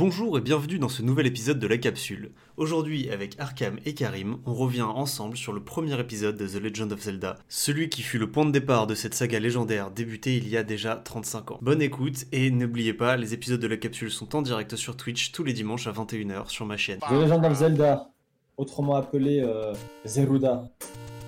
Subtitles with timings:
[0.00, 2.32] Bonjour et bienvenue dans ce nouvel épisode de la capsule.
[2.56, 6.92] Aujourd'hui, avec Arkham et Karim, on revient ensemble sur le premier épisode de The Legend
[6.92, 10.48] of Zelda, celui qui fut le point de départ de cette saga légendaire débutée il
[10.48, 11.58] y a déjà 35 ans.
[11.60, 15.32] Bonne écoute et n'oubliez pas, les épisodes de la capsule sont en direct sur Twitch
[15.32, 17.00] tous les dimanches à 21h sur ma chaîne.
[17.00, 18.10] The Legend of Zelda,
[18.56, 19.74] autrement appelé euh,
[20.06, 20.66] Zeruda,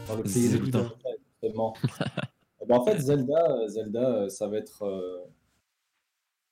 [0.09, 0.86] dans le pays Zeruda.
[1.43, 1.75] justement.
[2.62, 5.18] Eh ben, en fait, Zelda, euh, Zelda, euh, ça va être, euh,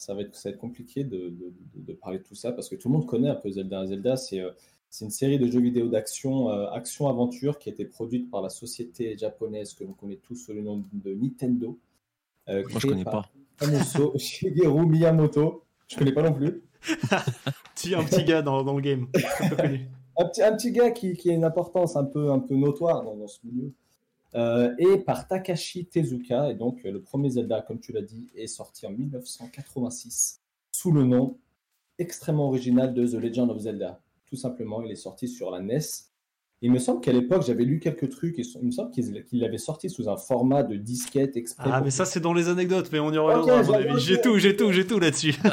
[0.00, 2.52] ça va être, ça va être compliqué de, de- de- de parler de tout ça
[2.52, 3.86] parce que tout le monde connaît un peu Zelda.
[3.86, 4.50] Zelda, c'est euh,
[4.88, 8.48] c'est une série de jeux vidéo d'action, euh, action-aventure qui a été produite par la
[8.48, 11.78] société japonaise que l'on connaît tous sous le nom de Nintendo.
[12.48, 13.30] euh, Moi, je connais par pas.
[13.66, 15.62] Famoso Shigeru Miyamoto.
[15.86, 16.62] Je connais pas non plus.
[17.74, 19.06] Si, un petit gars dans, dans le game.
[20.18, 23.02] Un petit, un petit gars qui, qui a une importance un peu, un peu notoire
[23.04, 23.72] dans, dans ce milieu.
[24.34, 26.50] Euh, et par Takashi Tezuka.
[26.50, 30.40] Et donc, euh, le premier Zelda, comme tu l'as dit, est sorti en 1986
[30.72, 31.38] sous le nom
[31.98, 34.00] extrêmement original de The Legend of Zelda.
[34.26, 35.80] Tout simplement, il est sorti sur la NES.
[36.62, 38.38] Il me semble qu'à l'époque, j'avais lu quelques trucs.
[38.38, 41.70] et Il me semble qu'il qu'il l'avait sorti sous un format de disquette exprès.
[41.72, 44.00] Ah, mais ça, c'est dans les anecdotes, mais on y reviendra à mon j'avais- avis.
[44.00, 45.34] J'ai tout, j'ai tout, j'ai tout là-dessus.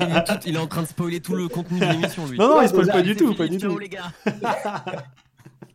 [0.00, 2.36] il, est tout- il est en train de spoiler tout le contenu de l'émission, lui.
[2.36, 3.78] Non, non, il spoil pas du tout, pas du tout.
[3.78, 4.12] les gars.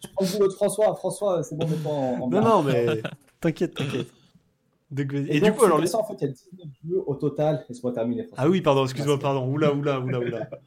[0.04, 0.96] Je prends le boulot de François.
[0.96, 3.02] François, c'est bon, mets-toi en, en Non, non, mais
[3.40, 4.08] t'inquiète, t'inquiète.
[4.90, 5.80] Donc, Et, Et, du donc, coup, alors.
[5.80, 7.66] les- en fait, il y a 19 jeux au total.
[7.70, 8.24] Laisse-moi terminer.
[8.24, 8.44] François.
[8.46, 9.48] Ah oui, pardon, excuse-moi, pardon.
[9.48, 10.50] Oula, oula, oula, oula.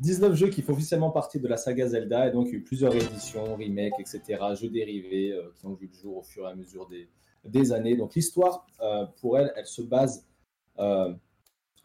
[0.00, 2.58] 19 jeux qui font officiellement partie de la saga Zelda, et donc il y a
[2.58, 4.20] eu plusieurs éditions, remakes, etc.,
[4.60, 7.08] jeux dérivés euh, qui ont vu le jour au fur et à mesure des,
[7.46, 7.96] des années.
[7.96, 10.26] Donc l'histoire, euh, pour elle, elle se base
[10.80, 11.14] euh,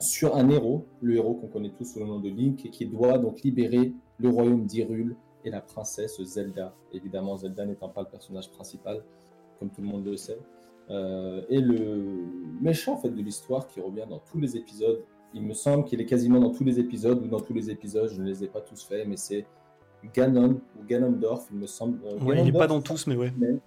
[0.02, 2.86] sur un héros, le héros qu'on connaît tous sous le nom de Link, et qui
[2.86, 6.74] doit donc libérer le royaume d'Hyrule et la princesse Zelda.
[6.94, 9.04] Évidemment, Zelda n'étant pas le personnage principal,
[9.60, 10.40] comme tout le monde le sait.
[10.90, 12.04] Euh, et le
[12.62, 15.04] méchant en fait, de l'histoire qui revient dans tous les épisodes
[15.34, 18.10] il me semble qu'il est quasiment dans tous les épisodes ou dans tous les épisodes,
[18.12, 19.46] je ne les ai pas tous faits, mais c'est
[20.14, 22.00] Ganon ou Ganondorf, il me semble.
[22.06, 23.30] Euh, Ouais, il est pas dans tous, mais ouais.
[23.30, 23.62] humaine.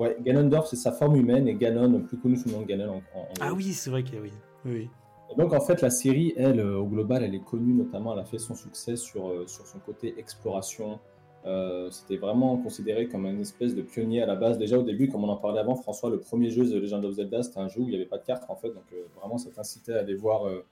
[0.00, 3.02] Ouais, Ganondorf, c'est sa forme humaine et Ganon, plus connu sous le nom de Ganon.
[3.14, 4.20] en- en- Ah oui, c'est vrai qu'il y a.
[4.22, 4.32] Oui,
[4.64, 4.90] oui.
[5.36, 8.24] Donc en fait, la série, elle, euh, au global, elle est connue notamment, elle a
[8.24, 10.98] fait son succès sur, euh, sur son côté exploration.
[11.44, 14.58] Euh, C'était vraiment considéré comme une espèce de pionnier à la base.
[14.58, 17.14] Déjà au début, comme on en parlait avant, François, le premier jeu The Legend of
[17.14, 18.68] Zelda, c'était un jeu où il n'y avait pas de carte en fait.
[18.68, 18.84] Donc
[19.18, 20.64] vraiment, ça t'incitait à aller voir euh,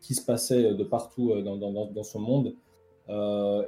[0.00, 2.54] qui se passait de partout dans, dans, dans, son monde.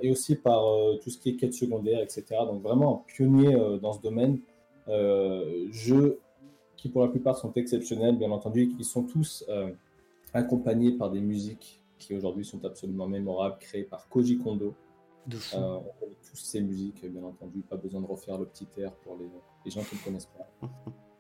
[0.03, 0.63] Et aussi par
[1.03, 2.25] tout ce qui est quête secondaire, etc.
[2.47, 4.39] Donc vraiment pionnier dans ce domaine.
[4.87, 6.21] Jeux
[6.77, 9.45] qui pour la plupart sont exceptionnels, bien entendu, et qui sont tous
[10.35, 14.75] accompagnés par des musiques qui aujourd'hui sont absolument mémorables, créées par Koji Kondo.
[15.27, 15.57] De fou.
[15.57, 18.93] Euh, on connaît tous ces musiques, bien entendu, pas besoin de refaire le petit air
[19.05, 19.31] pour les,
[19.65, 20.69] les gens qui ne connaissent pas.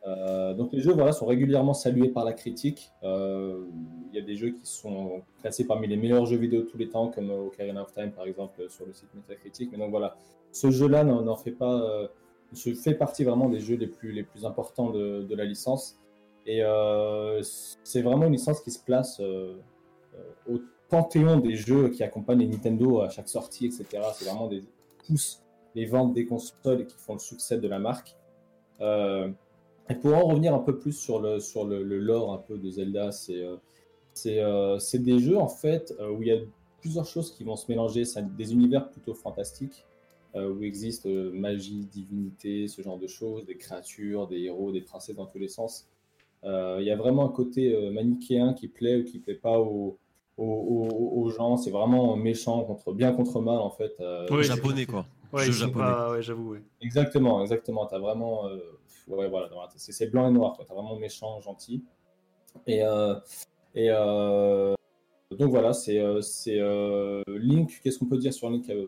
[0.04, 2.90] Euh, donc les jeux voilà, sont régulièrement salués par la critique.
[3.04, 3.66] Euh,
[4.10, 6.76] Il y a des jeux qui sont classés parmi les meilleurs jeux vidéo de tous
[6.76, 9.70] les temps, comme Ocarina of Time par exemple sur le site Metacritic.
[9.70, 10.16] Mais donc voilà,
[10.50, 12.10] ce jeu-là n'en fait pas,
[12.52, 16.01] se fait partie vraiment des jeux les plus, les plus importants de, de la licence.
[16.46, 19.54] Et euh, c'est vraiment une licence qui se place euh,
[20.14, 23.86] euh, au panthéon des jeux qui accompagnent les Nintendo à chaque sortie, etc.
[24.14, 25.42] C'est vraiment des qui poussent
[25.74, 28.16] les ventes des consoles qui font le succès de la marque.
[28.80, 31.38] Et pour en revenir un peu plus sur le,
[31.82, 36.38] lore un peu de Zelda, c'est des jeux en fait où il y a
[36.80, 38.04] plusieurs choses qui vont se mélanger.
[38.04, 39.86] C'est des univers plutôt fantastiques
[40.34, 45.26] où existe magie, divinité, ce genre de choses, des créatures, des héros, des princesses dans
[45.26, 45.88] tous les sens.
[46.44, 49.58] Euh, Il y a vraiment un côté euh, manichéen qui plaît ou qui plaît pas
[49.60, 49.98] aux,
[50.36, 51.56] aux, aux- aux gens.
[51.56, 53.92] C'est vraiment méchant contre bien contre mal en fait.
[54.00, 55.06] Euh, Oui, japonais, quoi.
[55.32, 55.84] Ouais, jeu japonais.
[55.84, 56.62] pas- ouais, j'avoue, ouais.
[56.80, 57.86] Exactement, exactement.
[57.86, 58.56] T'as vraiment, euh,
[59.08, 60.54] ouais, voilà, c'est c'est blanc et noir.
[60.54, 60.64] quoi.
[60.66, 61.82] T'as vraiment méchant, gentil.
[62.66, 63.14] Et euh,
[63.74, 64.74] et euh,
[65.38, 67.80] donc voilà, c'est c'est euh, Link.
[67.82, 68.86] Qu'est-ce qu'on peut dire sur Link, euh,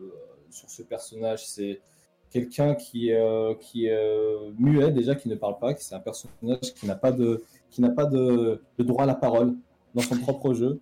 [0.51, 1.47] sur ce personnage?
[1.47, 1.81] C'est
[2.31, 5.73] quelqu'un qui euh, qui est euh, muet déjà, qui ne parle pas.
[5.73, 9.07] qui C'est un personnage qui n'a pas de qui n'a pas de, de droit à
[9.07, 9.55] la parole
[9.93, 10.79] dans son propre jeu.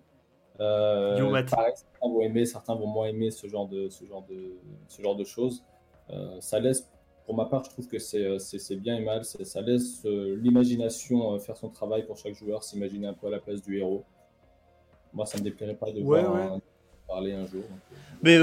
[0.60, 4.52] Euh, pareil, certains vont aimer, certains vont moins aimer ce genre de ce genre de
[4.88, 5.62] ce genre de choses.
[6.40, 6.88] Ça laisse,
[7.26, 9.24] pour ma part, je trouve que c'est bien et mal.
[9.24, 13.30] Ça laisse euh, l'imagination euh, faire son travail pour chaque joueur, s'imaginer un peu à
[13.30, 14.04] la place du héros.
[15.12, 16.42] Moi, ça me déplairait pas de Ouais, voir ouais.
[16.42, 16.60] un-
[17.08, 17.62] parler un jour.
[17.62, 18.36] donc, euh, Mais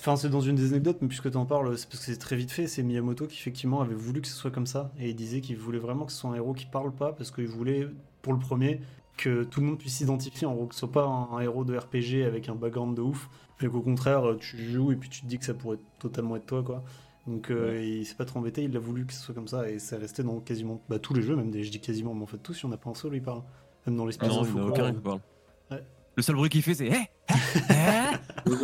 [0.00, 2.18] enfin, c'est dans une des anecdotes, mais puisque tu en parles, c'est parce que c'est
[2.18, 2.66] très vite fait.
[2.66, 5.56] C'est Miyamoto qui effectivement avait voulu que ce soit comme ça, et il disait qu'il
[5.56, 7.88] voulait vraiment que ce soit un héros qui parle pas, parce qu'il voulait,
[8.22, 8.80] pour le premier,
[9.16, 11.64] que tout le monde puisse s'identifier, en gros, que ce soit pas un, un héros
[11.64, 13.28] de RPG avec un background de ouf,
[13.60, 16.46] mais qu'au contraire, tu joues et puis tu te dis que ça pourrait totalement être
[16.46, 16.82] toi, quoi.
[17.26, 19.70] Donc euh, il s'est pas trop embêté, il a voulu que ce soit comme ça,
[19.70, 22.22] et ça restait dans quasiment bah, tous les jeux, même des, je dis quasiment, mais
[22.22, 23.42] en fait tous, il y en a pas un seul il parle.
[23.86, 24.84] Même dans les Ah non, spin-offs il ou n'y en a quoi.
[24.84, 25.20] aucun qui parle.
[26.16, 27.08] Le seul bruit qu'il fait, c'est Eh
[27.70, 28.50] Eh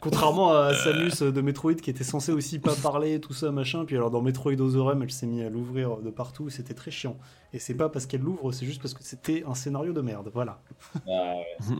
[0.00, 3.84] Contrairement à Samus de Metroid qui était censé aussi pas parler, tout ça, machin.
[3.84, 7.16] Puis alors dans Metroid Otherem, elle s'est mise à l'ouvrir de partout, c'était très chiant.
[7.52, 10.30] Et c'est pas parce qu'elle l'ouvre, c'est juste parce que c'était un scénario de merde,
[10.32, 10.60] voilà.
[11.06, 11.76] Ah ouais.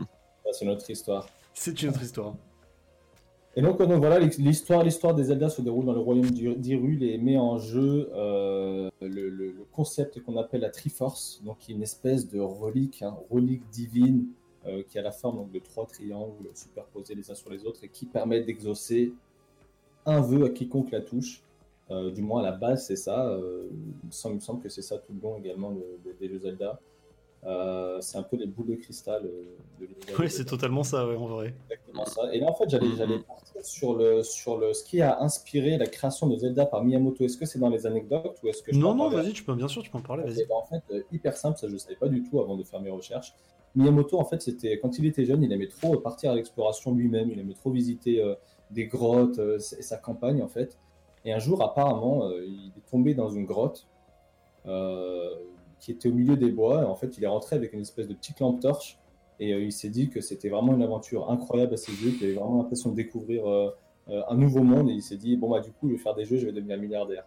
[0.51, 1.27] C'est notre histoire.
[1.53, 2.35] C'est une autre histoire.
[3.59, 7.35] Et donc, voilà, l'histoire, des Zelda se déroule dans le royaume d'I- d'Hyrule et met
[7.37, 13.17] en jeu euh, le, concept qu'on appelle la Triforce, donc une espèce de relique, hein,
[13.29, 14.27] relique divine,
[14.65, 17.89] euh, qui a la forme de trois triangles superposés les uns sur les autres et
[17.89, 19.13] qui permet d'exaucer
[20.05, 21.43] un vœu à quiconque la touche.
[21.91, 23.37] Euh, du moins à la base, c'est ça.
[24.01, 26.79] Il, me semble, que c'est ça tout le long également de- de- des jeux Zelda.
[27.45, 30.19] Euh, c'est un peu les boules de cristal euh, de l'univers.
[30.19, 31.53] De c'est totalement ça, ouais, en vrai.
[31.69, 32.33] Exactement ça.
[32.33, 35.77] Et là, en fait, j'allais, j'allais partir sur, le, sur le, ce qui a inspiré
[35.77, 37.23] la création de Zelda par Miyamoto.
[37.23, 39.55] Est-ce que c'est dans les anecdotes ou est-ce que je Non, non, vas-y, tu peux,
[39.55, 40.45] bien sûr, tu peux en parler, vas-y.
[40.47, 42.63] bah, En fait, euh, hyper simple, ça je ne savais pas du tout avant de
[42.63, 43.33] faire mes recherches.
[43.75, 47.29] Miyamoto, en fait, c'était quand il était jeune, il aimait trop partir à l'exploration lui-même,
[47.31, 48.35] il aimait trop visiter euh,
[48.71, 50.77] des grottes euh, et sa campagne, en fait.
[51.23, 53.87] Et un jour, apparemment, il est tombé dans une grotte
[54.65, 55.35] euh,
[55.79, 56.81] qui était au milieu des bois.
[56.81, 58.99] Et en fait, il est rentré avec une espèce de petite lampe torche
[59.39, 62.25] et euh, il s'est dit que c'était vraiment une aventure incroyable à ses yeux, qu'il
[62.25, 63.69] avait vraiment l'impression de découvrir euh,
[64.09, 64.89] euh, un nouveau monde.
[64.89, 66.51] Et il s'est dit, bon, bah, du coup, je vais faire des jeux, je vais
[66.51, 67.23] devenir milliardaire.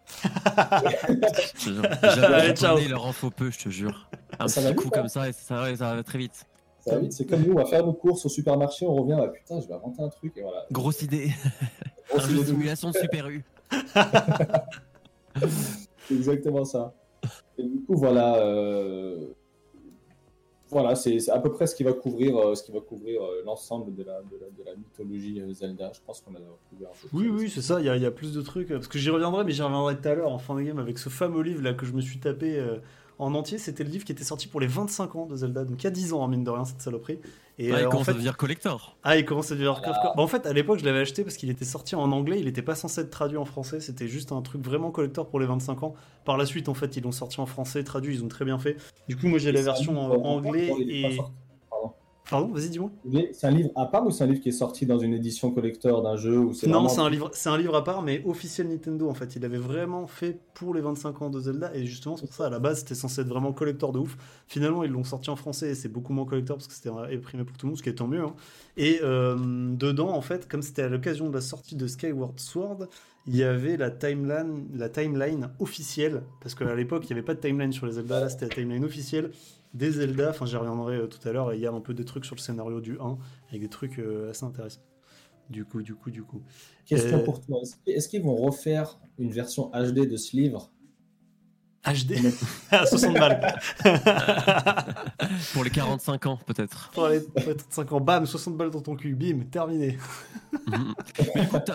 [1.56, 4.10] Japonais, il leur en faut peu, je te jure.
[4.38, 5.00] Un Ça petit coup vite, hein.
[5.00, 6.44] comme ça, et ça, va très vite.
[6.80, 9.16] Ça va vite, c'est comme nous, on va faire nos courses au supermarché, on revient,
[9.16, 10.66] bah, putain, je vais inventer un truc, et voilà.
[10.70, 11.30] Grosse idée.
[12.12, 13.42] Un Grosse de idée simulation de Super U.
[16.08, 16.92] C'est exactement ça.
[17.58, 19.28] Et du coup, voilà, euh,
[20.70, 23.42] voilà, c'est à peu près ce qui va couvrir, euh, ce qui va couvrir euh,
[23.44, 25.92] l'ensemble de la, de, la, de la mythologie Zelda.
[25.94, 26.38] Je pense qu'on a
[26.70, 27.08] couvert un peu.
[27.12, 28.68] Oui, oui, c'est ça, il y, a- il y a plus de trucs.
[28.68, 30.98] Parce que j'y reviendrai, mais j'y reviendrai tout à l'heure en fin de game avec
[30.98, 32.58] ce fameux livre là que je me suis tapé
[33.22, 33.58] en entier.
[33.58, 35.86] C'était le livre qui était sorti pour les 25 ans de Zelda, donc il y
[35.86, 37.18] a 10 ans, hein, mine de rien, cette saloperie.
[37.58, 38.96] Et euh, il en commence fait, à devenir collector.
[39.02, 40.00] Ah, il commence à devenir Lovecraft.
[40.16, 42.46] Bah, en fait, à l'époque, je l'avais acheté parce qu'il était sorti en anglais, il
[42.46, 45.46] n'était pas censé être traduit en français, c'était juste un truc vraiment collector pour les
[45.46, 45.94] 25 ans.
[46.24, 48.58] Par la suite, en fait, ils l'ont sorti en français, traduit, ils ont très bien
[48.58, 48.76] fait.
[49.08, 51.18] Du coup, moi j'ai la version en euh, anglais et.
[52.32, 52.48] Pardon.
[52.52, 52.90] Vas-y, dis-moi.
[53.32, 55.52] C'est un livre à part ou c'est un livre qui est sorti dans une édition
[55.52, 58.22] collector d'un jeu ou Non, vraiment- c'est un livre, c'est un livre à part, mais
[58.26, 59.36] officiel Nintendo en fait.
[59.36, 62.46] Il avait vraiment fait pour les 25 ans de Zelda, et justement c'est pour ça
[62.46, 64.16] à la base c'était censé être vraiment collector de ouf.
[64.48, 67.44] Finalement ils l'ont sorti en français et c'est beaucoup moins collector parce que c'était imprimé
[67.44, 68.22] pour tout le monde, ce qui est tant mieux.
[68.24, 68.34] hein.
[68.76, 69.36] Et euh,
[69.76, 72.86] dedans en fait, comme c'était à l'occasion de la sortie de Skyward Sword,
[73.26, 77.34] il y avait la timeline, la timeline officielle, parce qu'à l'époque il n'y avait pas
[77.34, 79.30] de timeline sur les Zelda, là c'était la timeline officielle
[79.74, 80.30] des Zelda.
[80.30, 82.24] Enfin j'y reviendrai euh, tout à l'heure, et il y a un peu des trucs
[82.24, 84.80] sur le scénario du 1 avec des trucs euh, assez intéressants.
[85.50, 86.42] Du coup, du coup, du coup.
[86.86, 87.58] Question Euh, pour toi.
[87.86, 90.70] Est-ce- qu'ils vont refaire une version HD de ce livre?
[91.84, 92.12] HD
[92.70, 93.56] à 60 balles.
[95.52, 96.90] Pour les 45 ans, peut-être.
[96.94, 99.98] Pour les 35 ans, bam, 60 balles dans ton cul, bim, terminé.
[101.34, 101.70] Mais écoute,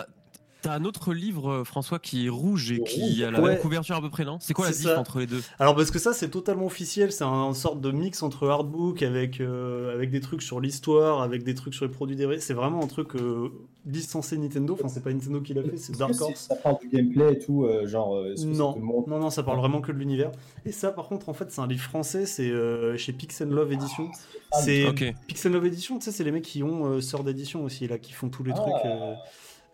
[0.62, 3.50] t'as- un autre livre, euh, François, qui est rouge et qui a la Ouais.
[3.52, 4.38] même couverture à peu près, non?
[4.40, 4.98] C'est quoi la diff ça.
[5.00, 5.42] entre les deux?
[5.58, 9.02] Alors parce que ça c'est totalement officiel, c'est un, une sorte de mix entre artbook
[9.02, 12.40] avec, euh, avec des trucs sur l'histoire, avec des trucs sur les produits dérivés.
[12.40, 13.48] C'est vraiment un truc euh,
[13.86, 16.46] licencié Nintendo, enfin c'est pas Nintendo qui l'a fait, c'est Dark Horse.
[16.48, 18.16] Ça parle du gameplay et tout, euh, genre.
[18.16, 18.76] euh, Non,
[19.06, 20.30] non, non, ça parle vraiment que de l'univers.
[20.66, 23.46] Et ça par contre en fait c'est un livre français, c'est euh, chez Pix and
[23.50, 24.10] Love Edition.
[24.52, 24.86] Ah, C'est.
[25.26, 27.98] Pix Love Edition, tu sais c'est les mecs qui ont euh, sœur d'édition aussi là,
[27.98, 28.60] qui font tous les Ah.
[28.60, 28.74] trucs.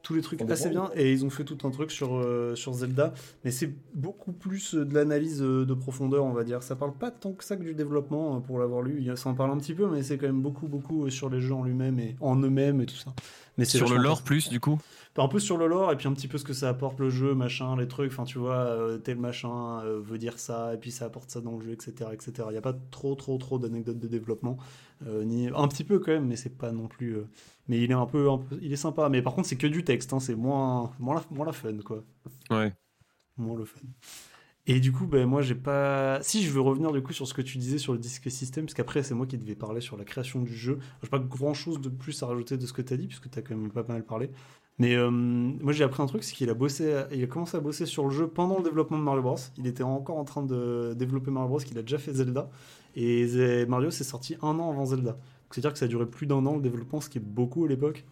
[0.04, 0.90] Tous les trucs assez bien.
[0.94, 3.12] Et ils ont fait tout un truc sur, euh, sur Zelda.
[3.44, 6.62] Mais c'est beaucoup plus euh, de l'analyse euh, de profondeur on va dire.
[6.62, 9.04] Ça parle pas tant que ça que du développement pour l'avoir lu.
[9.16, 11.54] Ça en parle un petit peu mais c'est quand même beaucoup beaucoup sur les jeux
[11.54, 13.14] en lui-même et en eux-mêmes et tout ça
[13.58, 14.78] mais Sur le lore plus, du coup
[15.16, 17.08] un peu sur le lore et puis un petit peu ce que ça apporte le
[17.08, 18.10] jeu, machin, les trucs.
[18.10, 21.40] Enfin, tu vois, euh, tel machin euh, veut dire ça et puis ça apporte ça
[21.40, 22.32] dans le jeu, etc., etc.
[22.48, 24.56] Il n'y a pas trop, trop, trop d'anecdotes de développement,
[25.06, 27.16] euh, ni un petit peu quand même, mais c'est pas non plus.
[27.68, 29.08] Mais il est un peu, un peu- il est sympa.
[29.08, 30.12] Mais par contre, c'est que du texte.
[30.12, 32.02] hein, c'est moins, moins la, moins la fun, quoi.
[32.50, 32.72] Ouais.
[33.36, 33.78] Moins le fun.
[34.66, 36.22] Et du coup, ben, moi, j'ai pas.
[36.22, 38.64] Si, je veux revenir du coup sur ce que tu disais sur le disque système,
[38.64, 40.78] parce qu'après, c'est moi qui devais parler sur la création du jeu.
[41.02, 43.30] J'ai pas grand chose de plus à rajouter de ce que tu as dit, puisque
[43.30, 44.30] tu as quand même pas mal parlé.
[44.78, 47.60] Mais euh, moi, j'ai appris un truc, c'est qu'il a bossé, il a commencé à
[47.60, 49.36] bosser sur le jeu pendant le développement de Mario Bros.
[49.58, 52.50] Il était encore en train de développer Mario Bros, qu'il a déjà fait Zelda.
[52.96, 55.18] Et Mario s'est sorti un an avant Zelda.
[55.50, 57.68] C'est-à-dire que ça a duré plus d'un an le développement, ce qui est beaucoup à
[57.68, 58.04] l'époque.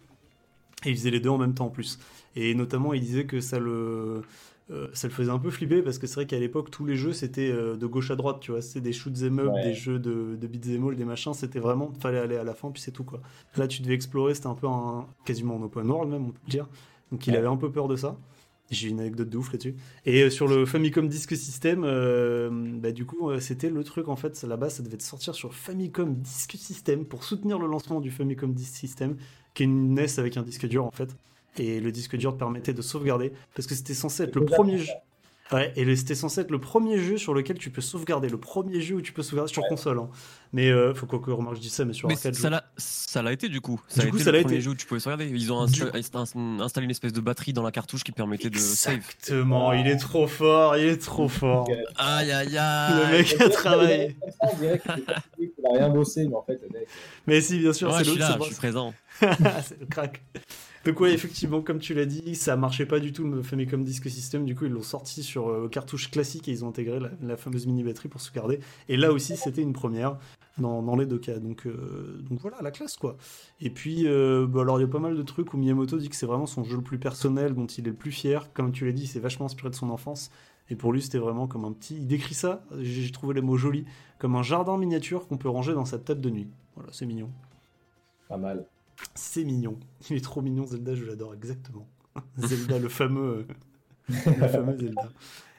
[0.84, 1.98] Et il faisait les deux en même temps en plus.
[2.36, 4.22] Et notamment, il disait que ça le,
[4.70, 6.94] euh, ça le faisait un peu flipper parce que c'est vrai qu'à l'époque, tous les
[6.96, 8.62] jeux c'était euh, de gauche à droite, tu vois.
[8.62, 9.64] C'était des shoots em up, Ouais.
[9.64, 11.34] des jeux de, de beats all, des machins.
[11.34, 13.20] C'était vraiment, fallait aller à la fin, puis c'est tout quoi.
[13.56, 16.40] Là, tu devais explorer, c'était un peu un, quasiment en open world même, on peut
[16.46, 16.68] le dire.
[17.10, 17.38] Donc il Ouais.
[17.38, 18.16] avait un peu peur de ça.
[18.70, 19.74] J'ai une anecdote de ouf là-dessus.
[20.06, 22.48] Et euh, sur le Famicom Disk System, euh,
[22.80, 24.42] bah, du coup, c'était le truc en fait.
[24.44, 28.74] Là-bas, ça devait sortir sur Famicom Disk System pour soutenir le lancement du Famicom Disk
[28.74, 29.16] System,
[29.52, 31.14] qui est une NES avec un disque dur en fait.
[31.58, 34.78] Et le disque dur te permettait de sauvegarder parce que c'était censé être le premier
[34.78, 34.92] jeu.
[35.50, 38.80] Ouais, et c'était censé être le premier jeu sur lequel tu peux sauvegarder, le premier
[38.80, 39.98] jeu où tu peux sauvegarder sur console.
[39.98, 40.08] Hein.
[40.54, 42.34] Mais euh, faut que remarque, je dis ça, mais sur Mais arcade.
[42.78, 43.78] ça l'a, été du coup.
[43.86, 44.64] Ça Du a coup, été ça le l'a premier été.
[44.64, 45.28] jeu où tu pouvais sauvegarder.
[45.30, 45.92] Ils ont Du- insta-
[46.24, 48.94] insta- installé une espèce de batterie dans la cartouche qui permettait de save.
[48.94, 51.68] Exactement, il est trop fort, il est trop fort.
[51.96, 53.12] Aïe aïe Le aïe.
[53.18, 54.16] mec a travaillé.
[55.36, 56.88] Qu'il a rien bossé, mais en fait, le mec.
[57.26, 58.94] Mais si, bien sûr, Ouais, c'est je suis le, là, c'est je suis présent.
[59.20, 60.22] c'est le crack.
[60.84, 64.10] Donc ouais, effectivement, comme tu l'as dit, ça marchait pas du tout le Famicom Disk
[64.10, 64.44] System.
[64.44, 67.66] Du coup, ils l'ont sorti sur euh, cartouche classique et ils ont intégré la, fameuse
[67.66, 68.58] mini batterie pour sauvegarder.
[68.88, 70.18] Et là aussi, c'était une première
[70.58, 71.38] dans, les deux cas.
[71.38, 73.16] Donc, euh, donc voilà, la classe quoi.
[73.60, 76.08] Et puis, euh, bah, alors il y a pas mal de trucs où Miyamoto dit
[76.08, 78.52] que c'est vraiment son jeu le plus personnel, dont il est le plus fier.
[78.52, 80.30] Comme tu l'as dit, c'est vachement inspiré de son enfance.
[80.68, 81.94] Et pour lui, c'était vraiment comme un petit.
[81.94, 83.84] Il décrit ça, j'ai trouvé les mots jolis,
[84.18, 86.48] comme un jardin miniature qu'on peut ranger dans sa table de nuit.
[86.74, 87.30] Voilà, c'est mignon.
[88.28, 88.64] Pas mal.
[89.14, 89.78] C'est mignon.
[90.10, 91.88] Il est trop mignon, Zelda, je l'adore, exactement.
[92.38, 93.46] Zelda, le fameux,
[94.08, 95.08] le fameux Zelda.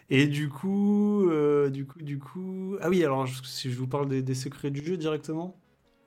[0.09, 2.75] Et du coup, euh, du coup, du coup...
[2.81, 5.55] Ah oui, alors, si je vous parle des, des secrets du jeu directement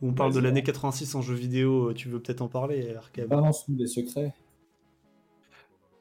[0.03, 3.29] Ou on parle de l'année 86 en jeu vidéo, tu veux peut-être en parler, Arcade
[3.29, 4.35] Balance-nous les secrets.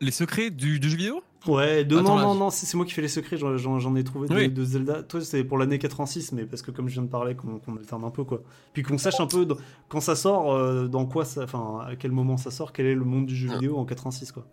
[0.06, 1.24] Les secrets du, du jeu vidéo?
[1.48, 4.04] Ouais, de, Attends, non, là, non, non, c'est moi qui fais les secrets, j'en- ai
[4.04, 4.50] trouvé de, Oui.
[4.50, 5.02] de Zelda.
[5.04, 8.04] Toi, c'est pour l'année 86, mais parce que comme je viens de parler, qu'on alterne
[8.04, 8.42] un peu, quoi.
[8.74, 9.58] Puis qu'on sache un peu, dans-
[9.90, 11.44] quand ça sort, euh, dans quoi ça...
[11.44, 13.56] Enfin, à quel moment ça sort, quel est le monde du jeu Ah.
[13.56, 14.48] vidéo en 86, quoi.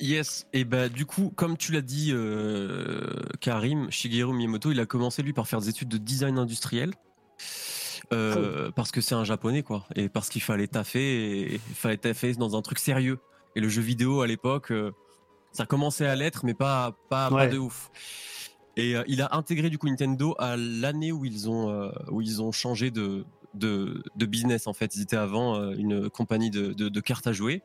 [0.00, 3.10] Yes, et bah du coup, comme tu l'as dit, euh,
[3.40, 6.92] Karim, Shigeru Miyamoto, il a commencé lui par faire des études de design industriel.
[8.12, 9.84] euh, Parce que c'est un japonais, quoi.
[9.96, 13.18] Et parce qu'il fallait taffer, et il fallait taffer dans un truc sérieux.
[13.56, 14.92] Et le jeu vidéo à l'époque, euh,
[15.52, 17.48] ça commençait à l'être, mais pas, pas, pas Ouais.
[17.48, 17.90] de ouf.
[18.76, 22.22] Et euh, il a intégré du coup Nintendo à l'année où ils ont euh, où
[22.22, 24.96] ils ont changé de, de de business en fait.
[24.96, 27.62] Ils étaient avant euh, une compagnie de, de, de cartes à jouer.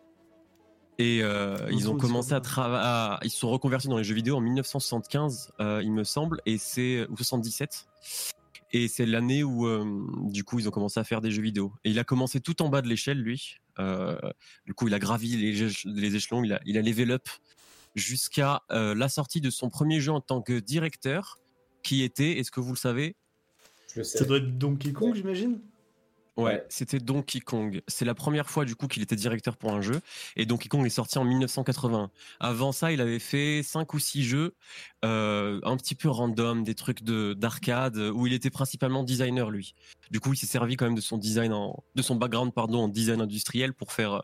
[1.00, 1.20] Et
[1.70, 5.52] ils ont commencé à travailler, ils se sont reconvertis dans les jeux vidéo en 1975,
[5.60, 7.86] euh, il me semble, et c'est ou 77.
[8.74, 9.68] Et c'est l'année où,
[10.28, 11.72] du coup, ils ont commencé à faire des jeux vidéo.
[11.86, 13.58] Et il a commencé tout en bas de l'échelle, lui.
[13.80, 14.18] Euh,
[14.66, 17.28] du coup, il a gravi les, éche- les échelons, il a, il a level up
[17.96, 21.40] jusqu'à euh, la sortie de son premier jeu en tant que directeur,
[21.84, 23.16] qui était, est-ce que vous le savez?
[23.94, 24.20] Je le sais.
[24.20, 25.60] Ça doit être Donkey Kong, j'imagine?
[26.38, 26.66] Ouais, Ouais.
[26.70, 27.82] c'était Donkey Kong.
[27.88, 30.00] C'est la première fois du coup qu'il était directeur pour un jeu
[30.36, 32.12] et Donkey Kong est sorti en 1980.
[32.40, 34.54] Avant ça, il avait fait cinq ou six jeux
[35.04, 39.74] euh, un petit peu random, des trucs de d'arcade où il était principalement designer lui.
[40.12, 41.54] Du coup, il s'est servi quand même de son design
[41.96, 44.22] de son background pardon en design industriel pour faire euh,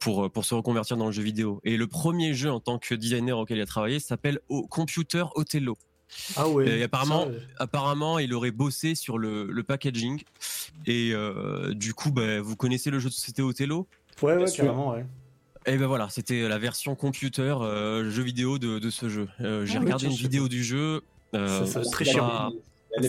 [0.00, 1.60] pour euh, pour se reconvertir dans le jeu vidéo.
[1.64, 5.76] Et le premier jeu en tant que designer auquel il a travaillé s'appelle Computer Othello.
[6.36, 6.68] Ah ouais.
[6.68, 10.22] Et apparemment- Ça, euh, Apparemment, il aurait bossé sur le, le packaging.
[10.86, 13.86] Et euh, du coup, bah, vous connaissez le jeu de société Othello?
[14.22, 15.04] Ouais, ouais, carrément, ouais.
[15.66, 19.28] Et ben voilà, c'était la version computer euh, jeu vidéo de, de ce jeu.
[19.40, 21.02] Euh, J'ai Ah regardé une vidéo du jeu.
[21.34, 22.52] euh, Ça, ça, c'est très pas- chiant.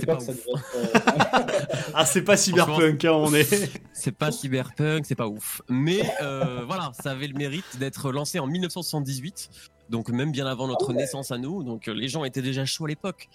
[0.06, 0.46] Pas ça être.
[1.94, 3.72] Ah, c'est pas cyberpunk, hein, on est.
[3.94, 5.62] C'est pas cyberpunk, c'est pas ouf.
[5.68, 9.50] Mais euh, voilà, ça avait le mérite d'être lancé en 1978.
[9.89, 10.98] Donc même bien avant notre Ah ouais.
[10.98, 13.27] naissance à nous, donc euh, les gens étaient déjà chauds à l'époque.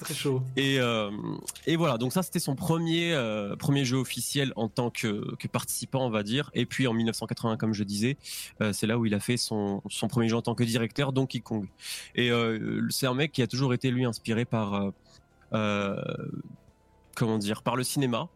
[0.00, 0.42] très chaud.
[0.56, 1.10] Et, euh,
[1.66, 5.46] et voilà, donc ça c'était son premier, euh, premier jeu officiel en tant que, que
[5.48, 6.50] participant, on va dire.
[6.54, 8.16] Et puis en 1980, comme je disais,
[8.60, 11.12] euh, c'est là où il a fait son, son premier jeu en tant que directeur,
[11.12, 11.68] Donkey Kong.
[12.16, 14.90] Et euh, c'est un mec qui a toujours été lui inspiré par, euh,
[15.52, 16.02] euh,
[17.14, 18.28] comment dire, par le cinéma.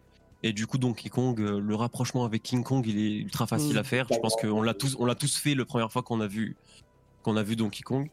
[0.42, 3.78] Et du coup, Donkey Kong, le rapprochement avec King Kong, il est ultra facile Mm.
[3.78, 4.06] à faire.
[4.12, 6.56] Je pense qu'on l'a tous, on l'a tous fait la première fois qu'on a vu,
[7.26, 8.08] qu'on a vu Donkey Kong.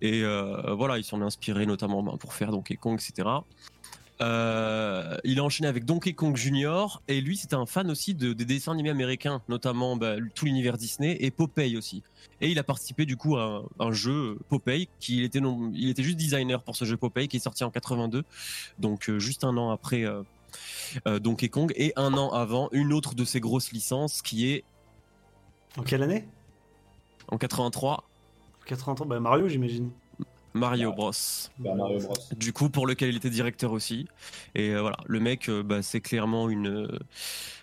[0.00, 3.28] Et euh, voilà, il s'en est inspiré notamment ben, pour faire Donkey Kong, etc.
[4.22, 8.32] Euh, il a enchaîné avec Donkey Kong Junior et lui c'était un fan aussi de,
[8.32, 12.02] des dessins animés américains, notamment bah, tout l'univers Disney et Popeye aussi.
[12.40, 15.70] Et il a participé du coup à un, un jeu Popeye qui il était non,
[15.74, 18.24] il était juste designer pour ce jeu Popeye qui est sorti en 82,
[18.78, 20.22] donc euh, juste un an après euh,
[21.06, 24.64] euh, Donkey Kong et un an avant une autre de ses grosses licences qui est
[25.76, 26.26] En quelle année?
[27.28, 28.04] En 83
[28.66, 29.90] 80 ans Bah, Mario, j'imagine.
[30.54, 30.92] Mario.
[30.92, 31.12] Bros.
[31.12, 32.14] Super Mario Bros.
[32.34, 34.08] du coup pour lequel il était directeur aussi
[34.54, 36.88] et euh, voilà le mec euh, bah, c'est clairement une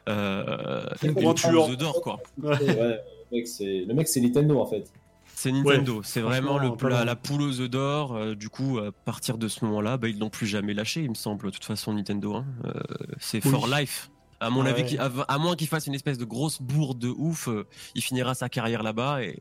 [0.08, 2.50] euh, Une pouleuse d'or quoi Ouais.
[2.62, 3.00] Ouais,
[3.32, 4.92] le mec, c'est le mec, c'est Nintendo en fait.
[5.34, 7.06] c'est Nintendo c'est vraiment le, pas la, mal.
[7.08, 10.30] la pouleuse d'or euh, du coup à partir de ce moment là bah, ils l'ont
[10.30, 12.46] plus jamais lâché il me semble de toute façon Nintendo hein.
[12.66, 12.74] Euh,
[13.20, 13.52] c'est Oui.
[13.52, 14.12] for life
[14.46, 17.48] À mon avis, à, à moins qu'il fasse une espèce de grosse bourde de ouf,
[17.48, 19.40] euh, il finira sa carrière là-bas et,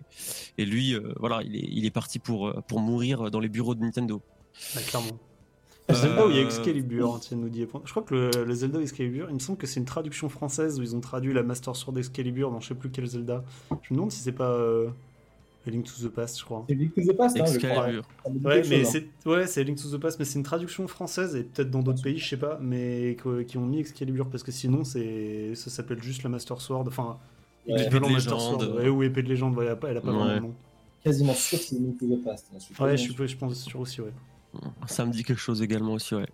[0.59, 3.49] et lui, euh, voilà, il est, il est parti pour, euh, pour mourir dans les
[3.49, 4.23] bureaux de Nintendo.
[4.75, 5.19] Bah, clairement.
[5.91, 7.67] Zelda où il y a Euh, Excalibur, tiens, nous dit.
[7.85, 10.79] Je crois que le, le Zelda Excalibur, il me semble que c'est une traduction française
[10.79, 13.43] où ils ont traduit la Master Sword Excalibur dans je sais plus quel Zelda.
[13.71, 14.89] Je me demande si c'est pas euh,
[15.67, 16.65] A Link to the Past, je crois.
[16.69, 17.87] C'est Link to the Past, hein, je crois.
[17.89, 18.85] Ouais, mais hein.
[18.91, 21.83] c'est ouais, c'est Link to the Past, mais c'est une traduction française et peut-être dans
[21.83, 23.17] d'autres pays, je sais pas, mais
[23.47, 27.19] qui ont mis Excalibur parce que sinon c'est ça s'appelle juste la Master Sword, enfin
[27.69, 27.81] Ouais.
[27.87, 28.61] Épée de Master légende.
[28.63, 30.15] Sword, ouais, ou épée de légende, ouais, elle a pas, elle a pas Ouais.
[30.19, 30.55] vraiment de nom.
[31.05, 32.47] quasiment sûr que c'est Link to the Past.
[32.53, 34.11] hein, Ouais, je suis je pense sûr aussi, ouais.
[34.89, 36.27] Ça me dit quelque chose également aussi, ouais.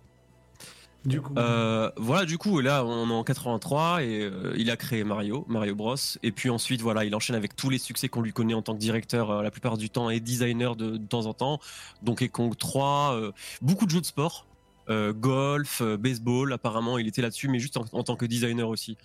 [1.05, 4.75] Du coup, Euh, voilà, du coup, là, on est en 83 et euh, il a
[4.75, 5.95] créé Mario, Mario Bros.
[6.23, 8.73] Et puis ensuite, voilà, il enchaîne avec tous les succès qu'on lui connaît en tant
[8.73, 11.59] que directeur euh, la plupart du temps et designer de, de temps en temps.
[12.03, 14.45] Donkey Kong 3, euh, beaucoup de jeux de sport.
[14.89, 18.97] golf, baseball, apparemment il était là-dessus, mais juste en, en tant que designer aussi.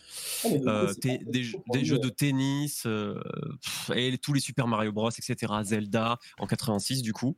[0.67, 2.87] Ah, coup, des, des jeux de tennis,
[3.95, 5.53] et tous les Super Mario Bros, etc.
[5.63, 7.37] Zelda en 86 du coup.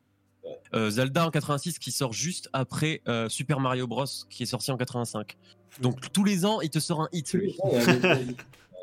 [0.75, 4.71] Euh, Zelda en 86 qui sort juste après euh, Super Mario Bros qui est sorti
[4.71, 5.37] en 85.
[5.81, 7.57] Donc tous les ans il te sort un hit lui.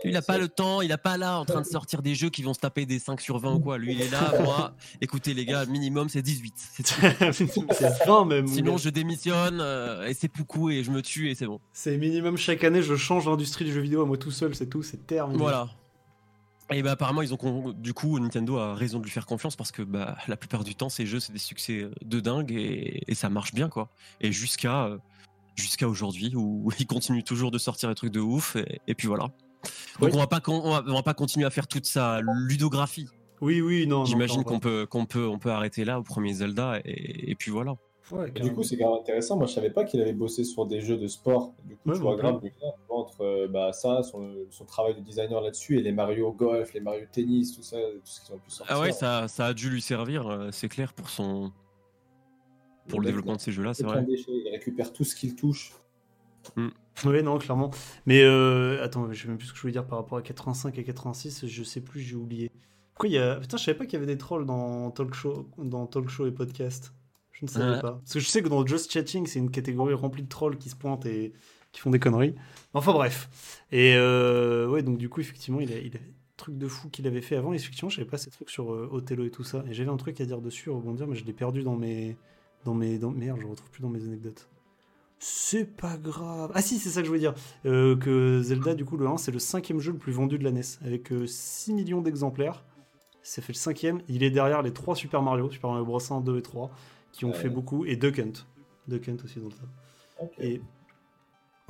[0.05, 2.29] Il a pas le temps, il a pas là en train de sortir des jeux
[2.29, 3.77] qui vont se taper des 5 sur 20 ou quoi.
[3.77, 6.53] Lui il est là, moi, écoutez les gars, minimum c'est 18.
[6.58, 7.65] C'est tout.
[7.72, 8.48] c'est 20 même.
[8.48, 11.60] Sinon je démissionne euh, et c'est beaucoup et je me tue et c'est bon.
[11.72, 14.67] C'est minimum chaque année, je change l'industrie du jeu vidéo à moi tout seul, c'est
[14.67, 15.39] tout, c'est terminé.
[15.39, 15.70] Voilà.
[16.74, 19.56] Et bah apparemment ils ont con- du coup Nintendo a raison de lui faire confiance
[19.56, 23.03] parce que bah la plupart du temps ces jeux c'est des succès de dingue et,
[23.08, 23.89] et ça marche bien quoi.
[24.22, 24.98] Et jusqu'à euh,
[25.56, 29.08] jusqu'à aujourd'hui où ils continuent toujours de sortir des trucs de ouf et, et puis
[29.08, 29.24] voilà.
[30.00, 30.12] Donc Oui.
[30.13, 33.08] on va pas con- on va, on va pas continuer à faire toute sa ludographie.
[33.42, 34.06] Oui, oui, non.
[34.06, 37.51] J'imagine qu'on peut qu'on peut on peut arrêter là au premier Zelda et, et puis
[37.51, 37.75] voilà.
[38.12, 39.38] Ouais, du coup, c'est quand même intéressant.
[39.38, 41.53] Moi, je savais pas qu'il avait bossé sur des jeux de sport.
[41.63, 42.42] Du coup, Ouais, tu vois grave
[43.03, 46.79] entre euh, bah, ça, son, son travail de designer là-dessus, et les Mario Golf, les
[46.79, 48.75] Mario Tennis, tout ça, tout ce qu'ils ont pu sortir.
[48.75, 51.51] Ah ouais ça ça a dû lui servir euh, c'est clair pour son
[52.88, 54.03] pour le développement de ces jeux là c'est vrai.
[54.03, 55.74] déchet, Il récupère tout ce qu'il touche.
[57.05, 57.72] Oui, non, clairement.
[58.05, 60.22] Mais euh, attends, je sais même plus ce que je voulais dire par rapport à
[60.22, 62.51] 85 et 86, je sais plus, j'ai oublié.
[62.93, 63.38] Pourquoi il y a.
[63.38, 66.28] Putain, je savais pas qu'il y avait des trolls dans talk show, dans talk show
[66.28, 66.93] et podcast.
[67.32, 67.93] Je ne savais pas.
[67.93, 70.69] Parce que je sais que dans Just Chatting, c'est une catégorie remplie de trolls qui
[70.69, 71.34] se pointent et
[71.73, 72.36] qui font des conneries.
[72.73, 73.29] Enfin bref.
[73.73, 75.99] Et euh, ouais, donc du coup, effectivement, il a, il a
[76.38, 77.51] truc de fou qu'il avait fait avant.
[77.53, 79.63] Et effectivement, je savais pas ces trucs sur euh, Othello et tout ça.
[79.69, 82.15] Et j'avais un truc à dire dessus, rebondir, mais je l'ai perdu dans mes.
[82.63, 83.12] Dans mes dans...
[83.12, 84.47] Merde, je retrouve plus dans mes anecdotes.
[85.19, 86.51] C'est pas grave.
[86.53, 87.33] Ah si, c'est ça que je voulais dire.
[87.65, 90.43] Euh, que Zelda, du coup, le 1, c'est le cinquième jeu le plus vendu de
[90.43, 92.63] la NES, avec euh, 6 millions d'exemplaires.
[93.21, 94.01] Ça fait le cinquième.
[94.09, 96.71] Il est derrière les trois Super Mario, Super Mario Bros 1, 2 et 3,
[97.13, 97.36] qui ont Ouais.
[97.36, 98.33] fait beaucoup, et Duck Hunt.
[98.89, 100.29] Duck Hunt aussi dans le tas.
[100.39, 100.62] Et...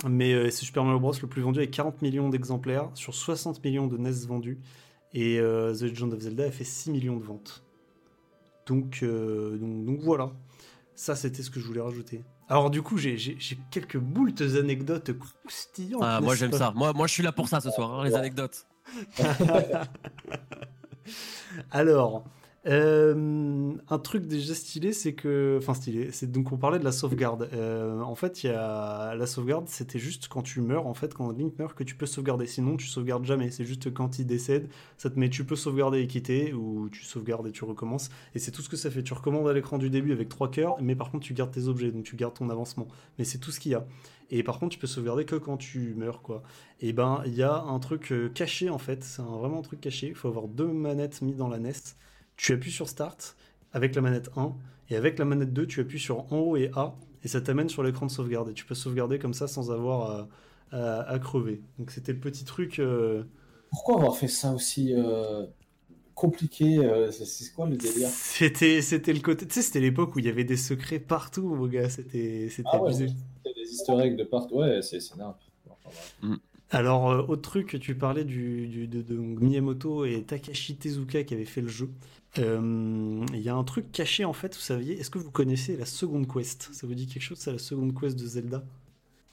[0.07, 3.63] Mais euh, c'est Super Mario Bros le plus vendu avec 40 millions d'exemplaires sur 60
[3.63, 4.59] millions de NES vendus.
[5.13, 7.63] Et euh, The Legend of Zelda a fait 6 millions de ventes.
[8.65, 10.31] Donc, euh, donc, donc voilà.
[10.95, 12.23] Ça, c'était ce que je voulais rajouter.
[12.49, 13.17] Alors du coup, j'ai
[13.71, 16.03] quelques boultes anecdotes croustillantes.
[16.03, 16.71] Ah, moi j'aime ça.
[16.75, 18.67] Moi, moi je suis là pour ça ce soir, hein, les anecdotes.
[21.71, 22.25] Alors,
[22.65, 25.57] euh, un truc déjà stylé, c'est que.
[25.61, 27.49] Enfin, stylé, c'est donc on parlait de la sauvegarde.
[27.53, 29.15] Euh, en fait, il y a.
[29.15, 32.05] La sauvegarde, c'était juste quand tu meurs, en fait, quand Link meurt, que tu peux
[32.05, 32.45] sauvegarder.
[32.45, 33.51] Sinon, tu sauvegardes jamais.
[33.51, 37.03] C'est juste quand il décède, ça te met tu peux sauvegarder et quitter, ou tu
[37.03, 38.09] sauvegardes et tu recommences.
[38.33, 39.03] Et c'est tout ce que ça fait.
[39.03, 41.67] Tu recommandes à l'écran du début avec trois cœurs, mais par contre, tu gardes tes
[41.67, 42.87] objets, donc tu gardes ton avancement.
[43.19, 43.85] Mais c'est tout ce qu'il y a.
[44.29, 46.43] Et par contre, tu peux sauvegarder que quand tu meurs, quoi.
[46.79, 49.81] Et ben, il y a un truc euh, caché en fait, c'est vraiment un truc
[49.81, 50.07] caché.
[50.07, 51.73] Il faut avoir deux manettes mises dans la NES.
[52.37, 53.35] Tu appuies sur Start
[53.73, 54.55] avec la manette 1,
[54.89, 57.69] et avec la manette 2, tu appuies sur en haut et A, et ça t'amène
[57.69, 58.49] sur l'écran de sauvegarde.
[58.49, 60.29] Et tu peux sauvegarder comme ça sans avoir
[60.71, 61.61] à, à- à crever.
[61.79, 62.79] Donc c'était le petit truc.
[62.79, 63.23] euh,
[63.69, 65.45] Pourquoi avoir fait ça aussi euh,
[66.15, 68.09] compliqué euh, C'est quoi le délire?
[68.09, 69.47] C'était, c'était le côté.
[69.47, 71.89] Tu sais, c'était l'époque où il y avait des secrets partout, mon gars.
[71.89, 73.07] C'était, c'était Ah ouais, abusé.
[73.45, 74.55] il y a des easter eggs de partout.
[74.55, 75.37] Ouais, c'est c'est nimp.
[75.69, 76.15] Enfin, bref.
[76.73, 81.67] Alors, euh, autre truc, tu parlais de, Miyamoto et Takashi Tezuka qui avaient fait le
[81.67, 81.91] jeu.
[82.39, 85.77] Euh, Il y a un truc caché en fait, vous saviez, est-ce que vous connaissez
[85.77, 86.69] la seconde quest?
[86.73, 88.63] Ça vous dit quelque chose, ça, la seconde quest de Zelda?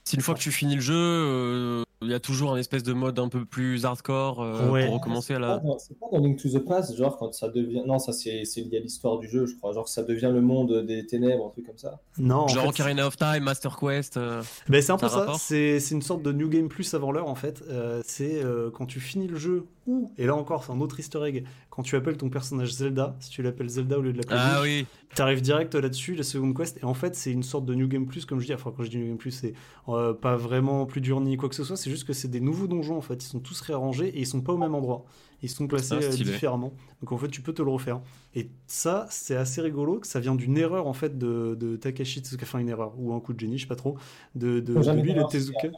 [0.05, 2.83] Si une fois que tu finis le jeu, euh, il y a toujours un espèce
[2.83, 4.87] de mode un peu plus hardcore euh, Ouais.
[4.87, 5.63] pour recommencer à la.
[5.79, 7.83] C'est pas dans Link to the Past, genre quand ça devient.
[7.87, 9.73] Non, ça c'est lié à l'histoire du jeu, je crois.
[9.73, 12.01] Genre que ça devient le monde des ténèbres, un truc comme ça.
[12.19, 14.17] Non, en Genre fait, Ocarina of Time, Master Quest.
[14.17, 17.13] euh, Ben, c'est un peu Ça c'est c'est une sorte de New Game Plus avant
[17.13, 17.63] l'heure en fait.
[17.69, 20.99] Euh, c'est euh, quand tu finis le jeu, ou, et là encore c'est un autre
[21.01, 21.45] easter egg,
[21.81, 24.61] quand tu appelles ton personnage Zelda, si tu l'appelles Zelda au lieu de l'appeler Ah
[24.61, 24.85] oui.
[25.15, 28.05] T'arrives direct là-dessus, la seconde quest, et en fait c'est une sorte de New Game
[28.07, 29.55] Plus, comme je dis, enfin quand je dis New Game Plus, c'est
[29.89, 32.41] euh, pas vraiment plus dur ni quoi que ce soit, c'est juste que c'est des
[32.41, 33.25] nouveaux donjons en fait.
[33.25, 35.07] Ils sont tous réarrangés et ils sont pas au même endroit.
[35.43, 36.75] Ils sont classés Ah, euh, différemment.
[37.01, 38.03] Donc en fait, tu peux te le refaire.
[38.35, 42.21] Et ça, c'est assez rigolo que ça vient d'une erreur en fait de, de Takashi
[42.21, 43.97] Tezuka, enfin une erreur ou un coup de génie, je sais pas trop,
[44.35, 45.69] de, de, lui, le Tezuka.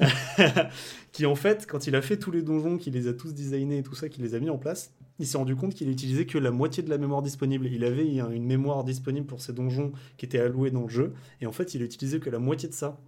[1.12, 3.78] qui en fait, quand il a fait tous les donjons, qu'il les a tous designés
[3.78, 6.26] et tout ça, qu'il les a mis en place, il s'est rendu compte qu'il utilisait
[6.26, 7.66] que la moitié de la mémoire disponible.
[7.66, 11.46] Il avait une mémoire disponible pour ces donjons qui était allouée dans le jeu, et
[11.46, 13.00] en fait, il a utilisé que la moitié de ça.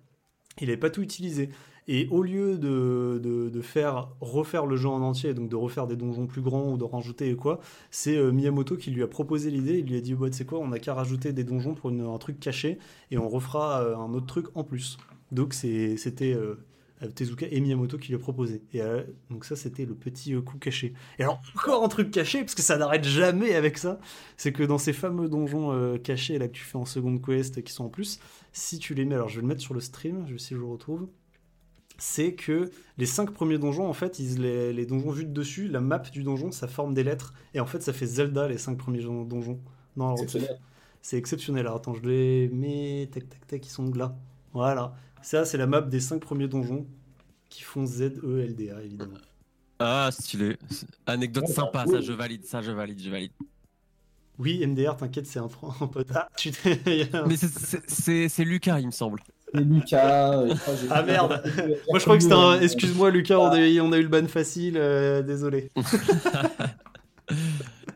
[0.61, 1.51] Il n'avait pas tout utilisé.
[1.89, 5.95] Et au lieu de, de, faire refaire le jeu en entier, donc de refaire des
[5.97, 9.51] donjons plus grands ou de rajouter et quoi, c'est euh, Miyamoto qui lui a proposé
[9.51, 9.79] l'idée.
[9.79, 12.01] Il lui a dit bah, sais quoi, on n'a qu'à rajouter des donjons pour une-
[12.01, 12.79] un truc caché
[13.13, 14.99] et on refera euh, un autre truc en plus.
[15.31, 16.57] Donc c'est- c'était euh,
[17.15, 18.63] Tezuka et Miyamoto qui lui a proposé.
[18.73, 20.95] Et euh, donc ça, c'était le petit euh, coup caché.
[21.19, 24.01] Et alors, encore un truc caché, parce que ça n'arrête jamais avec ça,
[24.37, 27.63] c'est que dans ces fameux donjons euh, cachés là que tu fais en seconde quest
[27.63, 28.19] qui sont en plus,
[28.53, 30.55] si tu les mets, alors je vais le mettre sur le stream, je vais si
[30.55, 31.09] je le retrouve,
[31.99, 35.69] c'est que les cinq premiers donjons, en fait, ils, les, les donjons vus de dessus,
[35.69, 38.59] la map du donjon, ça forme des lettres, et en fait, ça fait Zelda, les
[38.59, 39.61] cinq premiers don- donjons.
[39.97, 40.61] leur Exceptionnel.
[41.01, 41.67] c'est exceptionnel.
[41.67, 43.09] Alors, attends, je les mets.
[43.13, 44.17] Tac, tac, tac, ils sont là.
[44.53, 44.95] Voilà.
[45.27, 46.87] Ça, c'est la map des 5 premiers donjons
[47.49, 49.17] qui font Z-E-L-D-A, évidemment.
[49.81, 50.57] Ah, stylé.
[51.05, 53.33] Anecdote Ouais, sympa, bah, ça je valide, ça je valide, je valide.
[54.39, 55.49] Oui, MDR, t'inquiète, c'est un,
[55.81, 56.07] un pote.
[56.15, 56.53] Ah, tu
[57.27, 59.19] Mais c'est- Lucas, il me semble.
[59.53, 60.43] Et Lucas.
[60.43, 60.55] euh,
[60.91, 61.43] Ah, merde.
[61.91, 62.61] Moi, je crois que c'était un.
[62.61, 64.77] Excuse-moi, Lucas, on a, eu- on a eu le ban facile.
[64.77, 65.73] euh, désolé.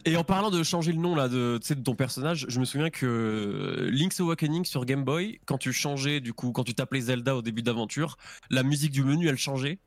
[0.05, 2.91] Et en parlant de changer le nom là de, de ton personnage, je me souviens
[2.91, 7.37] que Link's Awakening sur Game Boy, quand tu changeais du coup, quand tu t'appelais Zelda
[7.37, 8.17] au début d'aventure,
[8.51, 9.79] la musique du menu elle changeait.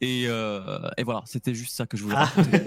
[0.00, 2.24] Et, euh, et voilà, c'était juste ça que je voulais Ah.
[2.26, 2.58] raconter.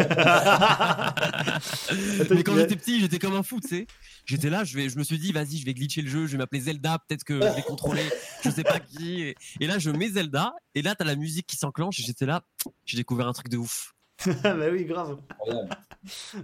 [2.33, 3.87] Mais quand j'étais petit, j'étais comme un fou, tu sais.
[4.25, 6.31] J'étais là, je, vais, je me suis dit, vas-y, je vais glitcher le jeu, je
[6.31, 8.03] vais m'appeler Zelda, peut-être que je vais contrôler,
[8.43, 9.21] je sais pas qui.
[9.21, 12.25] Et, et là, je mets Zelda, et là, t'as la musique qui s'enclenche, et j'étais
[12.25, 12.43] là,
[12.85, 13.93] j'ai découvert un truc de ouf.
[14.43, 15.17] Bah oui, grave.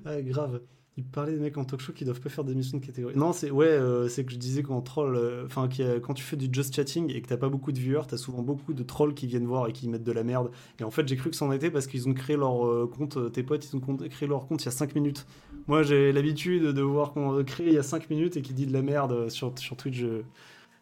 [0.06, 0.62] Ah, grave.
[0.96, 3.16] Il parlait des mecs en talk show qui doivent pas faire d'émissions de catégorie.
[3.18, 6.24] Non, c'est ouais, euh, c'est que je disais qu'en troll, euh, enfin a- quand tu
[6.24, 8.84] fais du just chatting et que t'as pas beaucoup de viewers, t'as souvent beaucoup de
[8.84, 10.52] trolls qui viennent voir et qui mettent de la merde.
[10.80, 13.18] Et en fait, j'ai cru que c'en était parce qu'ils ont créé leur euh, compte,
[13.18, 15.26] euh, tes potes, ils ont créé leur compte il y a 5 minutes.
[15.66, 18.54] Moi, j'ai l'habitude de voir qu'on a créé il y a 5 minutes et qui
[18.54, 19.96] dit de la merde euh, sur, sur Twitch.
[19.98, 20.22] je-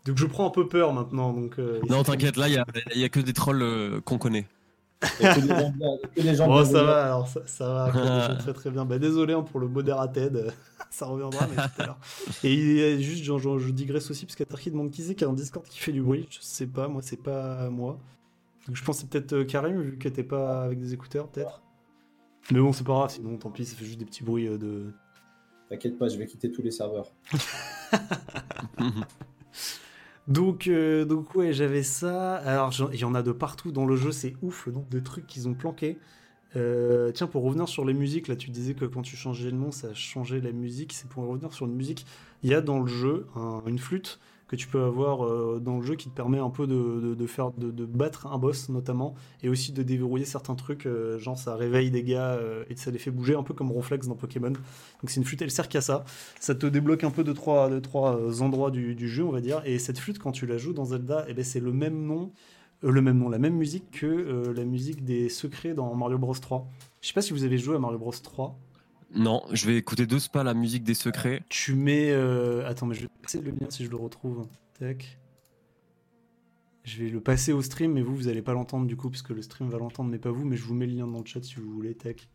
[0.05, 1.31] Donc je prends un peu peur maintenant.
[1.31, 4.01] Donc, euh, Non, t'inquiète, là, il y a, il y a que des trolls euh,
[4.01, 4.45] qu'on connaît.
[5.01, 8.01] Que des gens bien- que des gens Bon, ça va, alors ça, ça va, après,
[8.01, 8.85] des gens très très bien.
[8.85, 10.51] Bah, désolé hein, pour le moderated, euh,
[10.91, 11.97] ça reviendra, mais tout à l'heure.
[12.43, 14.69] Et il y a juste, genre, genre, je digresse aussi, parce qu'il y a Tarki
[14.71, 16.27] demande qui c'est qui a un Discord qui fait du bruit.
[16.29, 17.99] Je sais pas, moi, c'est pas moi.
[18.67, 21.27] Donc je pense que c'est peut-être euh, Karim, vu que t'es pas avec des écouteurs,
[21.29, 21.63] peut-être.
[22.51, 24.57] Mais bon, c'est pas grave, sinon tant pis, ça fait juste des petits bruits euh,
[24.59, 24.93] de.
[25.69, 27.11] T'inquiète pas, je vais quitter tous les serveurs.
[30.31, 32.35] Donc, euh, donc ouais, j'avais ça.
[32.37, 35.27] Alors, il y en a de partout dans le jeu, c'est ouf nombre de trucs
[35.27, 35.97] qu'ils ont planqués.
[36.55, 39.57] Euh, tiens, pour revenir sur les musiques, là, tu disais que quand tu changeais le
[39.57, 40.93] nom, ça changeait la musique.
[40.93, 42.05] C'est pour revenir sur une musique.
[42.43, 44.19] Il y a dans le jeu un- une flûte
[44.51, 47.51] que tu peux avoir euh, dans le jeu qui te permet un peu de, faire
[47.51, 51.89] de, battre un boss notamment et aussi de déverrouiller certains trucs euh, genre ça réveille
[51.89, 54.49] des gars euh, et ça les fait bouger un peu comme Ronflex dans Pokémon.
[54.49, 56.03] Donc c'est une flûte elle sert qu'à ça.
[56.41, 57.69] Ça te débloque un peu de trois,
[58.41, 59.61] endroits du, jeu on va dire.
[59.65, 62.31] Et cette flûte quand tu la joues dans Zelda eh ben, c'est le même nom
[62.81, 66.67] le même nom la même musique que la musique des secrets dans Mario Bros 3
[66.99, 68.59] je sais pas si vous avez joué à Mario Bros 3
[69.13, 71.43] Non, je vais écouter deux pas la musique des secrets.
[71.49, 72.11] tu mets.
[72.11, 74.47] euh, Attends, mais je vais passer le lien si je le retrouve.
[74.79, 75.17] Tac.
[76.83, 79.21] Je vais le passer au stream, mais vous, vous allez pas l'entendre du coup, parce
[79.21, 80.45] que le stream va l'entendre, mais pas vous.
[80.45, 81.93] Mais je vous mets le lien dans le chat si vous voulez.
[81.95, 82.29] Tac.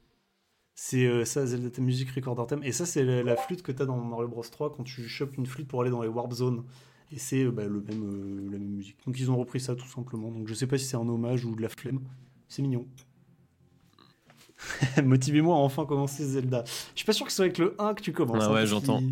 [0.79, 2.63] C'est euh, ça, Zelda musique recorder theme.
[2.63, 5.47] Et ça, c'est la, flûte que t'as dans Mario Bros 3 quand tu chopes une
[5.47, 6.65] flûte pour aller dans les warp zones.
[7.11, 8.99] Et c'est euh, bah, même, la même musique.
[9.07, 10.31] Donc ils ont repris ça tout simplement.
[10.31, 12.01] Donc je sais pas si c'est un hommage ou de la flemme.
[12.49, 12.87] C'est mignon.
[15.05, 16.65] Motivez-moi à enfin commencer Zelda.
[16.67, 18.39] Je suis pas sûr que ce soit avec le 1 que tu commences.
[18.41, 19.03] Ah hein, ouais, parce j'entends.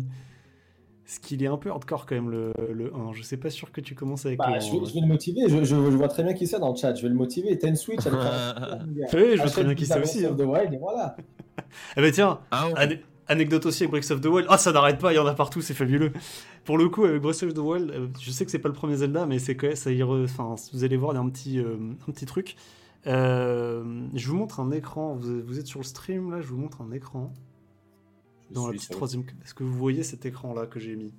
[1.05, 3.13] Parce qu'il est un peu hardcore quand même le, le 1.
[3.13, 4.71] Je sais pas sûr que tu commences avec Bah, le je, 1.
[4.79, 6.75] vais, je vais le motiver, je, je- je vois très bien qui c'est dans le
[6.75, 7.57] chat, je vais le motiver.
[7.59, 8.79] T'as une Switch avec un...
[9.13, 10.21] Oui, je vois très bien qui c'est aussi.
[10.23, 11.15] Breath of the Wild et voilà.
[11.97, 12.73] Eh ben tiens, Ah ouais.
[12.75, 14.47] ane- anecdote aussi avec Breath of the Wild.
[14.49, 16.11] Ah, ça n'arrête pas, il y en a partout, c'est fabuleux.
[16.63, 18.73] Pour le coup, avec Breath of the Wild, euh, je sais que c'est pas le
[18.73, 21.17] premier Zelda, mais c'est quand même, ça y re- Enfin, vous allez voir, il y
[21.19, 21.77] a un petit, euh,
[22.07, 22.55] un petit truc.
[23.07, 25.15] Euh, je vous montre un écran.
[25.15, 27.31] Vous, vous êtes sur le stream là, je vous montre un écran.
[28.49, 29.23] Je Dans la petite troisième.
[29.43, 31.13] Est-ce que vous voyez cet écran là que j'ai mis?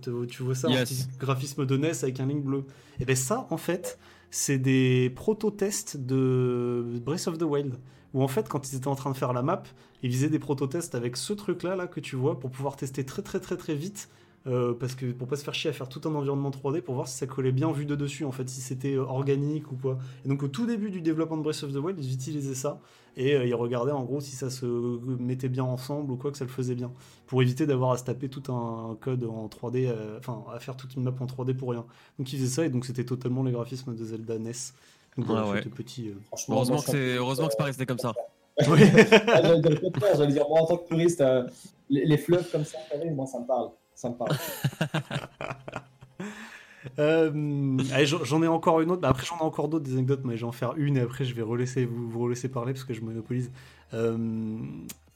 [0.00, 2.64] Te- Tu vois ça, un petit graphisme de NES avec un ligne bleu.
[3.00, 3.98] Et bien ça, en fait,
[4.30, 7.78] c'est des proto-tests de Breath of the Wild.
[8.12, 9.62] Où en fait, quand ils étaient en train de faire la map,
[10.02, 13.04] ils faisaient des proto-tests avec ce truc là, là que tu vois pour pouvoir tester
[13.06, 14.08] très très très très vite
[14.46, 16.94] euh, parce que pour pas se faire chier à faire tout un environnement 3D pour
[16.94, 19.76] voir si ça collait bien vu de dessus en fait si c'était euh, organique ou
[19.76, 22.54] quoi et donc au tout début du développement de Breath of the Wild ils utilisaient
[22.54, 22.80] ça
[23.16, 24.64] et euh, ils regardaient en gros si ça se
[25.18, 26.90] mettait bien ensemble ou quoi que ça le faisait bien
[27.26, 30.94] pour éviter d'avoir à se taper tout un code en 3D enfin à faire toute
[30.94, 31.84] une map en 3D pour rien
[32.18, 34.52] donc ils faisaient ça et donc c'était totalement les graphismes de Zelda NES
[35.16, 35.62] donc Ah ouais.
[36.48, 38.12] Heureusement que c'est heureusement que c'est pas resté comme ça.
[38.68, 38.80] Oui.
[39.28, 41.48] Ah, J'allais dire le contraire, j'allais dire, moi en tant que touriste, euh,
[41.88, 42.76] les, les fleuves comme ça,
[43.14, 43.70] moi ça me parle.
[44.00, 44.34] Ça me parle.
[48.24, 49.02] J'en ai encore une autre.
[49.02, 51.00] Bah, après, j'en ai encore d'autres des anecdotes, mais je vais en faire une et
[51.00, 53.50] après, je vais relaisser, vous, vous relaisser parler parce que je monopolise.
[53.94, 54.58] Euh,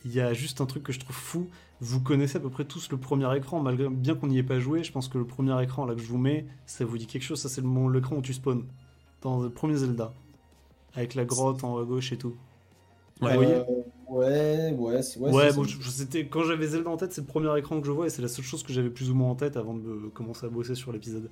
[0.04, 1.48] Il y a juste un truc que je trouve fou.
[1.80, 4.60] Vous connaissez à peu près tous le premier écran, malgré bien qu'on n'y ait pas
[4.60, 4.84] joué.
[4.84, 7.22] Je pense que le premier écran là que je vous mets, ça vous dit quelque
[7.24, 7.40] chose.
[7.40, 8.64] Ça, c'est le mon- l'écran où tu spawns
[9.22, 10.12] dans le premier Zelda,
[10.94, 12.36] avec la grotte en haut à gauche et tout.
[13.22, 13.34] Ouais.
[13.36, 13.64] Voyez Euh,
[14.08, 15.78] ouais, ouais, c'est ouais, Ouais, bon, je-
[16.30, 18.28] quand j'avais Zelda en tête, c'est le premier écran que je vois et c'est la
[18.28, 20.74] seule chose que j'avais plus ou moins en tête avant de me- commencer à bosser
[20.74, 21.30] sur l'épisode.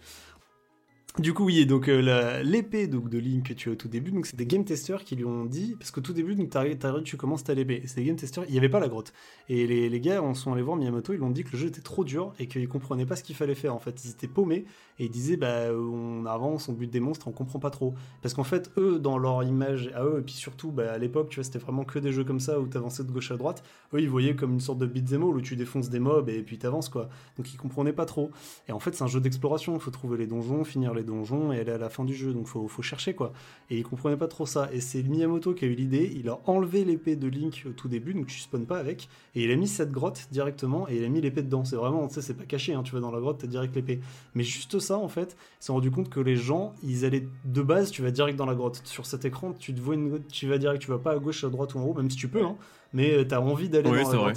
[1.19, 4.13] Du coup, oui, donc euh, l'épée donc, de Link que tu as au tout début,
[4.13, 6.79] donc c'est des game testers qui lui ont dit, parce qu'au tout début, donc, t'arrives-
[7.05, 9.13] tu commences ta l'épée, c'est des game testers, il n'y avait pas la grotte.
[9.51, 11.59] Et les, les gars en sont allés voir Miyamoto, ils lui ont dit que le
[11.59, 13.75] jeu était trop dur et qu'ils comprenaient pas ce qu'il fallait faire.
[13.75, 14.65] En fait, ils étaient paumés
[14.99, 17.93] et ils disaient, bah, on avance, on bute des monstres, on comprend pas trop.
[18.23, 21.29] Parce qu'en fait, eux, dans leur image à eux, et puis surtout, bah, à l'époque,
[21.29, 23.63] tu vois, c'était vraiment que des jeux comme ça où t'avançais de gauche à droite.
[23.93, 26.43] Eux, ils voyaient comme une sorte de beat'em all où tu défonces des mobs et
[26.43, 27.11] puis t'avances, quoi.
[27.37, 28.31] Donc ils comprenaient pas trop.
[28.67, 29.75] Et en fait, c'est un jeu d'exploration.
[29.75, 32.33] Il faut trouver les donjons, finir les donjons et aller à la fin du jeu.
[32.33, 33.33] Donc faut, faut chercher, quoi.
[33.71, 34.69] Et ils comprenaient pas trop ça.
[34.73, 36.13] Et c'est Miyamoto qui a eu l'idée.
[36.15, 39.09] Il a enlevé l'épée de Link au tout début, donc tu spawns pas avec.
[39.35, 41.65] Et il a mis cette grotte directement et il a mis l'épée dedans.
[41.65, 42.75] C'est vraiment, tu sais, c'est pas caché.
[42.75, 42.83] Hein.
[42.83, 44.01] Tu vas dans la grotte, t'as direct l'épée.
[44.35, 47.29] Mais juste ça, en fait, ils se sont rendu compte que les gens, ils allaient
[47.45, 48.83] de base, tu vas direct dans la grotte.
[48.85, 51.45] Sur cet écran, tu te vois une, tu vas direct, tu vas pas à gauche,
[51.45, 52.57] à droite ou en haut, même si tu peux, hein.
[52.93, 54.33] Mais euh, t'as envie d'aller Oui, dans la vrai.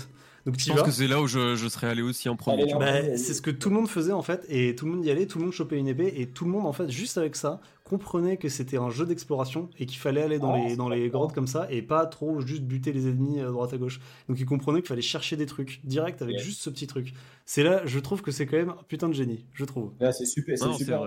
[0.46, 0.86] Donc Je tu pense vas.
[0.86, 2.72] que c'est là où je, je serais allé aussi en premier.
[2.76, 5.10] Bah, c'est ce que tout le monde faisait en fait, et tout le monde y
[5.10, 7.36] allait, tout le monde chopait une épée, et tout le monde en fait, juste avec
[7.36, 10.88] ça, comprenait que c'était un jeu d'exploration et qu'il fallait aller dans Ah, les, dans
[10.90, 14.00] les grottes comme ça et pas trop juste buter les ennemis à droite à gauche.
[14.30, 17.14] Donc ils comprenaient qu'il fallait chercher des trucs direct avec juste ce petit truc.
[17.46, 19.94] C'est là, je trouve que c'est quand même un putain de génie, je trouve.
[20.00, 21.02] Là, c'est super, c'est super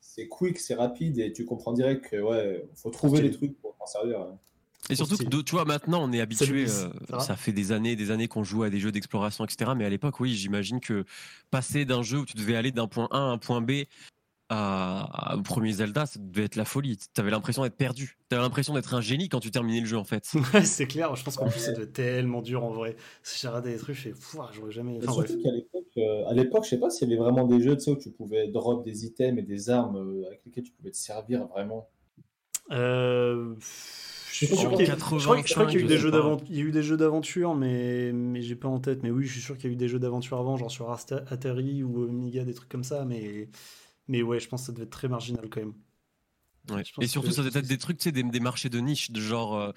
[0.00, 3.74] c'est quick, c'est rapide et tu comprends direct que ouais, faut trouver les trucs pour
[3.78, 4.20] s'en servir.
[4.20, 4.38] hein.
[4.90, 6.66] Et surtout que, tu vois, maintenant, on est habitué.
[6.68, 9.72] Euh, ça fait des années, des années qu'on joue à des jeux d'exploration, etc.
[9.76, 11.04] Mais à l'époque, oui, j'imagine que
[11.50, 13.84] passer d'un jeu où tu devais aller d'un point A à un point B
[14.50, 16.98] à, à- au premier Zelda, ça devait être la folie.
[17.14, 18.18] T'avais l'impression d'être perdu.
[18.28, 20.30] T'avais l'impression d'être un génie quand tu terminais le jeu, en fait.
[20.54, 22.94] Ouais, c'est clair, je pense qu'en plus ça devait être tellement dur en vrai.
[23.22, 24.98] Si j'ai raté des trucs, je fais, Pouah, j'aurais jamais.
[24.98, 27.62] Enfin, surtout qu'à l'époque, euh, à l'époque, je sais pas s'il y avait vraiment des
[27.62, 30.90] jeux où tu pouvais drop des items et des armes euh, avec lesquels tu pouvais
[30.90, 31.88] te servir vraiment.
[32.70, 33.54] Euh,
[34.40, 35.88] Je suis sûr qu'il y a- 85, je crois, je crois qu'il y a eu
[35.88, 38.80] des jeux d'aventure, il y a eu des jeux d'aventure, mais mais j'ai pas en
[38.80, 39.02] tête.
[39.02, 40.90] Mais oui, je suis sûr qu'il y a eu des jeux d'aventure avant, genre sur
[40.90, 43.04] Atari ou Amiga, des trucs comme ça.
[43.04, 43.48] Mais
[44.08, 45.74] mais ouais, je pense que ça devait être très marginal quand même.
[46.70, 46.82] Ouais.
[47.00, 49.10] Et surtout, que- ça devait être des trucs, tu sais, des, des marchés de niche,
[49.10, 49.70] de genre euh,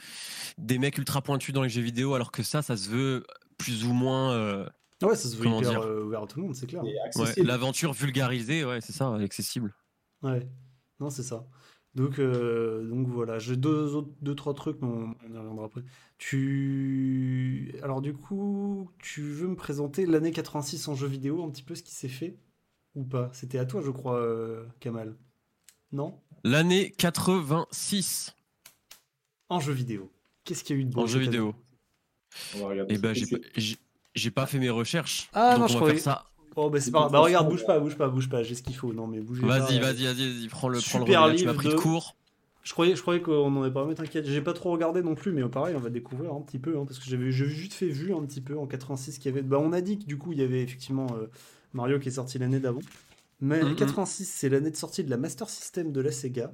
[0.58, 3.26] des mecs ultra pointus dans les jeux vidéo, alors que ça, ça se veut
[3.58, 4.66] plus ou moins euh,
[5.04, 6.84] Ouais, ça se veut hyper dire euh, ouvert à tout le monde, c'est clair.
[6.84, 9.76] Ouais, l'aventure vulgarisée, ouais, c'est ça, accessible.
[10.24, 10.48] Ouais,
[11.00, 11.46] non, c'est ça.
[11.98, 15.66] Donc, euh, donc voilà, j'ai deux, autres, deux, trois trucs, mais on, on y reviendra
[15.66, 15.82] après.
[16.20, 17.74] Tu...
[17.82, 21.74] Alors du coup, tu veux me présenter l'année 86 en jeu vidéo, un petit peu
[21.74, 22.38] ce qui s'est fait
[22.94, 23.32] ou pas?
[23.34, 25.16] C'était à toi, je crois, euh, Kamal.
[25.92, 26.20] Non?
[26.44, 28.36] L'année 86
[29.50, 30.12] En jeu vidéo.
[30.44, 31.56] Qu'est-ce qu'il y a eu de bon en jeu vidéo.
[32.30, 32.60] Ça
[33.00, 35.30] ben, j'ai pas- pas fait mes recherches.
[35.34, 36.26] Ah, donc non, on je va croyais- faire ça.
[36.60, 37.12] Oh, bah c'est pas grave.
[37.12, 38.92] Bah regarde, bouge pas, bouge pas, bouge pas, j'ai ce qu'il faut.
[38.92, 39.60] Non, mais bougez pas.
[39.60, 41.54] Vas-y, euh, vas-y, vas-y, vas-y, prends le, prends le Super relais, là, tu m'as livre
[41.62, 42.16] pris de de- court.
[42.64, 45.16] Je croyais, je croyais qu'on en avait pas, mais t'inquiète, j'ai pas trop regardé non
[45.16, 47.74] plus, mais pareil, on va découvrir un petit peu, hein, parce que j'avais j'ai juste
[47.74, 49.42] fait vu un petit peu en 86 qu'il y avait.
[49.42, 51.28] Bah, on a dit que du coup, il y avait effectivement euh,
[51.74, 52.82] Mario qui est sorti l'année d'avant.
[53.40, 53.76] Mais Mhm.
[53.76, 56.52] 86, c'est l'année de sortie de la Master System de la Sega,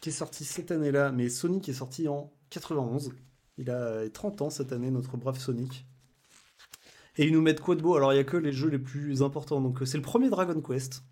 [0.00, 3.12] qui est sortie cette année-là, mais Sonic est sorti en 91.
[3.58, 5.86] Il a 30 ans cette année, notre brave Sonic.
[7.20, 7.94] Et ils nous mettent quoi de beau?
[7.96, 9.60] Alors, il y a que les jeux les plus importants.
[9.60, 11.02] Donc, euh, c'est le premier Dragon Quest.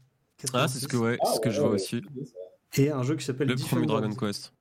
[0.55, 2.01] Ah, c'est ce que, ouais, Ah, c'est ce que ouais, je vois ouais, aussi.
[2.25, 2.81] ça.
[2.83, 4.55] Et un jeu qui s'appelle Le premier Defender Dragon of the- Quest.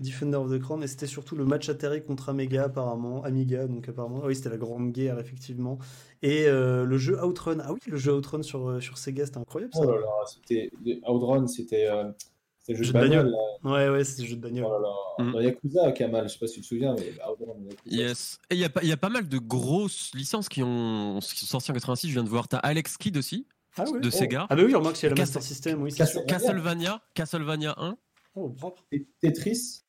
[0.00, 3.22] Defender of the Crown, et c'était surtout le match Atari contre Amiga, apparemment.
[3.22, 4.22] Amiga, donc apparemment.
[4.24, 5.78] Ah oui, c'était la grande guerre, effectivement.
[6.22, 7.58] Et euh, le jeu Outrun.
[7.60, 9.80] Ah oui, le jeu Outrun sur, euh, sur Sega, c'était incroyable ça.
[9.84, 10.72] Oh là là, c'était
[11.06, 12.10] Outrun, c'était euh,
[12.70, 13.34] c'était le jeu Jeu de bagnole.
[13.64, 14.66] Ouais, ouais, c'est le jeu de bagnole.
[14.68, 15.24] Oh là là.
[15.24, 15.32] Mm.
[15.32, 17.76] Dans Yakuza, Kamal, je sais pas si tu te souviens, mais Yakuza.
[17.86, 18.38] Yes.
[18.50, 21.18] Et il y, a pas- il y a pas mal de grosses licences qui, ont,
[21.20, 22.08] qui sont sorties en 86.
[22.08, 22.48] Je viens de voir.
[22.48, 24.10] T'as Alex Kidd aussi, Ah de Oh.
[24.10, 24.46] Sega.
[24.50, 25.92] Ah bah oui, remarque, c'est Cas- Master System, oui.
[25.94, 27.96] Castlevania, Castlevania 1.
[28.36, 28.84] Oh, propre.
[28.92, 29.82] Et Tetris,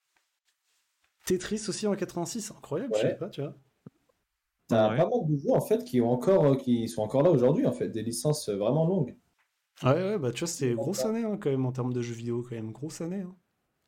[1.26, 3.10] Tetris aussi en 86, incroyable, je Ouais.
[3.12, 3.56] sais pas, tu vois.
[4.68, 4.98] T'as Ouais.
[4.98, 7.66] pas mal de jeux en fait qui, ont encore, euh, qui sont encore là aujourd'hui,
[7.68, 9.16] en fait, des licences euh, vraiment longues.
[9.84, 12.14] Ouais, ouais, bah tu vois, c'était grosse année hein, quand même en termes de jeux
[12.14, 12.72] vidéo, quand même.
[12.72, 13.22] Grosse année.
[13.22, 13.36] Hein.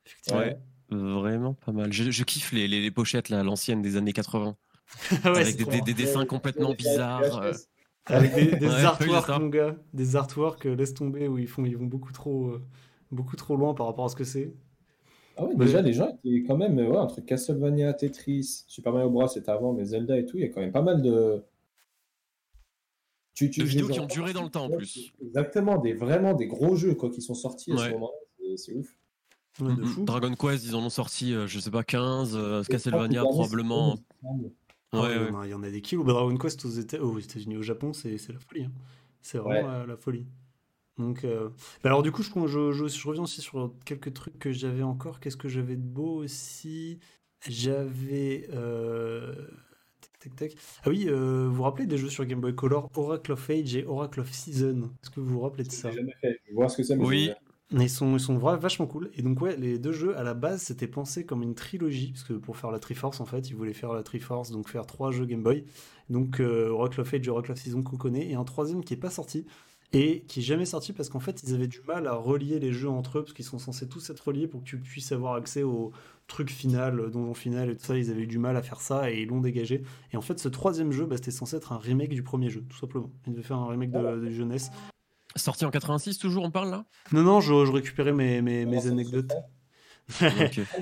[0.06, 0.40] Effectivement.
[0.40, 0.58] Ouais.
[0.90, 1.92] Vraiment pas mal.
[1.94, 4.56] Je, je kiffe les, les, les pochettes, là, l'ancienne des années 80.
[5.26, 7.42] Ouais, avec c'est des, dessins complètement bizarres.
[7.42, 7.54] euh.
[8.06, 9.76] Avec des, des Ouais, oui, artworks, c'est mon gars.
[9.94, 12.62] Des artworks, euh, laisse tomber, où ils, font, ils vont beaucoup trop, euh,
[13.12, 14.54] beaucoup trop loin par rapport à ce que c'est.
[15.38, 19.10] Ah ouais, déjà, les gens étaient quand même, euh, ouais, entre Castlevania, Tetris, Super Mario
[19.10, 21.44] Bros, c'était avant, mais Zelda et tout, il y a quand même pas mal de.
[23.36, 25.12] Tu, tu- De vidéos qui ont duré dans le temps, en Ouais, plus.
[25.22, 27.92] Exactement, des, vraiment des gros jeux quoi, qui sont sortis à ce Ouais.
[27.94, 28.96] moment-là, c'est- c'est ouf.
[29.60, 30.04] Ouais, de Mm, fou.
[30.06, 32.36] Dragon Quest, ils en ont sorti, euh, je sais pas, 15.
[32.36, 33.96] euh, Castlevania, probablement.
[34.92, 35.30] Ah ouais, Ouais, il y ouais.
[35.32, 36.06] en a- il y en a des kilos.
[36.06, 38.64] Bah, Dragon Quest aux Éta- aux États-Unis, au Japon, c'est c'est la folie.
[38.66, 38.72] hein.
[39.22, 40.26] C'est vraiment la, la folie.
[40.98, 41.50] Donc, euh,
[41.84, 44.84] bah alors du coup, je, je, je- je reviens aussi sur quelques trucs que j'avais
[44.84, 45.20] encore.
[45.20, 47.00] Qu'est-ce que j'avais de beau aussi?
[47.48, 48.48] J'avais...
[48.54, 49.48] euh,
[50.24, 50.58] Tac, tac, tac.
[50.86, 53.76] Ah oui, euh, vous vous rappelez des jeux sur Game Boy Color Oracle of Age
[53.76, 54.90] et Oracle of Season?
[55.02, 55.90] Est-ce que vous vous rappelez de Je ça?
[55.90, 56.40] l'ai jamais fait.
[56.50, 57.32] Je vois ce que c'est, mais Oui.
[57.72, 59.10] ils sont, ils sont vachement cool.
[59.16, 62.24] Et donc, ouais, les deux jeux, à la base, c'était pensé comme une trilogie, parce
[62.24, 65.12] que pour faire la Triforce, en fait, ils voulaient faire la Triforce, donc faire trois
[65.12, 65.66] jeux Game Boy.
[66.10, 68.94] Donc, euh, Oracle of Age et Oracle of Season qu'on connaît, et un troisième qui
[68.94, 69.46] est pas sorti,
[69.96, 72.72] et qui est jamais sorti parce qu'en fait, ils avaient du mal à relier les
[72.72, 75.36] jeux entre eux, parce qu'ils sont censés tous être reliés pour que tu puisses avoir
[75.36, 75.92] accès au
[76.28, 77.98] truc final, euh, donjon final et tout ça.
[77.98, 79.84] Ils avaient eu du mal à faire ça, et ils l'ont dégagé.
[80.12, 82.64] Et en fait, ce troisième jeu, bah, c'était censé être un remake du premier jeu,
[82.70, 83.12] tout simplement.
[83.28, 84.72] Ils devaient faire un remake de, de jeunesse.
[85.36, 86.86] Sorti en 86, toujours, on parle là?
[87.12, 88.38] Non, non, je, je récupérais mes,
[88.88, 89.34] anecdotes.
[90.22, 90.28] Ah,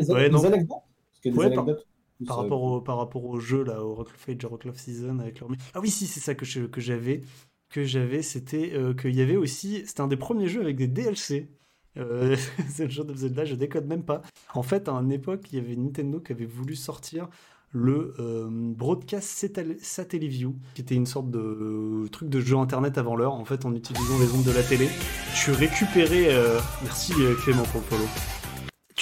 [0.10, 0.44] Ouais, non.
[0.46, 0.68] anecdotes?
[0.70, 1.88] Parce que les Ouais, par- anecdotes.
[2.28, 4.78] Par ça- rapport, au, par rapport au jeu, là, au Rock of Age, Rock of
[4.78, 5.50] Season, avec leur...
[5.74, 7.22] Ah oui, si, c'est ça que je- que j'avais.
[7.70, 9.84] Que j'avais, c'était euh, qu'il y avait aussi...
[9.88, 11.50] C'était un des premiers jeux avec des DLC.
[11.98, 12.36] Euh,
[12.70, 14.22] c'est le jeu de Zelda, je décode même pas.
[14.54, 17.28] En fait, à une époque, il y avait Nintendo qui avait voulu sortir
[17.74, 22.98] le euh, Broadcast Satel- Satellaview, qui était une sorte de euh, truc de jeu internet
[22.98, 23.34] avant l'heure.
[23.34, 24.90] En fait, en utilisant les ondes de la télé,
[25.36, 26.36] tu récupérais...
[26.84, 28.41] Merci Clément pour le follow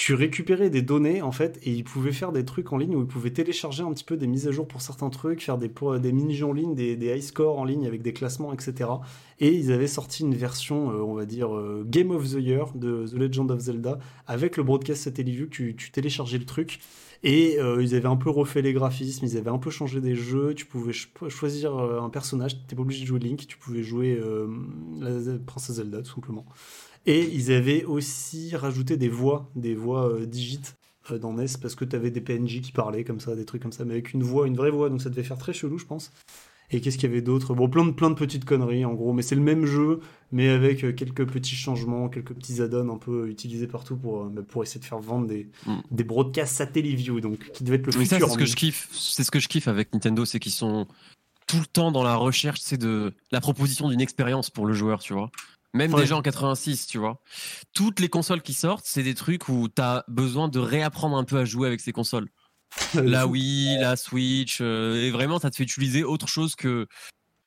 [0.00, 3.02] tu récupérais des données en fait et ils pouvaient faire des trucs en ligne où
[3.02, 5.68] ils pouvaient télécharger un petit peu des mises à jour pour certains trucs, faire des,
[6.10, 8.88] mini-jeux en ligne, des, high scores en ligne avec des classements, etc.
[9.40, 12.72] Et ils avaient sorti une version, euh, on va dire, euh, Game of the Year
[12.74, 16.80] de The Legend of Zelda avec le broadcast Satellaview, tu, tu téléchargeais le truc.
[17.22, 20.14] Et euh, ils avaient un peu refait les graphismes, ils avaient un peu changé des
[20.14, 23.58] jeux, tu pouvais ch- choisir un personnage, tu n'étais pas obligé de jouer Link, tu
[23.58, 24.46] pouvais jouer euh,
[24.98, 26.46] la princesse Zelda tout simplement.
[27.06, 30.76] Et ils avaient aussi rajouté des voix, des voix euh, digites
[31.10, 33.62] euh, dans NES, parce que tu avais des PNJ qui parlaient comme ça, des trucs
[33.62, 35.78] comme ça, mais avec une voix, une vraie voix, donc ça devait faire très chelou,
[35.78, 36.12] je pense.
[36.72, 37.52] Et qu'est-ce qu'il y avait d'autre?
[37.54, 39.98] Bon, plein de, plein de petites conneries, en gros, mais c'est le même jeu,
[40.30, 44.28] mais avec euh, quelques petits changements, quelques petits add-ons un peu utilisés partout pour, euh,
[44.28, 45.78] bah, pour essayer de faire vendre des, Mm.
[45.90, 48.28] des broadcasts Satellaview, donc, qui devait être le Mais futur.
[48.28, 48.88] c'est ce que je kiffe.
[48.92, 50.86] C'est ce que je kiffe avec Nintendo, c'est qu'ils sont
[51.48, 55.00] tout le temps dans la recherche, c'est de la proposition d'une expérience pour le joueur,
[55.00, 55.32] tu vois.
[55.72, 56.00] Même Ouais.
[56.00, 57.20] déjà en 86, tu vois.
[57.74, 61.24] Toutes les consoles qui sortent, c'est des trucs où tu as besoin de réapprendre un
[61.24, 62.28] peu à jouer avec ces consoles.
[62.94, 66.86] La Wii, la Switch, euh, et vraiment, ça te fait utiliser autre chose que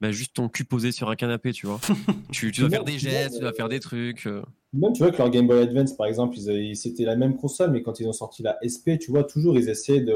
[0.02, 1.80] bah, juste ton cul posé sur un canapé, tu vois.
[2.32, 4.26] tu, tu dois faire des gestes, tu dois faire des trucs.
[4.28, 4.42] euh.
[4.74, 6.36] Même, tu vois, que leur Game Boy Advance, par exemple,
[6.74, 9.70] c'était la même console, mais quand ils ont sorti la SP, tu vois, toujours, ils
[9.70, 10.14] essaient de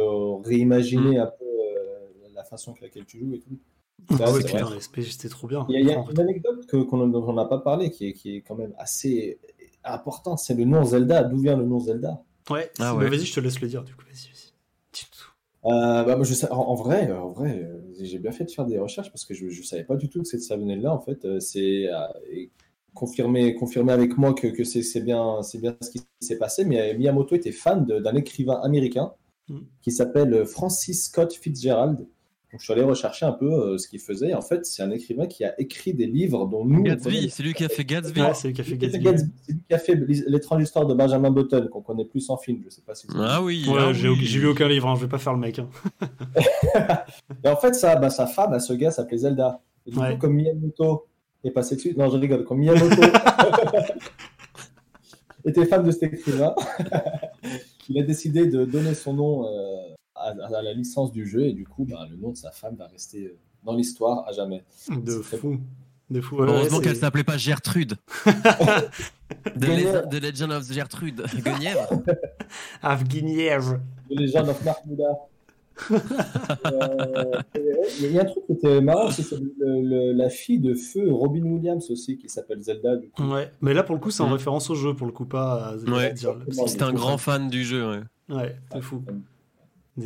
[0.48, 3.60] réimaginer un peu euh, la façon avec laquelle tu joues et tout.
[4.20, 4.76] Ah ouais, c'est putain, vrai.
[4.76, 5.66] la SP, c'était trop bien.
[5.70, 8.14] Il y a, y une anecdote que- qu'on dont on n'a pas parlé, qui est,
[8.14, 9.40] qui est quand même assez
[9.84, 11.24] importante, c'est le nom Zelda.
[11.24, 12.22] D'où vient le nom Zelda?
[12.50, 13.06] Ouais, Ah ouais.
[13.06, 14.52] bah, vas-y, je te laisse le dire, du coup, vas-y, vas-y.
[15.66, 18.52] Euh, bah, moi, je sais, en, en vrai, en vrai euh, j'ai bien fait de
[18.52, 20.94] faire des recherches parce que je ne savais pas du tout que c'est- ça là.
[20.94, 21.98] En fait, Euh, c'est euh,
[22.32, 22.52] et
[22.94, 26.64] confirmé, confirmé avec moi que, que c'est c'est bien, c'est bien ce qui s'est passé.
[26.66, 29.14] Mais euh, Miyamoto était fan de- d'un écrivain américain
[29.50, 29.60] Mm.
[29.82, 32.08] qui s'appelle Francis Scott Fitzgerald.
[32.52, 34.34] Donc, je suis allé rechercher un peu euh, ce qu'il faisait.
[34.34, 36.82] En fait, c'est un écrivain qui a écrit des livres dont nous.
[36.82, 38.22] Gatsby, c'est lui qui a fait Gatsby.
[38.22, 39.00] Ouais, c'est lui qui a fait Gatsby.
[39.04, 39.30] Gatsby.
[39.46, 39.96] C'est lui qui a fait
[40.28, 42.62] l'étrange histoire de Benjamin Button, qu'on connaît plus en film.
[42.64, 44.16] Je sais pas si vous Ah oui, Ouais, ah j'ai oui.
[44.20, 45.60] lu aucun livre, hein, je vais pas faire le mec.
[45.60, 45.68] hein.
[47.44, 49.62] Et en fait, ça, bah, sa femme, à ce gars, s'appelait Zelda.
[49.86, 50.14] Et du Ouais.
[50.14, 51.06] coup, comme Miyamoto
[51.44, 53.02] est passé dessus, non, je rigole, comme Miyamoto
[55.46, 56.56] était fan de cet écrivain,
[57.90, 61.54] il a décidé de donner son nom euh, à, à la licence du jeu, et
[61.54, 64.64] du coup, bah, le nom de sa femme va rester euh, dans l'histoire à jamais.
[64.90, 65.60] De C'est très fou.
[66.10, 66.38] De fou.
[66.38, 67.96] Ouais, Heureusement qu'elle c'est- s'appelait pas Gertrude.
[68.26, 70.04] The, Guenièvre.
[70.12, 71.24] Le- The Legend of Gertrude.
[71.44, 71.90] Guenièvre.
[72.82, 73.80] Avguinièvre.
[74.10, 75.06] The Legend of Mahmouda.
[76.66, 77.42] Euh,
[78.00, 79.26] Il y a un truc qui était marrant, c'est
[79.60, 82.96] la fille de feu Robin Williams aussi, qui s'appelle Zelda.
[82.96, 83.24] Du coup.
[83.32, 85.68] Ouais, mais là pour le coup c'est en référence au jeu, pour le coup pas
[85.68, 86.10] à Zelda Ouais.
[86.10, 87.42] Fitzgerald, parce C'était qu'il C'était est un grand fan.
[87.42, 88.00] fan du jeu, ouais.
[88.30, 89.04] Ouais, c'est fou.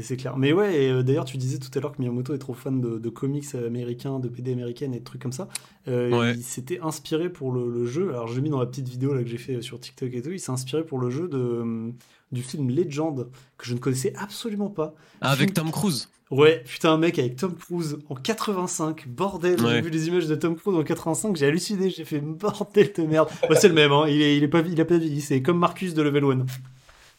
[0.02, 0.38] C'est clair.
[0.38, 2.80] Mais ouais, et, euh, d'ailleurs, tu disais tout à l'heure que Miyamoto est trop fan
[2.80, 5.50] de, de comics américains, de BD américaines et de trucs comme ça.
[5.88, 6.34] Euh, Ouais.
[6.36, 8.10] Il s'était inspiré pour le, le jeu.
[8.12, 10.32] Alors, j'ai mis dans la petite vidéo là, que j'ai fait sur TikTok et tout.
[10.32, 11.90] Il s'est inspiré pour le jeu de, euh,
[12.32, 13.28] du film Legend,
[13.58, 14.94] que je ne connaissais absolument pas.
[15.20, 16.10] Avec Tom Cruise.
[16.30, 19.10] Ouais, putain, un mec avec Tom Cruise en 85.
[19.10, 21.36] Bordel, j'ai vu les images de Tom Cruise en 85.
[21.36, 21.90] J'ai halluciné.
[21.90, 23.28] J'ai fait bordel de merde.
[23.50, 24.06] Ouais, c'est le même, hein.
[24.08, 25.20] il, est, il, est pas, il a pas vieilli.
[25.20, 26.46] C'est comme Marcus de Level 1.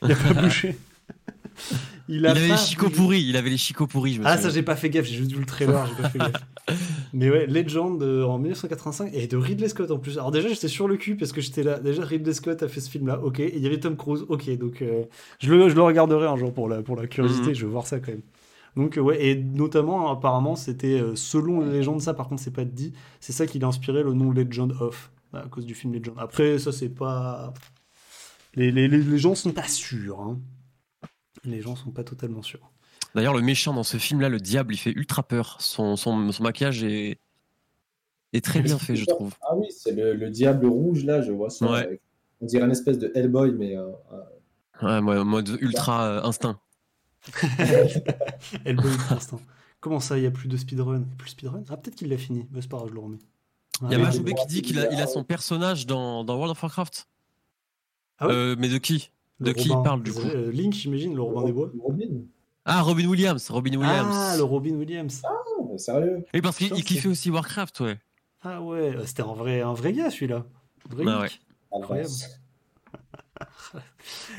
[0.04, 0.76] Il a pas bougé.
[2.12, 3.22] Il, avait les chicots pourris.
[3.22, 4.48] Il avait les chicots pourris, je me Ah, souviens.
[4.50, 6.32] ça, j'ai pas fait gaffe, j'ai juste vu le trailer, j'ai pas fait gaffe.
[7.12, 10.18] Mais ouais, Legend euh, en 1985 et de Ridley Scott en plus.
[10.18, 11.78] Alors, déjà, j'étais sur le cul parce que j'étais là.
[11.78, 13.40] Déjà, Ridley Scott a fait ce film-là, ok.
[13.40, 14.56] Et il y avait Tom Cruise, ok.
[14.58, 15.04] Donc, euh,
[15.40, 17.54] je, le, je le regarderai un jour pour la, pour la curiosité, Mhm.
[17.54, 18.22] je veux voir ça quand même.
[18.76, 22.64] Donc, euh, ouais, et notamment, apparemment, c'était selon la légende, ça par contre, c'est pas
[22.64, 26.14] dit, c'est ça qui a inspiré le nom Legend of, à cause du film Legend.
[26.18, 27.52] Après, ça, c'est pas.
[28.54, 30.38] Les, les, les, les gens sont pas sûrs, hein.
[31.44, 32.70] Les gens sont pas totalement sûrs.
[33.14, 35.56] D'ailleurs, le méchant dans ce film-là, le diable, il fait ultra peur.
[35.60, 37.18] Son, son, son maquillage est,
[38.32, 39.34] est très bien fait, je trouve.
[39.42, 41.70] Ah oui, c'est le, le diable rouge là, je vois ça.
[41.70, 41.78] Ouais.
[41.86, 42.00] avec-
[42.40, 44.22] on dirait une espèce de Hellboy, mais euh, euh,
[44.82, 46.58] Ouais, moi, mode ultra euh, instinct.
[48.64, 49.40] Hellboy l'instant.
[49.80, 51.02] Comment ça, il n'y a plus de speedrun?
[51.18, 51.64] Plus speedrun?
[51.68, 52.46] Ah, peut-être qu'il l'a fini.
[52.52, 53.18] Mais c'est pas grave, je le remets.
[53.82, 56.52] Il y a Majoubé qui dit qu'il a, il a son personnage dans, dans World
[56.52, 57.08] of Warcraft.
[58.18, 58.32] Ah ouais?
[58.32, 59.10] Euh, mais de qui?
[59.42, 61.70] Le de qui il parle, du coup euh, Link, j'imagine, le Robin des Bois.
[61.82, 62.22] Robin.
[62.64, 63.50] Ah, Robin Williams.
[63.50, 64.14] Robin Williams.
[64.16, 65.22] Ah, le Robin Williams.
[65.58, 67.98] Oh, sérieux Oui, parce qu'il kiffait aussi Warcraft, ouais.
[68.42, 70.46] Ah ouais, euh, c'était un vrai, un vrai gars celui-là.
[70.90, 71.28] Vrai Ah ouais.
[71.72, 72.08] Incroyable.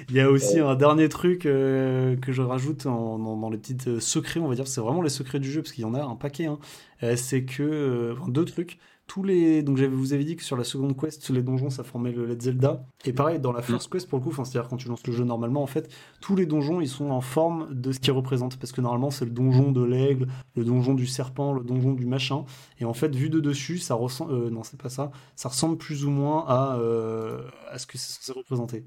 [0.09, 3.57] Il y a aussi un dernier truc euh, que je rajoute en- dans, dans les
[3.57, 5.85] petites euh, secrets, on va dire, c'est vraiment les secrets du jeu, parce qu'il y
[5.85, 6.45] en a un paquet.
[6.45, 6.59] hein.
[7.01, 8.79] Euh, c'est que, euh, enfin, deux trucs.
[9.05, 11.83] Tous les, donc j'avais, vous avez dit que sur la seconde quest, les donjons, ça
[11.83, 12.85] formait le Let's Zelda.
[13.05, 15.23] Et pareil, dans la first quest, pour le coup, c'est-à-dire quand tu lances le jeu
[15.25, 18.57] normalement, en fait, tous les donjons, ils sont en forme de ce qu'ils représentent.
[18.57, 22.05] Parce que normalement, c'est le donjon de l'aigle, le donjon du serpent, le donjon du
[22.05, 22.45] machin.
[22.79, 25.77] Et en fait, vu de dessus, ça ressemble, euh, non, c'est pas ça, ça ressemble
[25.77, 28.85] plus ou moins à, euh, à ce que c'est censé représenter.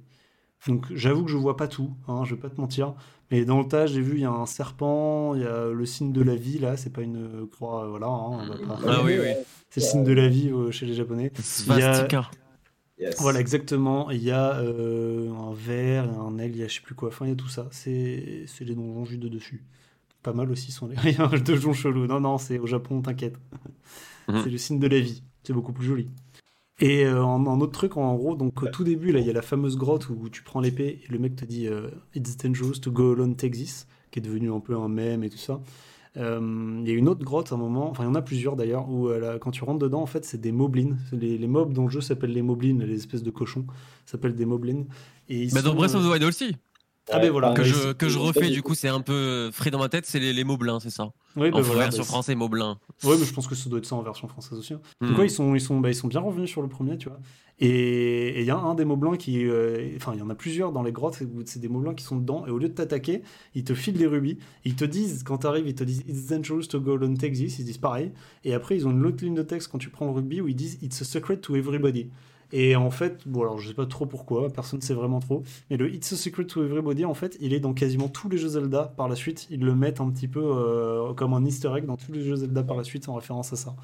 [0.67, 2.95] Donc j'avoue que je vois pas tout, hein, je vais pas te mentir.
[3.31, 5.87] Mais dans le tas, j'ai vu, il y a un serpent, il y a le
[5.87, 8.07] signe de la vie, là, c'est pas une croix, euh, voilà.
[8.07, 9.31] hein, on va pas- Ah oui, oui.
[9.71, 11.33] C'est le signe de la vie euh, chez les Japonais.
[11.37, 12.31] A- Svastika.
[12.99, 13.17] Yes.
[13.21, 14.11] Voilà, exactement.
[14.11, 17.09] Il y a euh, un verre, un aigle, il y a je sais plus quoi.
[17.09, 17.69] Enfin, il y a tout ça.
[17.71, 19.63] C'est c'est les donjons juste de dessus.
[20.23, 22.07] Pas mal aussi sont les il y a un donjon chelou.
[22.07, 23.37] Non, non, c'est au Japon, t'inquiète.
[24.29, 24.41] Mhm.
[24.45, 25.23] C'est le signe de la vie.
[25.43, 26.09] C'est beaucoup plus joli.
[26.79, 29.31] Et euh, en, en autre truc, en gros, donc au tout début, là, il y
[29.31, 32.37] a la fameuse grotte où tu prends l'épée et le mec te dit euh, It's
[32.37, 35.61] dangerous to go alone, this, qui est devenu un peu un mème et tout ça.
[36.19, 38.23] Euh, Il y a une autre grotte à un moment, enfin il y en a
[38.23, 40.97] plusieurs d'ailleurs, où euh, là, quand tu rentres dedans, en fait, c'est des moblins.
[41.13, 43.67] Les, les mobs dans le jeu s'appellent les moblins, les espèces de cochons
[44.05, 44.85] s'appellent des moblins.
[45.31, 46.57] Et ils Bah, dans Breath of the Wild aussi.
[47.11, 47.53] Ah, ben voilà.
[47.53, 50.19] Que je, que je refais, du coup, c'est un peu frais dans ma tête, c'est
[50.19, 51.13] les, les moblins, c'est ça?
[51.37, 52.79] Oui, bah En voilà, version bah, français, moblins.
[53.05, 54.75] Ouais, mais je pense que ça doit être ça en version française aussi.
[54.75, 54.81] hein.
[55.01, 55.09] Hmm.
[55.09, 57.09] Donc ouais, ils sont, ils sont, bah, ils sont bien revenus sur le premier, tu
[57.09, 57.19] vois.
[57.59, 60.29] Et et il y a un des mots blancs qui, euh, enfin, il y en
[60.29, 62.45] a plusieurs dans les grottes c'est des mots blancs qui sont dedans.
[62.47, 63.23] Et au lieu de t'attaquer,
[63.55, 64.39] ils te filent des rubis.
[64.65, 67.59] Ils te disent quand t'arrives, ils te disent It's dangerous to go alone, take this.
[67.59, 68.13] Ils disent pareil.
[68.45, 70.49] Et après, ils ont une autre ligne de texte quand tu prends le rubis où
[70.49, 72.11] ils disent It's a secret to everybody.
[72.59, 75.43] Et en fait, bon alors je sais pas trop pourquoi, personne ne sait vraiment trop,
[75.69, 78.39] mais le It's a Secret to Everybody, en fait, il est dans quasiment tous les
[78.39, 79.47] jeux Zelda par la suite.
[79.51, 82.37] Ils le mettent un petit peu euh, comme un easter egg dans tous les jeux
[82.37, 83.77] Zelda par la suite en référence à ça.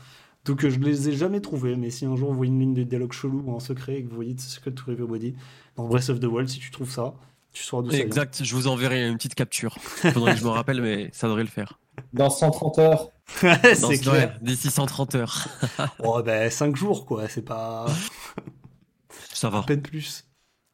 [0.46, 2.72] Donc euh, je les ai jamais trouvés, mais si un jour vous voyez une ligne
[2.74, 5.34] de dialogue chelou ou en secret et que vous voyez It's a Secret to Everybody,
[5.76, 7.12] dans Breath of the Wild, si tu trouves ça,
[7.52, 7.98] tu sauras d'où ça.
[7.98, 9.76] Exact, je vous enverrai une petite capture.
[9.80, 11.78] Faudrait que je me rappelle, mais ça devrait le faire.
[12.14, 13.08] Dans 130 heures.
[13.26, 14.38] C'est ce- clair.
[14.40, 15.46] D'ici 130 heures.
[16.02, 17.84] Oh ben 5 jours quoi, c'est pas...
[19.42, 19.58] Ça va.
[19.58, 20.24] À peine plus.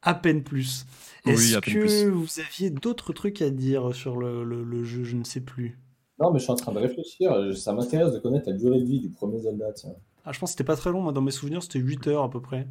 [0.02, 0.86] À peine plus.
[1.26, 2.04] Oui, Est-ce que plus.
[2.08, 5.04] vous aviez d'autres trucs à dire sur le, le- le jeu?
[5.04, 5.78] Je ne sais plus.
[6.20, 7.32] Non, mais je suis en train de réfléchir.
[7.56, 9.72] Ça m'intéresse de connaître la durée de vie du premier Zelda.
[9.72, 9.94] Tiens.
[10.24, 12.22] Ah, je pense que c'était pas très long, moi dans mes souvenirs c'était 8 heures
[12.24, 12.68] à peu près.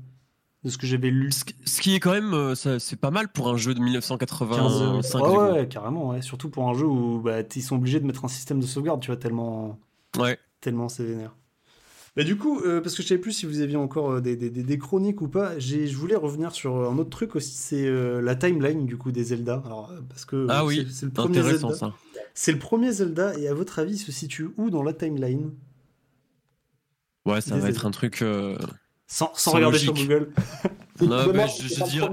[0.64, 1.32] De ce que j'avais lu.
[1.32, 1.44] Ce
[1.82, 5.22] qui- est quand même, euh, ça- c'est pas mal pour un jeu de 15 1985.
[5.24, 5.54] ouais, du coup.
[5.54, 6.22] ouais, carrément, ouais.
[6.22, 9.02] Surtout pour un jeu où bah, ils sont obligés de mettre un système de sauvegarde,
[9.02, 9.80] tu vois, tellement,
[10.18, 10.38] Ouais.
[10.62, 11.36] tellement c'est vénère.
[12.18, 14.36] Bah, du coup, euh, parce que je savais plus si vous aviez encore euh, des,
[14.36, 17.52] des- des- des chroniques ou pas, j'ai- je voulais revenir sur un autre truc aussi,
[17.54, 19.62] c'est euh, la timeline du coup des Zelda.
[19.66, 21.76] Alors, euh, parce que Ah euh, oui, c'est- le premier Intéressant Zelda.
[21.76, 21.94] ça.
[22.34, 25.52] C'est le premier Zelda, et à votre avis, il se situe où dans la timeline?
[27.26, 28.58] Ouais, ça Des va être un truc euh,
[29.06, 29.94] Sans, sans Sans regarder sur.
[29.94, 30.32] Google.
[31.00, 32.10] Non, mais je- je le dirais-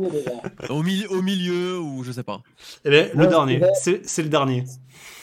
[0.69, 2.43] au, milieu, au milieu ou je sais pas.
[2.85, 4.65] Eh ben, le Ouais, dernier, c'est le dernier.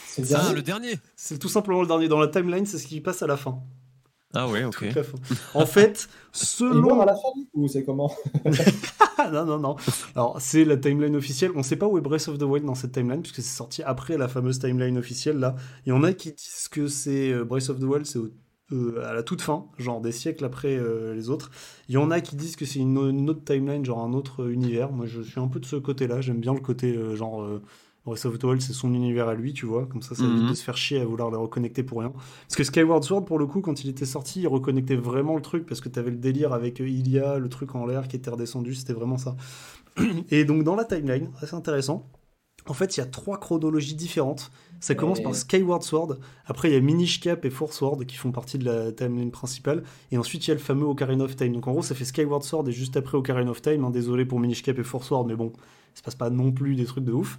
[0.08, 0.54] C'est Ah, dernier.
[0.56, 2.08] le dernier C'est tout simplement le dernier.
[2.08, 3.60] Dans la timeline, c'est ce qui passe à la fin.
[4.34, 4.84] Ah ouais, ok.
[5.54, 8.10] En fait, selon à la fin ou c'est comment
[9.32, 9.76] non, non, non.
[10.14, 11.52] Alors, c'est la timeline officielle.
[11.54, 13.82] On sait pas où est Breath of the Wild dans cette timeline, puisque c'est sorti
[13.82, 15.38] après la fameuse timeline officielle.
[15.38, 15.54] Là,
[15.86, 18.30] il y en a qui disent que c'est euh, Breath of the Wild, c'est au-
[18.72, 21.50] euh, à la toute fin, genre des siècles après euh, les autres.
[21.88, 24.48] Il y en a qui disent que c'est une, une autre timeline, genre un autre
[24.50, 24.90] univers.
[24.92, 26.22] Moi, je suis un peu de ce côté-là.
[26.22, 27.62] J'aime bien le côté, euh, genre, euh,
[28.04, 29.86] Breath of the Wild, c'est son univers à lui, tu vois.
[29.86, 30.48] Comme ça, ça évite Mhm.
[30.50, 32.10] de se faire chier à vouloir les reconnecter pour rien.
[32.10, 35.42] Parce que Skyward Sword, pour le coup, quand il était sorti, il reconnectait vraiment le
[35.42, 38.30] truc, parce que t'avais le délire avec euh, Ilia, le truc en l'air qui était
[38.30, 39.36] redescendu, c'était vraiment ça.
[40.30, 42.08] Et donc, dans la timeline, assez intéressant,
[42.68, 44.50] en fait, il y a trois chronologies différentes.
[44.80, 48.16] Ça commence par Skyward Sword, après il y a Minish Cap et Force Sword qui
[48.16, 51.36] font partie de la timeline principale, et ensuite il y a le fameux Ocarina of
[51.36, 51.52] Time.
[51.52, 53.84] Donc en gros, ça fait Skyward Sword et juste après Ocarina of Time.
[53.84, 55.52] hein, désolé pour Minish Cap et Force Sword, mais bon,
[55.94, 57.38] il se passe pas non plus des trucs de ouf.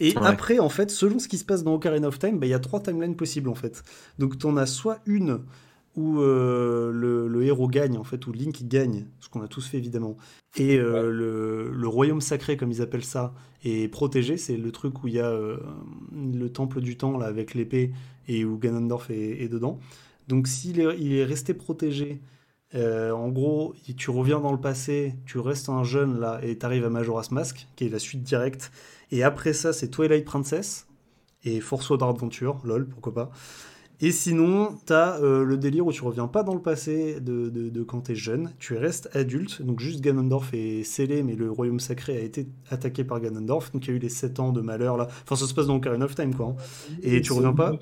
[0.00, 0.26] Et Ouais.
[0.26, 2.54] après, en fait, selon ce qui se passe dans Ocarina of Time, bah, il y
[2.54, 3.82] a trois timelines possibles en fait.
[4.18, 5.40] Donc tu en as soit une
[5.96, 9.66] où euh, le, le héros gagne, en fait, où Link gagne, ce qu'on a tous
[9.66, 10.16] fait évidemment,
[10.56, 13.34] et euh, le, le royaume sacré, comme ils appellent ça,
[13.64, 14.36] est protégé.
[14.36, 15.58] C'est le truc où il y a euh,
[16.12, 17.92] le temple du temps là avec l'épée
[18.28, 19.78] et où Ganondorf est, est dedans.
[20.28, 22.20] Donc s'il est, il est resté protégé,
[22.74, 26.86] en gros, tu reviens dans le passé, tu restes un jeune là et tu arrives
[26.86, 28.72] à Majora's Mask, qui est la suite directe.
[29.10, 30.86] Et après ça, c'est Twilight Princess
[31.44, 33.30] et Force Sword Adventure, lol, pourquoi pas.
[34.02, 37.68] Et sinon, t'as euh, le délire où tu reviens pas dans le passé de, de,
[37.70, 41.80] de quand t'es jeune, tu restes adulte, donc juste Ganondorf est scellé, mais le royaume
[41.80, 44.60] sacré a été attaqué par Ganondorf, donc il y a eu les 7 ans de
[44.60, 45.06] malheur là.
[45.24, 46.46] Enfin, ça se passe dans Ocarina of Time quoi.
[46.48, 46.56] hein.
[47.02, 47.78] Et tu C'est reviens pas?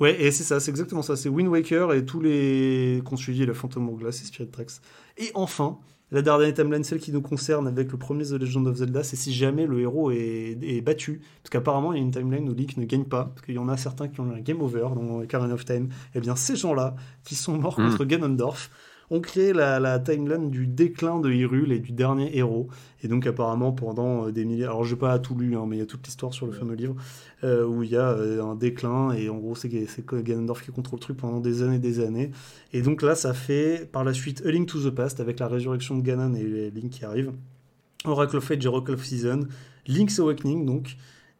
[0.00, 1.16] Ouais, et c'est ça, c'est exactement ça.
[1.16, 4.72] C'est Wind Waker et tous les qu'on suivi, la Phantom Hourglass et Spirit Tracks.
[5.18, 5.78] Et enfin,
[6.12, 9.16] la dernière timeline, celle qui nous concerne avec le premier The Legend of Zelda, c'est
[9.16, 11.22] si jamais le héros est, est battu.
[11.42, 13.32] Parce qu'apparemment, il y a une timeline où Link ne gagne pas.
[13.34, 15.64] Parce qu'il y en a certains qui ont eu un game over dans Ocarina of
[15.64, 15.88] Time.
[16.14, 16.94] Et bien, ces gens-là,
[17.24, 17.90] qui sont morts Mm.
[17.90, 18.70] contre Ganondorf,
[19.12, 22.68] ont créé la, la timeline du déclin de Hyrule et du dernier héros.
[23.02, 24.64] Et donc, apparemment, pendant euh, des milliers.
[24.64, 26.52] Alors, je n'ai pas tout lu, hein, mais il y a toute l'histoire sur le
[26.52, 26.96] fameux livre
[27.44, 29.12] euh, où il y a euh, un déclin.
[29.12, 32.30] Et en gros, c'est Ganondorf qui contrôle le truc pendant des années et des années.
[32.72, 35.48] Et donc là, ça fait par la suite A Link to the Past avec la
[35.48, 37.32] résurrection de Ganon et Link qui arrive.
[38.06, 39.46] Oracle of Age et Oracle of Season.
[39.86, 40.96] Link's Awakening, donc.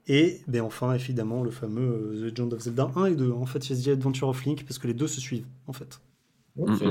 [0.09, 3.33] Et ben enfin, évidemment, le fameux The Legend of Zelda 1 et 2.
[3.33, 5.47] En fait, il y a The Adventure of Link parce que les deux se suivent,
[5.69, 6.01] en fait.
[6.59, 6.83] Ok.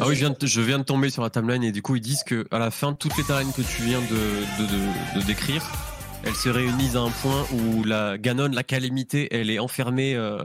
[0.00, 1.94] Ah oui, je viens, de, je viens de tomber sur la timeline et du coup
[1.96, 4.06] ils disent que à la fin toutes les timelines que tu viens de,
[4.62, 5.64] de, de- de décrire,
[6.24, 10.44] elles se réunissent à un point où la Ganon, la calamité, elle est enfermée euh,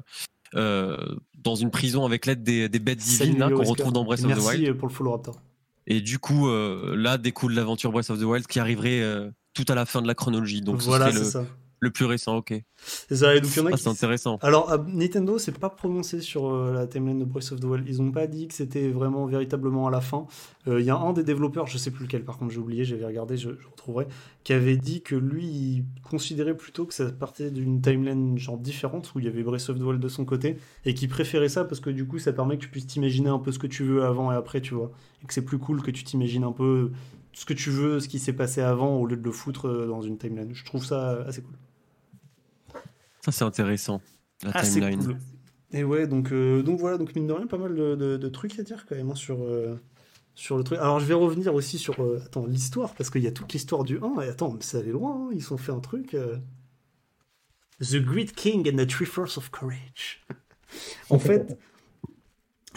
[0.55, 0.97] euh,
[1.43, 4.25] dans une prison avec l'aide des, des bêtes divines Salut, qu'on retrouve dans Breath of
[4.25, 4.69] the Merci Wild.
[4.69, 5.41] euh, pour le follow raptor.
[5.87, 9.01] Et du coup euh, là découle l'aventure Breath of the Wild qui arriverait
[9.53, 10.61] tout à la fin de la chronologie.
[10.61, 11.45] Donc voilà, ce c'est ça.
[11.79, 12.53] Le plus récent, ok.
[12.77, 13.35] C'est ça.
[13.35, 14.37] Et donc, il y en a Ah, qui c'est intéressant.
[14.41, 17.87] Alors, à Nintendo, c'est pas prononcé sur euh, la timeline de Breath of the Wild.
[17.87, 20.25] Ils ont pas dit que c'était vraiment véritablement à la fin.
[20.67, 22.83] Euh, Il y a un des développeurs, je sais plus lequel, par contre, j'ai oublié,
[22.83, 24.07] j'avais regardé, je, je retrouverai,
[24.43, 29.11] qui avait dit que lui, il considérait plutôt que ça partait d'une timeline genre différente
[29.15, 31.63] où il y avait Breath of the Wild de son côté et qui préférait ça
[31.65, 33.83] parce que du coup, ça permet que tu puisses t'imaginer un peu ce que tu
[33.83, 34.91] veux avant et après, tu vois.
[35.23, 36.91] Et que c'est plus cool que tu t'imagines un peu
[37.33, 39.85] ce que tu veux, ce qui s'est passé avant au lieu de le foutre euh,
[39.87, 40.55] dans une timeline.
[40.55, 41.53] Je trouve ça assez cool.
[43.27, 44.01] Ça c'est intéressant.
[44.43, 45.03] La Ah, c'est timeline.
[45.03, 45.17] cool.
[45.73, 48.29] Et ouais, donc, euh, donc voilà, donc mine de rien, pas mal de, de- de
[48.29, 49.75] trucs à dire quand même hein, sur, euh,
[50.33, 50.79] sur le truc.
[50.79, 53.83] Alors je vais revenir aussi sur euh, attends, l'histoire, parce qu'il y a toute l'histoire
[53.83, 56.13] du 1, et attends, mais ça allait loin, hein, ils ont fait un truc.
[56.13, 56.37] euh,
[57.81, 60.25] The Great King and the Three Force of Courage.
[61.09, 61.57] en fait,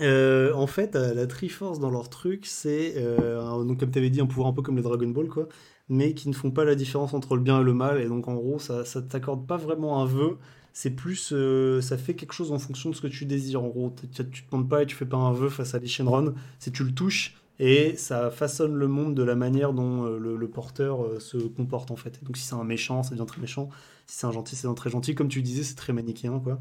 [0.00, 4.20] euh, en fait, la Triforce dans leur truc, c'est euh, donc comme tu avais dit,
[4.20, 5.48] un pouvoir un peu comme le Dragon Ball, quoi,
[5.90, 8.28] mais qui ne font pas la différence entre le bien et le mal, et donc
[8.28, 10.38] en gros, ça, ça t'accorde pas vraiment un vœu,
[10.72, 13.62] c'est plus, euh, ça fait quelque chose en fonction de ce que tu désires.
[13.62, 15.78] En gros, tu tu te demandes pas et tu fais pas un vœu face à
[15.78, 20.04] les Shenron, c'est tu le touches et ça façonne le monde de la manière dont
[20.06, 22.22] euh, le, porteur euh, se comporte en fait.
[22.24, 23.68] Donc si c'est un méchant, ça devient très méchant.
[24.06, 25.14] Si c'est un gentil, ça devient très gentil.
[25.14, 26.60] Comme tu disais, c'est très manichéen quoi.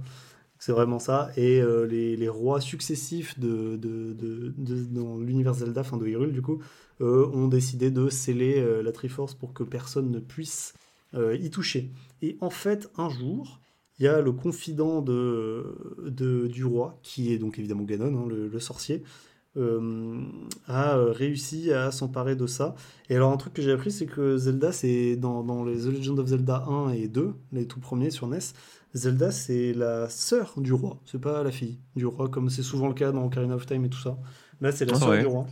[0.58, 1.30] C'est vraiment ça.
[1.38, 3.78] Et les, rois successifs de,
[4.92, 6.60] dans l'univers Zelda, enfin de Hyrule du coup,
[7.02, 10.74] ont décidé de sceller euh, la Triforce pour que personne ne puisse
[11.16, 11.92] euh, y toucher.
[12.22, 13.60] Et en fait, un jour,
[14.00, 15.76] il y a le confident de,
[16.08, 19.04] de- du roi, qui est donc évidemment Ganon, hein, le, le sorcier,
[19.58, 20.22] euh,
[20.68, 22.76] a euh, réussi à s'emparer de ça.
[23.10, 25.86] Et alors un truc que j'ai appris, c'est que Zelda, c'est dans, dans les The
[25.86, 28.54] Legend of Zelda 1 et 2, les tout premiers sur NES,
[28.94, 32.88] Zelda, c'est la sœur du roi, c'est pas la fille du roi, comme c'est souvent
[32.88, 34.18] le cas dans Ocarina of Time et tout ça.
[34.62, 35.20] Là, c'est la Ah sœur ouais.
[35.20, 35.48] du roi.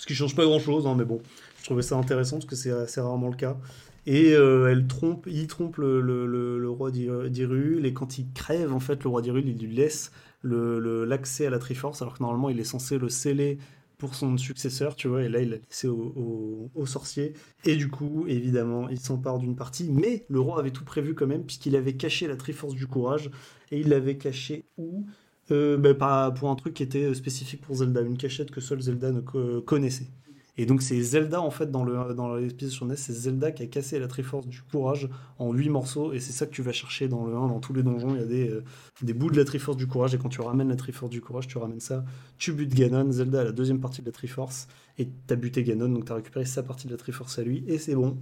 [0.00, 1.20] Ce qui change pas grand chose, mais bon,
[1.58, 3.58] je trouvais ça intéressant parce que c'est assez rarement le cas.
[4.06, 9.04] Et euh, elle trompe, il trompe le, roi d'Irul, et quand il crève, en fait,
[9.04, 10.10] le roi d'Irul, il lui laisse
[10.42, 13.58] l'accès à la Triforce, alors que normalement, il est censé le sceller
[13.98, 17.34] pour son successeur, tu vois, et là, il l'a laissé au, au, sorcier.
[17.66, 21.26] Et du coup, évidemment, il s'empare d'une partie, mais le roi avait tout prévu quand
[21.26, 23.30] même, puisqu'il avait caché la Triforce du Courage,
[23.70, 25.04] et il l'avait caché où?
[25.50, 29.12] Euh, bah, Pour un truc qui était spécifique pour Zelda, une cachette que seul Zelda
[29.12, 29.20] ne
[29.60, 30.08] connaissait.
[30.56, 33.62] Et donc c'est Zelda en fait dans le dans l'épisode sur NES, c'est Zelda qui
[33.62, 36.72] a cassé la Triforce du courage en 8 morceaux et c'est ça que tu vas
[36.72, 38.64] chercher dans le 1 dans tous les donjons, il y a des, euh,
[39.00, 41.46] des bouts de la Triforce du courage et quand tu ramènes la Triforce du courage,
[41.46, 42.04] tu ramènes ça,
[42.36, 45.88] tu butes Ganon, Zelda a la deuxième partie de la Triforce et t'as buté Ganon
[45.88, 48.18] donc t'as récupéré sa partie de la Triforce à lui et c'est bon.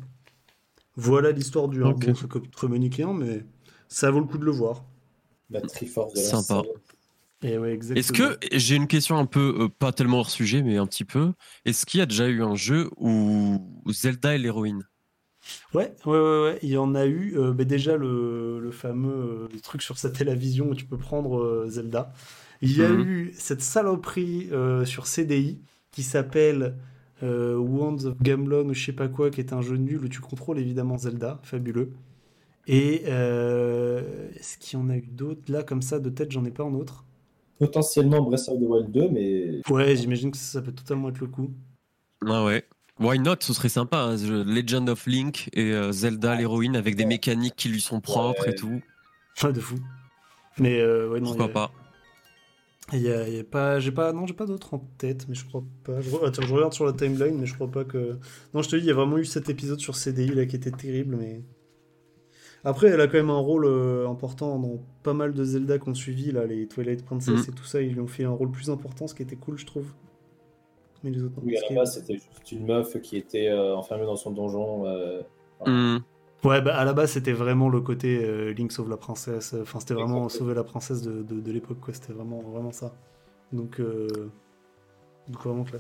[0.95, 1.91] Voilà l'histoire du 1.
[1.91, 3.45] Bon, ça coûte très mais
[3.89, 4.85] ça vaut le coup de le voir.
[5.51, 6.63] La Triforce de la Sympa.
[7.43, 7.55] Eh
[7.95, 11.05] Est-ce que j'ai une question un peu euh, pas tellement hors sujet, mais un petit
[11.05, 11.33] peu.
[11.65, 14.83] Est-ce qu'il y a déjà eu un jeu où Zelda est l'héroïne?
[15.73, 17.39] Ouais, ouais, ouais, ouais, il y en a eu.
[17.39, 22.13] Euh, mais déjà le, fameux euh, truc sur sa télévision où tu peux prendre Zelda.
[22.61, 23.09] Il y a mhm.
[23.09, 24.51] eu cette saloperie
[24.85, 25.61] sur CDI
[25.93, 26.75] qui s'appelle
[27.23, 30.21] Wands of Gamlon ou je sais pas quoi, qui est un jeu nul où tu
[30.21, 31.93] contrôles évidemment Zelda, fabuleux.
[32.67, 35.53] Et est-ce qu'il y en a eu d'autres?
[35.53, 37.05] Là comme ça de tête J'en ai pas un autre
[37.59, 39.61] potentiellement Breath of the Wild 2, mais.
[39.69, 41.51] Ouais, j'imagine que ça, peut totalement être le coup.
[42.27, 42.65] Ah ouais.
[43.01, 43.37] Why not?
[43.41, 43.99] Ce serait sympa.
[43.99, 48.49] Hein, Legend of Link et euh, Zelda l'héroïne avec des mécaniques qui lui sont propres
[48.49, 48.81] et tout.
[49.41, 49.77] Pas de fou.
[50.59, 51.29] Mais euh, ouais, non.
[51.29, 51.73] Pourquoi pas?
[52.95, 55.63] Il y a, pas, j'ai pas, non, j'ai pas d'autres en tête, mais je crois
[55.85, 56.01] pas.
[56.01, 58.19] Je, attends, je regarde sur la timeline, mais je crois pas que.
[58.55, 60.57] Non, je te dis, il y a vraiment eu cet épisode sur CDI là qui
[60.57, 61.43] était terrible, mais
[62.65, 65.95] après, elle a quand même un rôle euh, important dans pas mal de Zelda qu'on
[65.95, 67.51] suivi, là, les Twilight Princess mm.
[67.51, 67.81] et tout ça.
[67.81, 69.87] Ils lui ont fait un rôle plus important, ce qui était cool, je trouve.
[71.05, 74.05] Mais les autres, oui, à la base, c'était juste une meuf qui était euh, enfermée
[74.05, 74.87] dans son donjon.
[74.87, 75.23] Euh,
[75.65, 75.99] mm.
[76.45, 79.57] Ouais, bah à la base, c'était vraiment le côté Link sauve la princesse.
[79.61, 81.95] Enfin, c'était vraiment sauver la princesse de, de, de l'époque, quoi.
[81.95, 82.93] C'était vraiment, vraiment ça.
[83.53, 83.81] Donc.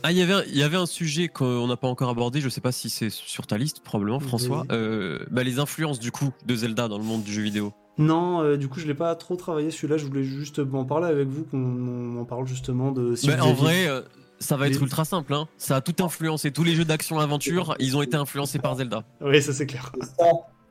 [0.02, 2.40] Ah, il y avait, il y avait un sujet qu'on n'a pas encore abordé.
[2.40, 4.64] Je sais pas si c'est sur ta liste, probablement, François.
[4.70, 7.72] Euh, bah, les influences du coup de Zelda dans le monde du jeu vidéo.
[7.96, 9.96] Non, euh, du coup, je l'ai pas trop travaillé celui-là.
[9.96, 13.14] Je voulais juste en parler avec vous, qu'on en parle justement de.
[13.26, 14.02] Bah, en vrai, euh,
[14.38, 15.34] ça va être ultra simple.
[15.34, 15.48] Hein.
[15.56, 16.52] Ça a tout influencé.
[16.52, 19.02] Tous les jeux d'action-aventure, ils ont été influencés par Zelda.
[19.20, 19.92] Oui, ça c'est clair.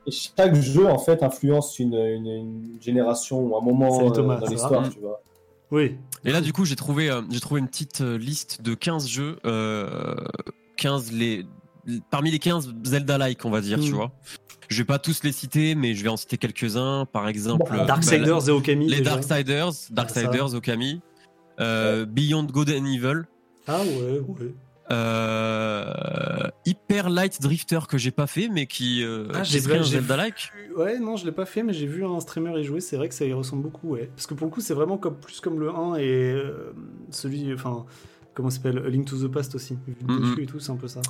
[0.09, 5.21] chaque jeu en fait influence une, une, génération ou un moment dans l'histoire, tu vois.
[5.71, 5.97] Oui.
[6.28, 9.07] Et là, du coup, j'ai trouvé, euh, j'ai trouvé une petite euh, liste de 15
[9.07, 10.17] jeux, 15 euh,
[11.13, 11.45] les,
[12.11, 13.95] parmi les 15 Zelda-like, on va dire, tu hmm.
[13.95, 14.11] vois.
[14.67, 17.05] Je vais pas tous les citer, mais je vais en citer quelques-uns.
[17.05, 18.89] Par exemple, Darksiders et Okami.
[18.89, 20.99] Les Darksiders, Darksiders, Okami,
[21.57, 23.21] Beyond Good and Evil.
[23.65, 24.53] Ah ouais, ouais.
[24.89, 30.15] Euh, Hyper Light Drifter que j'ai pas fait mais qui euh, ah, j'ai un Zelda
[30.15, 30.51] like.
[30.77, 33.09] Ouais non je l'ai pas fait mais j'ai vu un streamer y jouer c'est vrai
[33.09, 35.41] que ça y ressemble beaucoup ouais parce que pour le coup c'est vraiment comme plus
[35.41, 36.73] comme le 1 et euh,
[37.11, 37.85] celui enfin
[38.33, 39.77] comment s'appelle Link to the Past aussi
[40.39, 41.01] et tout c'est un peu ça.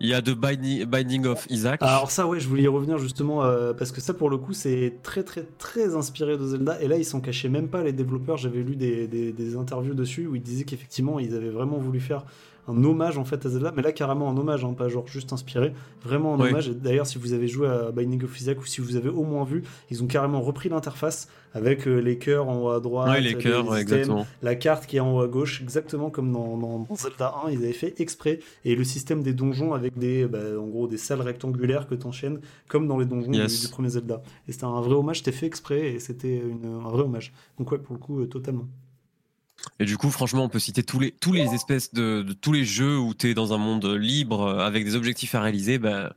[0.00, 1.82] Il y a The Binding, of Isaac.
[1.82, 4.52] Alors ça ouais je voulais y revenir justement euh, parce que ça pour le coup
[4.52, 7.92] c'est très très très inspiré de Zelda et là ils s'en cachaient même pas les
[7.92, 11.78] développeurs j'avais lu des, des, des, interviews dessus où ils disaient qu'effectivement ils avaient vraiment
[11.78, 12.24] voulu faire
[12.68, 15.32] un hommage en fait à Zelda, mais là carrément un hommage, hein, pas genre juste
[15.32, 16.68] inspiré, vraiment un hommage.
[16.68, 19.24] Et d'ailleurs, si vous avez joué à Binding of Isaac ou si vous avez au
[19.24, 23.20] moins vu, ils ont carrément repris l'interface avec euh, les cœurs en haut à droite,
[23.20, 24.26] les cœurs, exactement.
[24.42, 27.72] la carte qui est en haut à gauche, exactement comme dans, Zelda 1, ils avaient
[27.72, 28.40] fait exprès.
[28.64, 32.06] Et le système des donjons avec des, bah, en gros, des salles rectangulaires que tu
[32.06, 34.22] enchaînes, comme dans les donjons du, premier Zelda.
[34.46, 37.32] Et c'était un vrai hommage, c'était fait exprès et c'était un vrai hommage.
[37.58, 38.68] Donc ouais, pour le coup, euh, totalement.
[39.80, 42.64] Et du coup, franchement, on peut citer tous les, tous les espèces de, tous les
[42.64, 46.14] jeux où tu es dans un monde libre euh, avec des objectifs à réaliser, bah,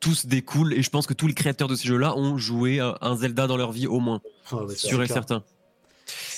[0.00, 0.72] tous découlent.
[0.74, 3.56] Et je pense que tous les créateurs de ces jeux-là ont joué un Zelda dans
[3.56, 4.20] leur vie au moins.
[4.50, 5.44] Ah sûr et certain.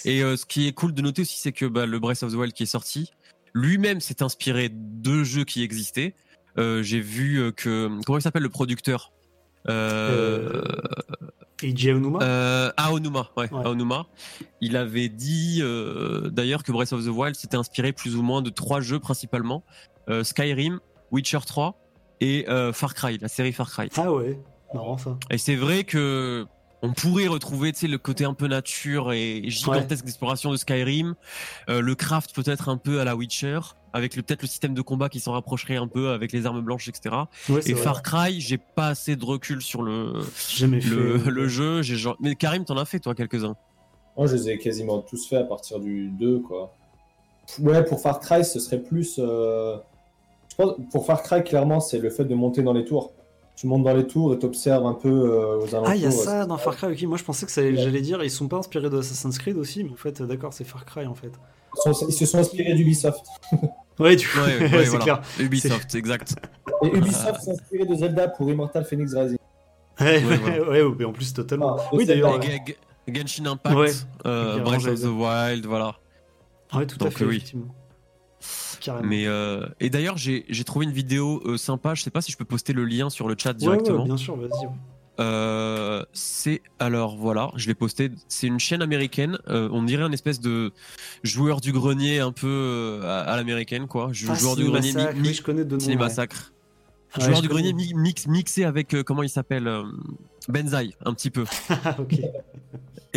[0.05, 2.33] Et euh, ce qui est cool de noter aussi, c'est que bah, le Breath of
[2.33, 3.11] the Wild qui est sorti,
[3.55, 6.15] lui-même s'est inspiré de jeux qui existaient.
[6.59, 7.91] Euh, j'ai vu que.
[8.05, 9.13] Comment il s'appelle le producteur?
[9.69, 10.63] Euh,
[11.63, 14.07] Eiji Aonuma euh, Aonuma, ouais, Aonuma.
[14.61, 18.43] Il avait dit euh, d'ailleurs que Breath of the Wild s'était inspiré plus ou moins
[18.43, 19.65] de trois jeux principalement
[20.09, 20.81] euh, Skyrim,
[21.11, 21.79] Witcher 3
[22.21, 23.89] et euh, Far Cry, la série Far Cry.
[23.97, 24.39] Ah ouais,
[24.73, 25.17] marrant ça.
[25.31, 26.47] Et c'est vrai que
[26.83, 31.15] on pourrait retrouver le côté un peu nature et gigantesque d'exploration de Skyrim,
[31.67, 33.61] le craft peut-être un peu à la Witcher,
[33.95, 36.89] avec peut-être le système de combat qui s'en rapprocherait un peu avec les armes blanches,
[36.89, 37.15] etc.
[37.65, 40.15] et Far Cry, j'ai pas assez de recul sur le,
[40.61, 41.81] le, le, jeu.
[42.21, 43.55] Mais Karim, t'en as fait toi quelques-uns?
[44.17, 46.75] Moi, je les ai quasiment tous fait à partir du 2, quoi.
[47.61, 49.17] Ouais, pour Far Cry, ce serait plus.
[49.19, 49.77] Euh,
[50.51, 53.13] je pense, pour Far Cry, clairement, c'est le fait de monter dans les tours.
[53.55, 55.87] tu montes dans les tours et t'observes un peu euh, aux alentours.
[55.89, 57.03] Ah, il y a ça dans Far Cry, ok.
[57.03, 57.77] Moi je pensais que Ouais.
[57.77, 60.65] j'allais dire, ils sont pas inspirés de Assassin's Creed aussi, mais en fait, d'accord, c'est
[60.65, 61.31] Far Cry en fait.
[62.09, 63.25] Ils se sont inspirés d'Ubisoft.
[63.99, 65.05] Ouais, tu Ouais, ouais, c'est voilà.
[65.05, 65.23] clair.
[65.39, 66.35] Ubisoft, exact.
[66.83, 69.39] Et Ubisoft s'est inspiré de Zelda pour Immortal Phoenix Rising.
[70.01, 70.23] Ouais,
[70.69, 71.77] Ouais, ouais, en plus, totalement.
[71.79, 72.77] Ah, Oui, d'ailleurs, G-
[73.09, 73.93] Genshin Impact, Ouais.
[74.27, 75.95] euh, Breath of the Wild, voilà.
[76.75, 77.37] Ouais, tout à Donc, fait, oui.
[77.37, 77.75] effectivement.
[78.81, 79.09] Carrément.
[79.09, 81.95] Mais euh, et d'ailleurs, j'ai j'ai trouvé une vidéo euh, sympa.
[81.95, 84.01] Je sais pas si je peux poster le lien sur le chat directement.
[84.01, 84.67] ouais, bien sûr, vas-y.
[85.21, 88.11] Euh, c'est alors voilà, je l'ai posté.
[88.29, 89.39] C'est une chaîne américaine.
[89.49, 90.73] euh, on dirait un espèce de
[91.23, 94.11] joueur du grenier un peu euh, à, à l'américaine quoi.
[94.13, 95.81] Jou- Ah, joueur du grenier mi- Massacre, mi- oui, je connais de nom.
[95.81, 96.01] Ciné ouais.
[96.01, 96.53] Massacre.
[97.19, 99.83] Ouais, joueur du grenier mi- mix, mixé avec euh, comment il s'appelle euh,
[100.49, 101.45] Benzaï un petit peu.
[101.71, 101.97] Ah.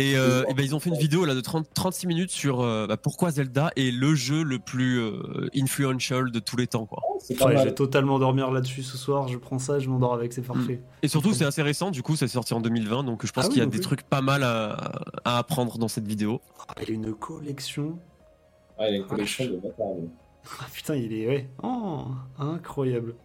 [0.00, 2.60] Et, euh, et ben, ils ont fait une vidéo là de 30, 36 minutes sur
[2.60, 6.86] euh, bah, pourquoi Zelda est le jeu le plus euh, influential de tous les temps
[6.86, 7.02] quoi.
[7.28, 9.26] Ouais, je vais totalement dormir là-dessus ce soir.
[9.26, 10.80] Je prends ça, je m'endors avec, c'est parfait.
[11.02, 13.48] Et surtout c'est assez récent du coup c'est sorti en 2020 donc je pense Ah
[13.48, 13.82] oui, qu'il y a des oui.
[13.82, 14.92] trucs pas mal à,
[15.24, 16.40] à apprendre dans cette vidéo.
[16.68, 17.98] Ah, il a une collection.
[18.78, 19.94] Ah, il a une collection de bâtards.
[20.00, 20.08] lui.
[20.60, 21.50] Ah putain, il est ouais.
[21.64, 22.04] Oh,
[22.38, 23.16] incroyable.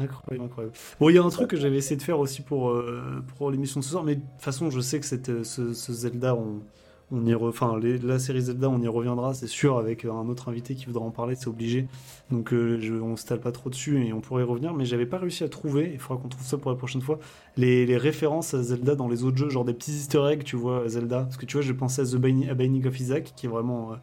[0.00, 0.74] Incroyable, incroyable.
[0.98, 3.50] Bon, il y a un truc que j'avais essayé de faire aussi pour, euh, pour
[3.50, 6.34] l'émission de ce soir, mais de toute façon, je sais que cette, euh, ce, Zelda,
[6.34, 6.60] on,
[7.12, 10.48] on y enfin, la série Zelda, on y reviendra, c'est sûr, avec euh, un autre
[10.48, 11.86] invité qui voudra en parler, c'est obligé.
[12.30, 15.06] Donc, je, on se tale pas trop dessus et on pourrait y revenir, mais j'avais
[15.06, 17.18] pas réussi à trouver, il faudra qu'on trouve ça pour la prochaine fois,
[17.58, 20.88] les, références à Zelda dans les autres jeux, genre des petits easter eggs, tu vois,
[20.88, 21.24] Zelda.
[21.24, 23.96] Parce que tu vois, j'ai pensé à The Binding, of Isaac, qui est vraiment.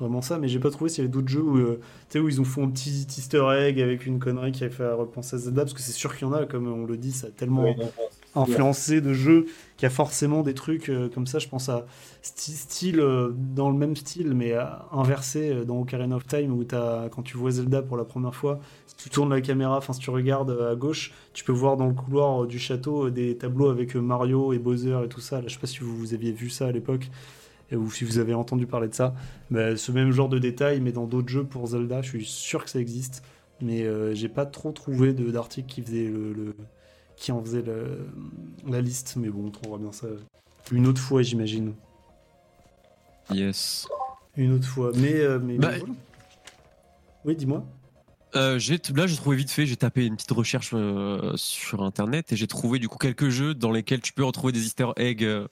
[0.00, 1.80] Vraiment ça, mais j'ai pas trouvé s'il y avait d'autres jeux où, euh,
[2.16, 5.36] où ils ont fait un petit easter egg avec une connerie qui a fait repenser
[5.36, 7.28] à Zelda, parce que c'est sûr qu'il y en a, comme on le dit, ça
[7.28, 7.74] a tellement
[8.34, 11.38] influencé de jeux qu'il y a forcément des trucs euh, comme ça.
[11.38, 11.86] Je pense à
[12.22, 17.08] style, euh, dans le même style, mais euh, inversé dans Ocarina of Time, où as,
[17.10, 20.00] quand tu vois Zelda pour la première fois, si tu tournes la caméra, enfin si
[20.00, 23.94] tu regardes à gauche, tu peux voir dans le couloir du château des tableaux avec
[23.94, 25.40] Mario et Bowser et tout ça.
[25.40, 27.10] Là, je sais pas si vous, vous aviez vu ça à l'époque.
[27.70, 29.14] Et- Ou si vous avez entendu parler de ça,
[29.50, 32.64] Bah, ce même genre de détail, mais dans d'autres jeux pour Zelda, je suis sûr
[32.64, 33.22] que ça existe,
[33.60, 36.56] mais euh, j'ai pas trop trouvé de- d'articles qui faisait le, le-
[37.16, 38.06] qui en faisait le-
[38.68, 40.06] la liste, mais bon, on trouvera bien ça
[40.72, 41.74] une autre fois, j'imagine.
[43.30, 43.86] Yes.
[44.36, 44.90] Une autre fois.
[44.96, 45.94] Mais, euh, mais, Bah, mais voilà.
[47.24, 47.64] Oui, dis-moi.
[48.36, 48.58] Euh,
[48.96, 52.48] là j'ai trouvé vite fait, j'ai tapé une petite recherche euh, sur internet et j'ai
[52.48, 55.46] trouvé du coup quelques jeux dans lesquels tu peux retrouver des easter eggs euh,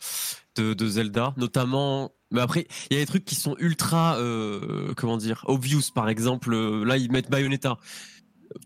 [0.57, 2.13] de, de Zelda, notamment.
[2.31, 5.83] Mais après, il y a des trucs qui sont ultra, euh, comment dire, obvious.
[5.95, 7.77] Par exemple, euh, là ils mettent Bayonetta.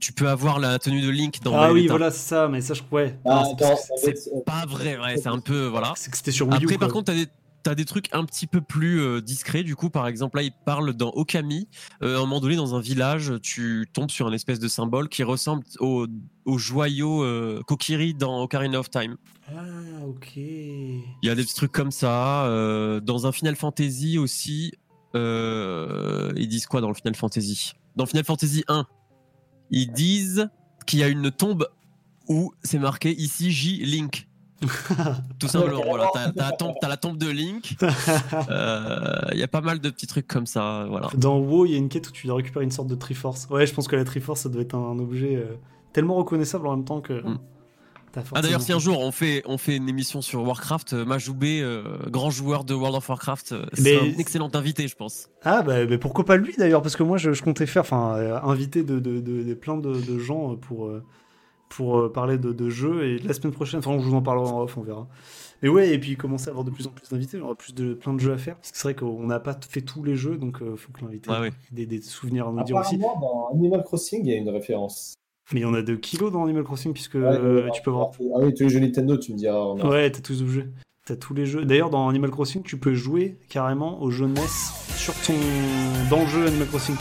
[0.01, 2.75] Tu peux avoir la tenue de Link dans ah oui, voilà, c'est ça, mais ça,
[2.75, 3.19] je ouais.
[3.25, 4.15] Ah, Non, c'est
[4.45, 5.93] Pas vrai, ouais, c'est un peu voilà.
[5.97, 6.65] c'est que c'était sur Wii U.
[6.65, 7.27] Après, par contre, t'as des,
[7.63, 9.63] t'as des trucs un petit peu plus euh, discrets.
[9.63, 11.69] Du coup, par exemple, là, il parle dans Okami.
[12.03, 15.09] Euh, à un moment donné, dans un village, tu tombes sur un espèce de symbole
[15.09, 16.07] qui ressemble au,
[16.45, 19.17] au joyau euh, Kokiri dans Ocarina of Time.
[19.49, 20.37] Ah, ok.
[20.37, 22.47] Il y a des petits trucs comme ça.
[22.47, 24.73] euh, dans un Final Fantasy aussi,
[25.15, 27.75] euh, ils disent quoi dans le Final Fantasy?
[27.95, 28.87] Dans Final Fantasy 1,
[29.71, 30.49] ils disent
[30.87, 31.69] qu'il y a une tombe
[32.29, 34.29] où c'est marqué ici J Link.
[35.39, 36.09] Tout simplement, voilà.
[36.13, 37.77] T'as, t'as la tombe, t'as la tombe de Link.
[38.51, 41.09] Euh, Il y a pas mal de petits trucs comme ça, voilà.
[41.17, 43.49] Dans WoW, il y a une quête où tu dois récupérer une sorte de Triforce.
[43.51, 45.57] Ouais, je pense que la Triforce, ça doit être un, objet euh,
[45.93, 47.15] tellement reconnaissable en même temps que.
[47.15, 47.39] Mm.
[48.35, 51.61] Ah d'ailleurs, si un jour on fait, on fait une émission sur Warcraft, euh, Majoubé,
[51.63, 55.29] euh, grand joueur de World of Warcraft, euh, c'est Mais- un excellent invité, je pense.
[55.43, 58.17] Ah bah, bah, pourquoi pas lui d'ailleurs parce que moi je, je comptais faire enfin
[58.17, 60.91] euh, inviter de, de, de- de- plein de, de gens pour
[61.69, 64.49] pour euh, parler de, de jeux et la semaine prochaine enfin je vous en parlerai
[64.49, 65.09] en off on verra
[65.63, 67.57] mais ouais et puis commencer à avoir de plus en plus d'invités il y aura
[67.57, 69.81] plus de plein de jeux à faire parce que c'est vrai qu'on n'a pas fait
[69.83, 71.49] tous les jeux donc il faut que l'invité ouais.
[71.49, 74.49] ait des, des souvenirs à nous dire aussi dans Animal Crossing, il y a une
[74.49, 75.15] référence.
[75.53, 78.11] Mais il y en a de kilos dans Animal Crossing puisque euh, tu peux voir
[78.35, 79.57] Ah oui, tous les jeux Nintendo, tu me diras.
[79.59, 80.69] on a- ouais t'as tous les objets
[81.07, 81.65] T'as tous les jeux.
[81.65, 84.41] D'ailleurs, dans Animal Crossing, tu peux jouer carrément au jeu NES
[84.97, 85.35] sur ton...
[86.11, 86.97] dans le jeu Animal Crossing.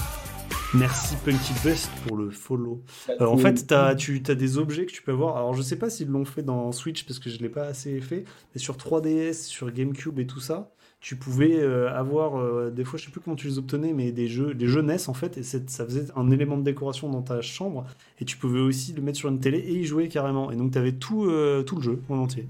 [0.76, 2.84] Merci Punky Best pour le follow.
[3.20, 5.38] Alors, en fait, t'as, tu as des objets que tu peux avoir.
[5.38, 8.00] Alors, je sais pas s'ils l'ont fait dans Switch parce que je l'ai pas assez
[8.02, 10.72] fait, mais sur 3DS, sur GameCube et tout ça,
[11.06, 14.12] tu pouvais euh, avoir euh, des fois, je sais plus comment tu les obtenais, mais
[14.12, 17.22] des jeux, des jeux NES en fait, et ça faisait un élément de décoration dans
[17.22, 17.86] ta chambre,
[18.20, 20.49] et tu pouvais aussi le mettre sur une télé et y jouer carrément.
[20.49, 22.47] Et donc, t'avais tout, euh, tout le jeu en entier.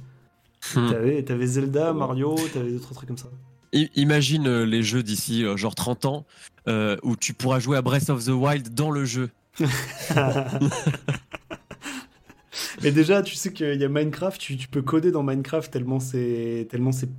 [0.74, 0.90] Hmm.
[0.90, 3.28] T'avais, t'avais Zelda, Mario, t'avais d'autres trucs comme ça.
[3.74, 6.26] Imagine les jeux d'ici genre 30 ans
[6.70, 9.32] euh, où tu pourras jouer à Breath of the Wild dans le jeu.
[12.82, 16.00] Mais déjà, tu sais qu'il y a Minecraft, tu, tu peux coder dans Minecraft tellement
[16.00, 17.10] c'est tellement c'est-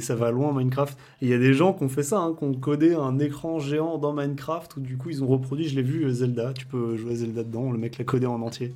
[0.00, 0.96] ça va loin Minecraft.
[1.22, 3.58] Il y a des gens qui ont fait ça, hein, qui ont codé un écran
[3.58, 6.52] géant dans Minecraft où du coup ils ont reproduit, je l'ai vu, euh, Zelda.
[6.52, 8.74] Tu peux jouer à Zelda dedans, le mec l'a codé en entier.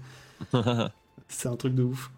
[1.28, 2.10] C'est un truc de ouf.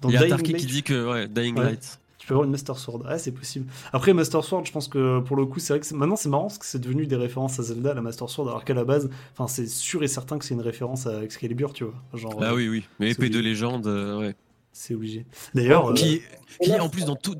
[0.00, 1.98] Dans Il y a Tarky qui dit que ouais, Dying Light.
[2.18, 3.02] Tu peux avoir une Master Sword.
[3.08, 3.66] Ah, c'est possible.
[3.92, 6.44] Après, Master Sword, je pense que pour le coup, c'est vrai que maintenant c'est marrant
[6.44, 9.10] parce que c'est devenu des références à Zelda, la Master Sword, alors qu'à la base,
[9.32, 11.94] enfin, c'est sûr et certain que c'est une référence à Excalibur, tu vois.
[12.14, 12.84] Genre, ah oui, oui.
[13.00, 14.36] Mais épée de légende, euh, ouais.
[14.72, 15.26] C'est obligé.
[15.52, 15.94] D'ailleurs.
[15.94, 16.22] Qui,
[16.62, 17.34] euh, qui en plus, dans tout,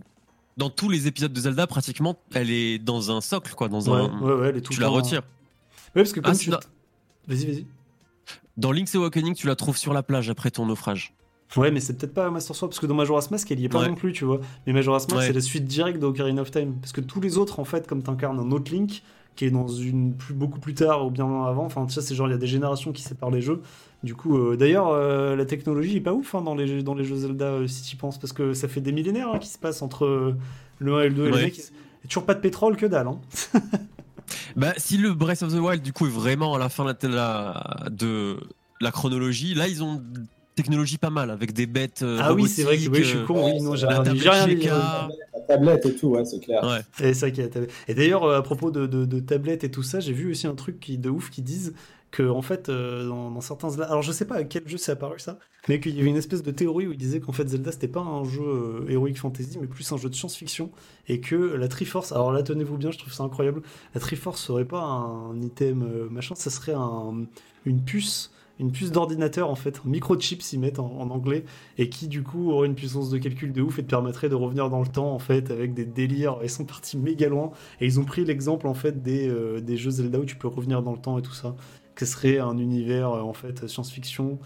[0.56, 3.68] dans tous les épisodes de Zelda, pratiquement, elle est dans un socle, quoi.
[3.68, 4.20] Dans un...
[4.20, 5.22] ouais, ouais, elle est tout tu la retires.
[5.94, 6.50] Ouais, parce que comme ah, tu.
[6.50, 7.66] Vas-y, vas-y.
[8.56, 11.14] Dans Link's Awakening, tu la trouves sur la plage après ton naufrage.
[11.56, 13.68] Ouais, mais c'est peut-être pas Master Sword, parce que dans Majora's Mask, elle y est
[13.68, 14.40] pas non plus, tu vois.
[14.66, 16.76] Mais Majora's Mask, c'est la suite directe d'Ocarina of Time.
[16.80, 19.02] Parce que tous les autres, en fait, comme t'incarnes un autre Link,
[19.36, 22.14] qui est dans une plus, beaucoup plus tard ou bien avant, enfin, tu sais, c'est
[22.14, 23.62] genre, il y a des générations qui séparent les jeux.
[24.02, 27.04] Du coup, euh, d'ailleurs, euh, la technologie est pas ouf hein, dans, les, dans les
[27.04, 29.48] jeux Zelda, euh, si tu y penses, parce que ça fait des millénaires hein, qui
[29.48, 30.34] se passent entre
[30.78, 31.26] le 1 et le 2.
[31.26, 31.60] Et le mec,
[32.08, 33.06] toujours pas de pétrole, que dalle.
[33.06, 33.20] Hein.
[34.56, 37.08] bah, si le Breath of the Wild, du coup, est vraiment à la fin de
[37.08, 38.38] la, de
[38.80, 40.02] la chronologie, là, ils ont
[40.54, 42.02] technologie pas mal avec des bêtes.
[42.02, 43.52] Euh, ah oui, c'est vrai que oui, je suis con.
[43.52, 44.20] Oui, non, j'ai rien dit.
[44.64, 45.08] La
[45.48, 46.62] tablette et tout, ouais, c'est clair.
[46.64, 46.80] Ouais.
[46.98, 50.12] C'est ça qui est Et d'ailleurs, à propos de, de, tablettes et tout ça, j'ai
[50.12, 51.72] vu aussi un truc qui, de ouf qui disent
[52.12, 55.18] que en fait euh, dans, certains alors je sais pas à quel jeu c'est apparu
[55.18, 55.38] ça
[55.68, 57.88] mais qu'il y avait une espèce de théorie où ils disaient qu'en fait Zelda c'était
[57.88, 60.70] pas un jeu heroic fantasy mais plus un jeu de science-fiction
[61.08, 63.62] et que la Triforce alors là tenez-vous bien je trouve ça incroyable
[63.94, 67.24] la Triforce serait pas un item machin ça serait un,
[67.64, 71.44] une puce une puce d'ordinateur en fait, un microchip s'y mettent en, anglais,
[71.78, 74.34] et qui du coup aurait une puissance de calcul de ouf et te permettrait de
[74.34, 76.38] revenir dans le temps en fait avec des délires.
[76.42, 77.50] Ils sont partis méga loin
[77.80, 80.48] et ils ont pris l'exemple en fait des, euh, des jeux Zelda où tu peux
[80.48, 81.56] revenir dans le temps et tout ça,
[81.94, 84.38] que serait un univers euh, en fait science-fiction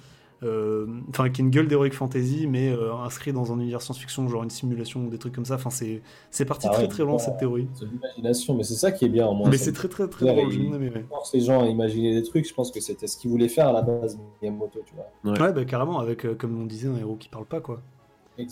[0.43, 4.29] euh, enfin qui a une gueule d'heroic fantasy mais euh, inscrit dans un univers science-fiction
[4.29, 5.55] genre une simulation ou des trucs comme ça.
[5.55, 7.69] Enfin c'est c'est parti ah très très loin cette théorie.
[7.73, 10.27] C'est l'imagination mais c'est ça qui est bien en moi mais c'est très très très
[10.27, 13.31] drôle je force les gens à imaginer des trucs je pense que c'était ce qu'ils
[13.31, 15.33] voulaient faire à la base Miyamoto tu vois.
[15.33, 17.81] Ouais, bah carrément avec euh, comme on disait un héros qui parle pas quoi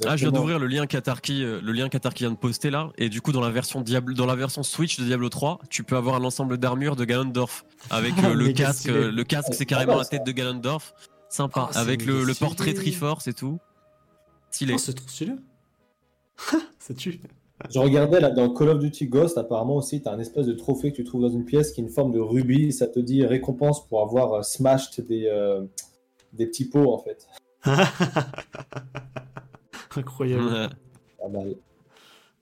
[0.07, 3.09] Ah, je viens d'ouvrir le lien Katarki, le lien Katarki vient de poster là, et
[3.09, 5.97] du coup dans la version Diablo, dans la version Switch de Diablo 3, tu peux
[5.97, 8.87] avoir un ensemble d'armures de Ganondorf avec le casque.
[8.89, 10.95] Le casque, c'est carrément la tête de Ganondorf.
[11.35, 11.69] Sympa.
[11.75, 13.59] Ah, Avec le, portrait Triforce et tout.
[14.51, 14.75] Stylé.
[14.77, 15.33] Oh, c'est trop stylé.
[16.79, 17.21] ça tue.
[17.71, 20.53] Je regardais là dans Call of Duty Ghost, apparemment aussi, tu as un espèce de
[20.53, 22.73] trophée que tu trouves dans une pièce qui est une forme de rubis.
[22.73, 25.65] Ça te dit récompense pour avoir euh, smashed des, euh,
[26.33, 27.27] des petits pots en fait.
[29.97, 30.71] Incroyable.
[31.19, 31.55] Pas mal.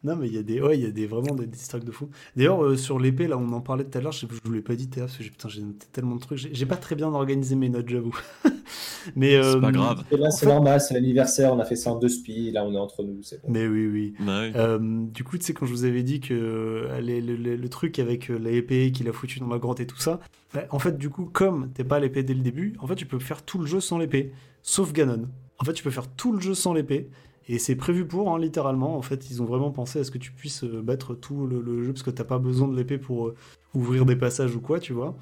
[0.04, 1.90] Non, mais il y a des, ouais, il y a des, vraiment des, des de
[1.92, 2.08] fou.
[2.34, 4.60] D'ailleurs, euh, sur l'épée, là, on en parlait tout à l'heure, je, je vous l'ai
[4.60, 6.38] pas dit, Théa, parce que j'ai tellement de trucs.
[6.38, 8.18] J'ai pas très bien organisé mes notes, j'avoue.
[9.16, 10.04] mais c'est pas euh, grave.
[10.10, 12.78] là, c'est normal, c'est l'anniversaire, on a fait ça en deux spi, là, on est
[12.78, 13.20] entre nous.
[13.20, 13.48] Bon.
[13.48, 14.14] Mais oui, oui.
[14.18, 18.26] Bah euh, du coup, tu sais, quand je vous avais dit que le, truc avec
[18.28, 20.18] l'épée qu'il a foutu dans la grotte et tout ça,
[20.52, 23.06] bah, en fait, du coup, comme t'es pas l'épée dès le début, en fait, tu
[23.06, 24.32] peux faire tout le jeu sans l'épée,
[24.62, 25.28] sauf Ganon.
[25.58, 27.08] En fait, tu peux faire tout le jeu sans l'épée.
[27.48, 28.96] Et c'est prévu pour, hein, littéralement.
[28.96, 31.82] En fait, ils ont vraiment pensé à ce que tu puisses euh, battre tout le,
[31.82, 33.34] jeu, parce que t'as pas besoin de l'épée pour euh,
[33.74, 35.14] ouvrir des passages ou quoi, tu vois.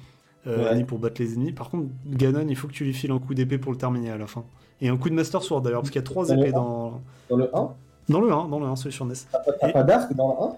[0.47, 1.51] Euh, ni pour battre les ennemis.
[1.51, 4.11] Par contre, Ganon, il faut que tu lui files un coup d'épée pour le terminer
[4.11, 4.43] à la fin.
[4.81, 7.01] Et un coup de Master Sword d'ailleurs, parce qu'il y a trois épées dans...
[7.29, 7.69] Dans le 1
[8.09, 9.13] Dans le 1, dans le 1, celui sur NES.
[9.31, 10.57] T'as pas d'arc dans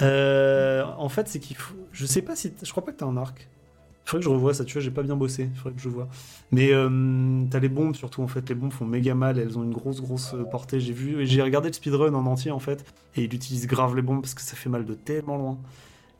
[0.00, 1.76] le 1 En fait, c'est qu'il faut...
[1.92, 2.52] Je sais pas si...
[2.60, 3.48] Je crois pas que t'as un arc.
[4.10, 6.08] Faudrait que je revoie ça, tu vois, j'ai pas bien bossé, faudrait que je vois.
[6.50, 9.62] Mais euh, t'as les bombes surtout, en fait, les bombes font méga mal, elles ont
[9.62, 10.80] une grosse, grosse euh, portée.
[10.80, 12.84] J'ai vu, j'ai regardé le speedrun en entier, en fait,
[13.14, 15.58] et il utilise grave les bombes parce que ça fait mal de tellement loin.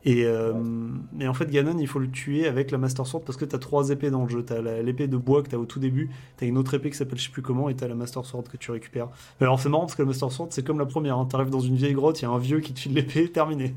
[0.05, 3.43] Et, euh, en fait, Ganon, il faut le tuer avec la Master Sword parce que
[3.43, 4.41] t'as trois épées dans le jeu.
[4.41, 7.19] T'as l'épée de bois que t'as au tout début, t'as une autre épée qui s'appelle
[7.19, 9.09] je sais plus comment, et t'as la Master Sword que tu récupères.
[9.41, 11.17] Alors c'est marrant parce que la Master Sword, c'est comme la première.
[11.17, 11.25] Hein.
[11.25, 13.75] T'arrives dans une vieille grotte, il y a un vieux qui te file l'épée, terminé.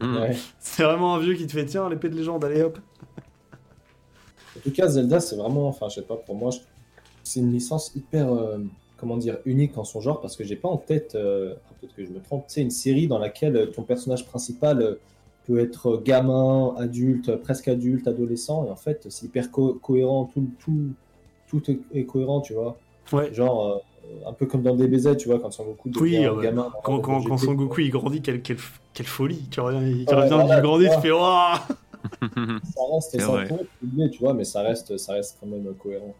[0.60, 2.78] c'est vraiment un vieux qui te fait tiens, l'épée de légende, allez hop.
[4.60, 6.50] En tout cas, Zelda, c'est vraiment, enfin, je sais pas, pour moi,
[7.22, 8.58] c'est une licence hyper, euh,
[8.98, 12.04] comment dire, unique en son genre parce que j'ai pas en tête, euh, peut-être que
[12.04, 14.94] je me trompe, c'est une série dans laquelle ton personnage principal euh,
[15.46, 20.90] peut être gamin, adulte, presque adulte, adolescent, et en fait, c'est hyper cohérent, tout, tout,
[21.48, 21.62] tout
[21.94, 22.76] est, cohérent, tu vois.
[23.14, 23.32] Ouais.
[23.32, 23.82] Genre,
[24.26, 26.70] un peu comme dans DBZ, tu vois, quand Son Goku devient oui, gamin.
[26.84, 28.58] Quand, quand, quand Son Goku il grandit, quelle, quelle,
[28.92, 29.48] quelle folie.
[29.50, 31.56] Tu reviens, il, revient du grandit, tu fais waouh
[32.20, 36.14] ça reste sans tu vois, mais ça reste, ça reste quand même cohérent.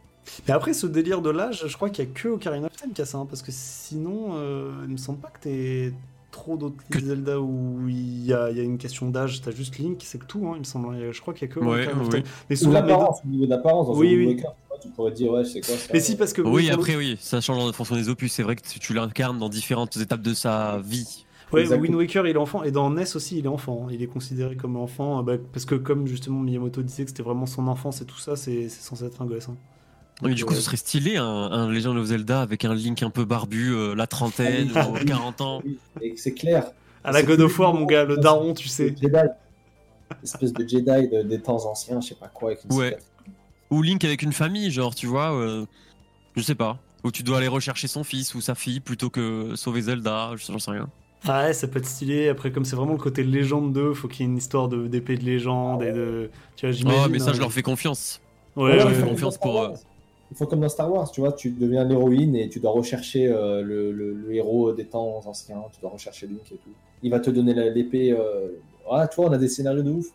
[0.47, 2.93] Mais après, ce délire de l'âge, je crois qu'il n'y a que Ocarina of Time
[2.93, 5.93] qui a ça, hein, parce que sinon, euh, il me semble pas que t'aies
[6.31, 10.01] trop d'autres Zelda où il y a, y a, une question d'âge, t'as juste Link,
[10.05, 10.95] c'est que tout, hein, il me semble.
[10.95, 11.11] Hein.
[11.11, 12.23] Je crois qu'il y a que Ocarina of Time.
[12.49, 14.43] Mais souvent, l'apparence, au niveau d'apparence, dans oui, oui.
[14.81, 16.43] tu pourrais dire, ouais, c'est quoi ça Mais si, parce que.
[16.43, 18.33] Oui, après, oui, ça change en fonction des opus.
[18.33, 21.25] C'est vrai que tu l'incarnes dans différentes étapes de sa vie.
[21.53, 23.89] Ouais, Wind Waker, il est enfant, et dans NES aussi, il est enfant.
[23.91, 27.47] Il est considéré comme enfant, bah, parce que comme justement Miyamoto disait que c'était vraiment
[27.47, 29.49] son enfance et tout ça, c'est censé être un gosse.
[29.49, 29.57] Hein.
[30.23, 33.03] Oui, du coup, euh, ce serait stylé un, un Legend of Zelda avec un Link
[33.03, 35.05] un peu barbu, euh, la trentaine, Ah, ou oui.
[35.07, 35.63] 40 ans.
[35.65, 36.71] Oui, c'est clair.
[37.03, 38.89] À la God of War, mon gars, le daron, tu sais.
[38.89, 39.17] Jedi.
[40.23, 42.51] Espèce de Jedi de- des temps anciens, je sais pas quoi.
[42.51, 42.99] Avec une Ouais.
[43.71, 45.65] Ou Link avec une famille, genre, tu vois, euh,
[46.37, 46.79] je sais pas.
[47.03, 50.53] Où tu dois aller rechercher son fils ou sa fille plutôt que sauver Zelda, je-
[50.53, 50.89] j'en sais rien.
[51.29, 52.29] Ah ouais, ça peut être stylé.
[52.29, 54.87] Après, comme c'est vraiment le côté légende 2, faut qu'il y ait une histoire de-
[54.87, 56.31] d'épée de, légende et de.
[56.57, 57.03] Tu vois, j'imagine.
[57.07, 57.33] Oh, mais ça, hein.
[57.35, 58.21] je leur fais confiance.
[58.57, 59.73] Ouais, ouais, faut fais confiance pour, Wars.
[60.31, 63.27] Il faut comme dans Star Wars, tu vois, tu deviens l'héroïne et tu dois rechercher
[63.29, 66.71] euh, le, le- le héros des temps anciens, tu dois rechercher Link et tout.
[67.03, 68.13] Il va te donner la- l'épée.
[68.13, 68.49] Euh...
[68.91, 70.07] Ah, tu vois, on a des scénarios de ouf.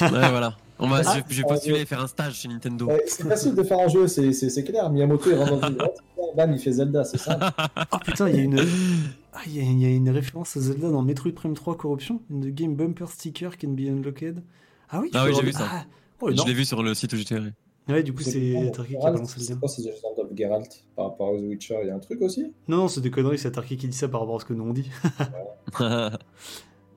[0.00, 0.54] Ouais, voilà.
[0.80, 2.86] On va, Ah, je, je vais postuler à faire un stage chez Nintendo.
[2.86, 4.90] Ouais, c'est facile de faire un jeu, c'est c'est- c'est clair.
[4.90, 5.98] Miyamoto, il rentre dans une grotte,
[6.36, 7.38] bam, il fait Zelda, c'est ça.
[7.92, 8.60] Oh putain, il y a une.
[9.32, 11.76] Ah, il y, a- il y a une référence à Zelda dans Metroid Prime 3
[11.76, 12.20] Corruption.
[12.30, 14.42] The game bumper sticker can be unlocked.
[14.90, 15.66] Ah oui, tu Ah oui, j'ai vu ça.
[15.70, 15.84] Ah,
[16.20, 17.34] oh, je l'ai vu sur le site où j'étais.
[17.36, 17.52] ouais.
[17.88, 19.58] Ouais, du coup, c'est Tarky qui a balancé le C'est lien.
[19.60, 22.20] quoi ces Legend of Geralt par rapport aux The Witcher Il y a un truc
[22.20, 22.52] aussi?
[22.68, 24.52] Non, non, c'est des conneries, c'est Tarky qui dit ça par rapport à ce que
[24.52, 24.90] nous on dit.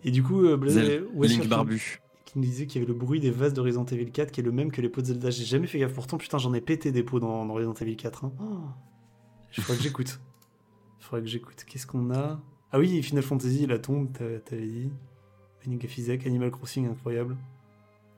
[0.03, 0.77] Et du coup, euh, Blaise,
[1.17, 1.99] Link barbu.
[2.31, 4.39] Qui nous disait qu'il y avait le bruit des vases de Resident Evil 4 qui
[4.39, 5.29] est le même que les pots de Zelda.
[5.29, 5.93] J'ai jamais fait gaffe.
[5.93, 8.23] Pourtant, putain, j'en ai pété des pots dans, dans Resident Evil 4.
[8.23, 8.31] Hein.
[8.39, 8.43] Oh.
[9.57, 10.21] Il faudrait que j'écoute.
[10.99, 11.65] Il faudrait que j'écoute.
[11.67, 12.39] Qu'est-ce qu'on a?
[12.71, 14.89] Ah oui, Final Fantasy, la tombe, t'avais dit.
[15.97, 17.35] Isaac, Animal Crossing, incroyable.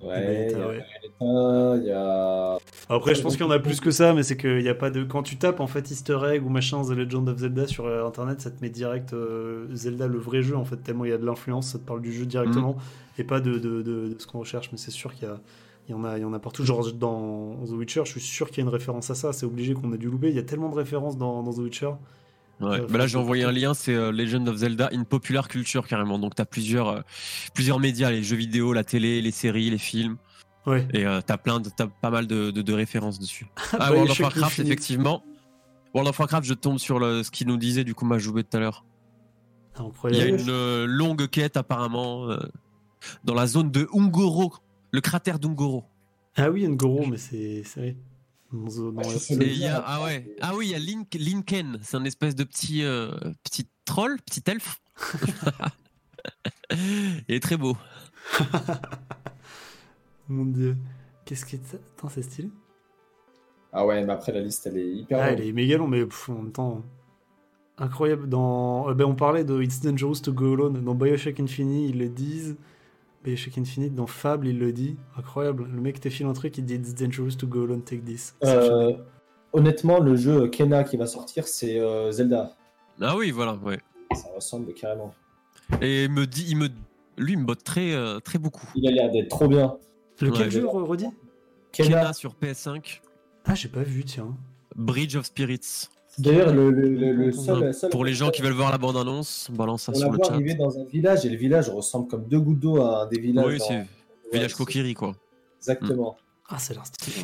[0.04, 0.86] Ouais, il y Bayonetta, a ouais.
[1.22, 2.58] Bayonetta, il y a.
[2.90, 4.76] Après, je pense qu'il y en a plus que ça, mais c'est qu'il n'y a
[4.76, 5.04] pas de.
[5.04, 8.06] Quand tu tapes en fait Easter egg ou machin The Legend of Zelda sur euh,
[8.06, 11.14] internet, ça te met direct euh, Zelda, le vrai jeu en fait, tellement il y
[11.14, 12.78] a de l'influence, ça te parle du jeu directement
[13.18, 14.70] et pas de, de, de- de ce qu'on recherche.
[14.72, 15.40] Mais c'est sûr qu'il y, a-
[15.88, 16.64] il y, en a, il y en a partout.
[16.66, 19.46] Genre dans The Witcher, je suis sûr qu'il y a une référence à ça, c'est
[19.46, 20.30] obligé qu'on a dû louper.
[20.30, 21.92] Il y a tellement de références dans, dans The Witcher.
[22.62, 22.80] Ouais.
[22.82, 25.88] Euh, Bah là, j'ai envoyé un lien, c'est euh, Legend of Zelda in Popular Culture
[25.88, 26.20] carrément.
[26.20, 27.02] Donc, t'as plusieurs, euh,
[27.54, 30.18] plusieurs médias, les jeux vidéo, la télé, les séries, les films.
[30.66, 30.88] Ouais.
[30.94, 33.48] Et euh, t'as plein de, t'as pas mal de, de- de références dessus.
[33.58, 35.24] Ah, Bioshock World of Warcraft, effectivement.
[35.94, 38.44] World of Warcraft, je tombe sur le, ce qu'il nous disait, du coup, m'a joué
[38.44, 38.86] tout à l'heure.
[40.10, 42.30] Il y a une longue quête, apparemment,
[43.24, 44.54] dans la zone de Ungoro,
[44.92, 45.84] le cratère d'Ungoro.
[46.38, 47.98] Ah oui, Ngoro, mais c'est vrai.
[48.54, 52.04] Dans, Ah, y a, ah ouais, ah oui, il y a Link, Linken, c'est un
[52.06, 53.10] espèce de petit, euh,
[53.44, 54.80] petit troll, petit elfe.
[56.72, 57.76] il est très beau.
[60.30, 60.78] Mon dieu.
[61.26, 62.50] Qu'est-ce que c'est Attends, c'est stylé.
[63.72, 65.40] Ah ouais, mais après la liste elle est hyper Ah, longue.
[65.40, 66.84] il est méga long, mais pff, en même temps.
[67.78, 68.30] Incroyable.
[68.30, 68.88] Dans...
[68.90, 70.84] euh, ben, on parlait de It's Dangerous to Go Alone.
[70.84, 72.56] Dans Bioshock Infinite, ils le disent.
[73.24, 74.98] Bioshock Infinite, dans Fable, il le dit.
[75.18, 75.68] Incroyable.
[75.74, 78.36] Le mec te file un truc, il dit It's Dangerous to Go Alone, take this.
[78.44, 78.94] Euh,
[79.54, 82.56] honnêtement, le jeu Kena qui va sortir, c'est euh, Zelda.
[83.02, 83.80] Ah oui, voilà, ouais.
[84.14, 85.14] Ça ressemble carrément.
[85.82, 86.68] Et il me dit, il me,
[87.18, 88.68] lui, il me botte très, euh, très beaucoup.
[88.76, 89.78] Il a l'air d'être trop bien.
[90.22, 91.08] Lequel Ouais, jeu, redit?
[91.72, 93.02] Kena, Kena sur PS5,
[93.46, 94.36] Ah, j'ai pas vu, tiens.
[94.76, 95.90] Bridge of Spirits.
[96.20, 99.50] D'ailleurs, le, le, le, le seul, seul- Pour les gens qui veulent voir la bande-annonce,
[99.52, 100.34] on balance ça On la sur le chat.
[100.34, 103.20] arriver dans un village et le village ressemble comme deux gouttes d'eau à un des
[103.20, 103.46] villages.
[103.46, 103.88] Oui, dans- c'est Ouais,
[104.34, 105.16] village c'est- Kokiri, quoi.
[105.60, 106.18] Exactement.
[106.50, 107.16] Ah, ça a l'air stylé.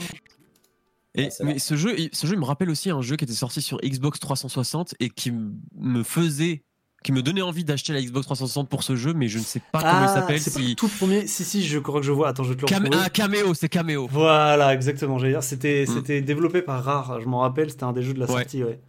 [1.15, 3.25] Et, Ah, c'est mais ce jeu, ce jeu il me rappelle aussi un jeu qui
[3.25, 6.63] était sorti sur Xbox 360 et qui me faisait,
[7.03, 9.61] qui me donnait envie d'acheter la Xbox 360 pour ce jeu, mais je ne sais
[9.71, 10.35] pas comment il s'appelle.
[10.37, 10.67] Ah, c'est pas Si...
[10.69, 11.27] le tout premier.
[11.27, 12.27] Si, si, je crois que je vois.
[12.29, 13.03] Attends, je vais te le Cam- retrouver.
[13.05, 14.07] Ah, Cameo, c'est Cameo.
[14.11, 15.17] Voilà, exactement.
[15.17, 15.93] J'allais dire, c'était Mm.
[15.93, 17.21] c'était développé par Rare.
[17.21, 18.41] Je m'en rappelle, c'était un des jeux de la Ouais.
[18.41, 18.79] sortie, ouais.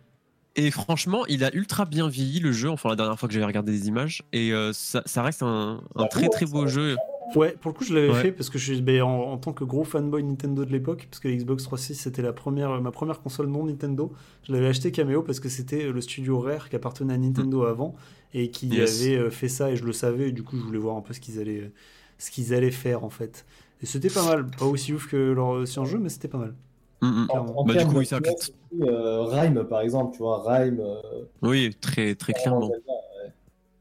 [0.57, 2.69] Et franchement, il a ultra bien vieilli le jeu.
[2.69, 5.81] Enfin, la dernière fois que j'avais regardé des images, et euh, ça, ça reste un,
[5.95, 6.97] un très très beau jeu.
[7.37, 8.20] Ouais, pour le coup, je l'avais Ouais.
[8.22, 11.07] fait parce que je suis ben, en, en tant que gros fanboy Nintendo de l'époque,
[11.11, 14.12] parce que la Xbox 360 c'était la première, ma première console non Nintendo.
[14.47, 17.95] Je l'avais acheté Cameo parce que c'était le studio Rare qui appartenait à Nintendo avant
[18.35, 18.72] et qui Mm.
[18.72, 19.03] Yes.
[19.03, 20.28] avait euh, fait ça et je le savais.
[20.28, 21.70] Et du coup, je voulais voir un peu ce qu'ils allaient,
[22.18, 23.45] ce qu'ils allaient faire en fait.
[23.83, 26.55] Et c'était pas mal, pas aussi ouf que leur ancien jeu, mais c'était pas mal.
[27.03, 27.26] Mm, mm.
[27.31, 28.35] En, en Bah, du coup, de oui, ça finesse
[28.72, 30.81] aussi, euh, Rhyme, par exemple, tu vois, Rhyme.
[30.81, 31.01] euh,
[31.43, 32.70] Oui, très très clairement.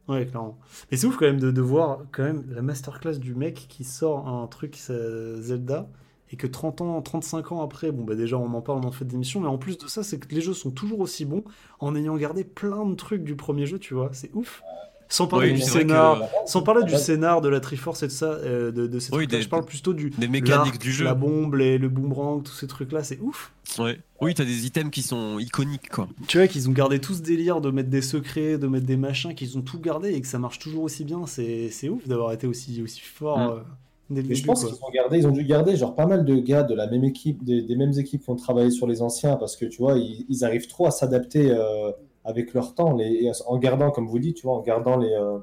[0.10, 0.57] Ouais, clairement.
[0.91, 3.84] Mais c'est ouf quand même de, de voir quand même la masterclass du mec qui
[3.84, 5.88] sort un truc Zelda
[6.32, 9.05] et que 30 ans, 35 ans après, bon bah déjà on en parle dans fait
[9.05, 11.43] d'émission, mais en plus de ça, c'est que les jeux sont toujours aussi bons
[11.80, 14.62] en ayant gardé plein de trucs du premier jeu, tu vois, c'est ouf.
[15.12, 18.12] Sans parler Oui, du scénar, que- sans parler du scénar, de la Triforce et de
[18.12, 20.91] ça, euh, de, de ces Oui, trucs-là, des- je parle plutôt du des mécaniques du
[20.91, 21.03] jeu.
[21.03, 23.51] la bombe, les- le boomerang, tous ces trucs-là, c'est ouf.
[23.80, 23.97] Ouais.
[24.22, 26.07] Oui, t'as des items qui sont iconiques, quoi.
[26.28, 28.97] Tu vois qu'ils ont gardé tout ce délire de mettre des secrets, de mettre des
[28.97, 31.26] machins, qu'ils ont tout gardé et que ça marche toujours aussi bien.
[31.26, 33.49] C'est c'est ouf d'avoir été aussi, aussi fort Mm.
[33.49, 36.36] euh, dès je pense qu'ils ont gardé, ils ont dû garder genre pas mal de
[36.36, 39.38] gars de la même équipe, des, des mêmes équipes qui ont travaillé sur les anciens,
[39.38, 41.91] parce que tu vois, ils, ils arrivent trop à s'adapter euh,
[42.30, 45.12] avec leur temps, les, et en gardant, comme vous dites, tu vois, en gardant les,
[45.14, 45.40] euh,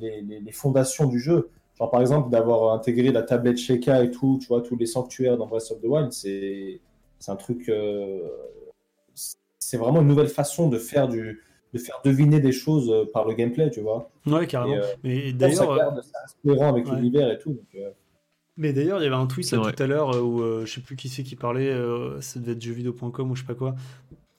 [0.00, 1.50] les, les- les fondations du jeu.
[1.78, 5.36] Genre par exemple d'avoir intégré la tablette Sheikah et tout, tu vois, tous les sanctuaires
[5.36, 6.80] dans Breath of the Wild, c'est
[7.18, 7.68] C'est un truc.
[7.68, 8.20] euh,
[9.58, 11.40] c'est vraiment une nouvelle façon de faire du
[11.72, 14.08] de faire deviner des choses euh, par le gameplay, tu vois.
[14.26, 14.80] Ouais, carrément.
[15.02, 16.94] Et, euh, Ça d'ailleurs, garde, ça reste cohérent avec ouais.
[16.94, 17.50] l'univers et tout.
[17.50, 17.90] donc, euh,
[18.56, 20.80] mais d'ailleurs, il y avait un tweet là, tout à l'heure où euh, je sais
[20.80, 23.74] plus qui c'est qui parlait, euh, ça devait être jeuxvideo.com ou je sais pas quoi,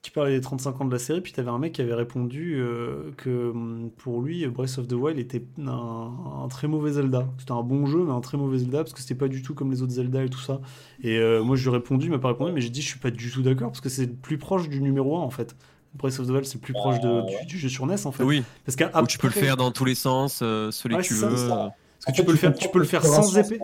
[0.05, 2.55] qui parlait des 35 ans de la série, puis t'avais un mec qui avait répondu
[2.57, 6.11] euh, que hum, pour lui, Breath of the Wild était un,
[6.43, 7.27] un très mauvais Zelda.
[7.39, 9.53] C'était un bon jeu, mais un très mauvais Zelda, parce que c'était pas du tout
[9.53, 10.61] comme les autres Zelda et tout ça.
[11.01, 12.87] Et euh, moi, je lui ai répondu, il m'a pas répondu, mais j'ai dit, je
[12.87, 15.29] suis pas du tout d'accord, parce que c'est le plus proche du numéro 1 en
[15.29, 15.55] fait.
[15.95, 17.39] Breath of the Wild, c'est le plus proche de- ouais.
[17.41, 18.23] du, du jeu sur NES en fait.
[18.23, 21.07] Oui, Parce où tu peux le faire dans tous les sens, euh, celui Ouais, que
[21.07, 21.37] tu ça, veux.
[21.37, 21.73] ça.
[22.05, 23.59] Parce que en tu fait, peux le faire, tu peux le faire sans épée.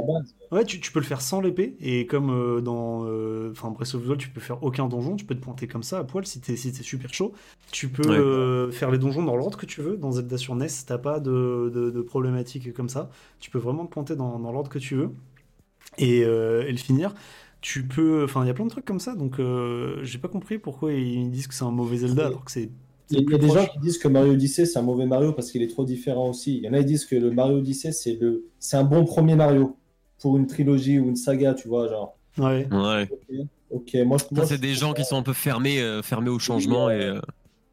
[0.52, 3.94] Ouais, tu, tu peux le faire sans l'épée, et comme euh, dans euh, enfin Breath
[3.96, 6.04] of the Wild, tu peux faire aucun donjon, tu peux te pointer comme ça à
[6.04, 7.34] poil si t'es si super chaud.
[7.72, 8.18] Tu peux Ouais.
[8.18, 9.96] euh, faire les donjons dans l'ordre que tu veux.
[9.96, 13.10] Dans Zelda sur NES, t'as pas de, de, de problématique comme ça.
[13.40, 15.12] Tu peux vraiment te pointer dans, dans l'ordre que tu veux
[15.98, 17.14] et, euh, et le finir.
[17.62, 20.28] Tu peux, enfin, il y a plein de trucs comme ça, donc euh, j'ai pas
[20.28, 22.72] compris pourquoi ils disent que c'est un mauvais Zelda alors que c'est.
[23.12, 25.52] Il y a, des gens qui disent que Mario Odyssey c'est un mauvais Mario parce
[25.52, 26.58] qu'il est trop différent aussi.
[26.58, 29.06] Il y en a qui disent que le Mario Odyssey c'est le c'est un bon
[29.06, 29.76] premier Mario
[30.20, 32.18] pour une trilogie ou une saga, tu vois, genre.
[32.38, 32.68] Ouais.
[32.72, 33.10] Ouais.
[33.12, 36.40] Ok, ok, moi moi, c'est des gens qui sont un peu fermés, euh, fermés au
[36.40, 37.02] changement et.
[37.02, 37.20] euh,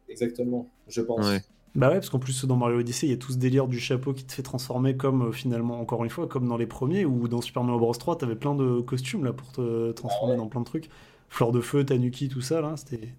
[0.09, 1.25] exactement, je pense.
[1.25, 1.41] Ouais.
[1.75, 3.79] Bah ouais, parce qu'en plus dans Mario Odyssey, il y a tout ce délire du
[3.79, 7.05] chapeau qui te fait transformer comme euh, finalement, encore une fois, comme dans les premiers,
[7.05, 10.47] ou dans Super Mario Bros 3, t'avais plein de costumes là pour te transformer dans
[10.47, 10.89] plein de trucs.
[11.29, 13.09] Fleur de feu, Tanuki, tout ça là, Ah, c'était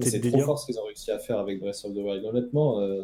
[0.00, 0.46] c'est trop délire.
[0.46, 2.24] fort ce qu'ils ont réussi à faire avec Breath of the Wild.
[2.24, 3.02] Honnêtement, euh,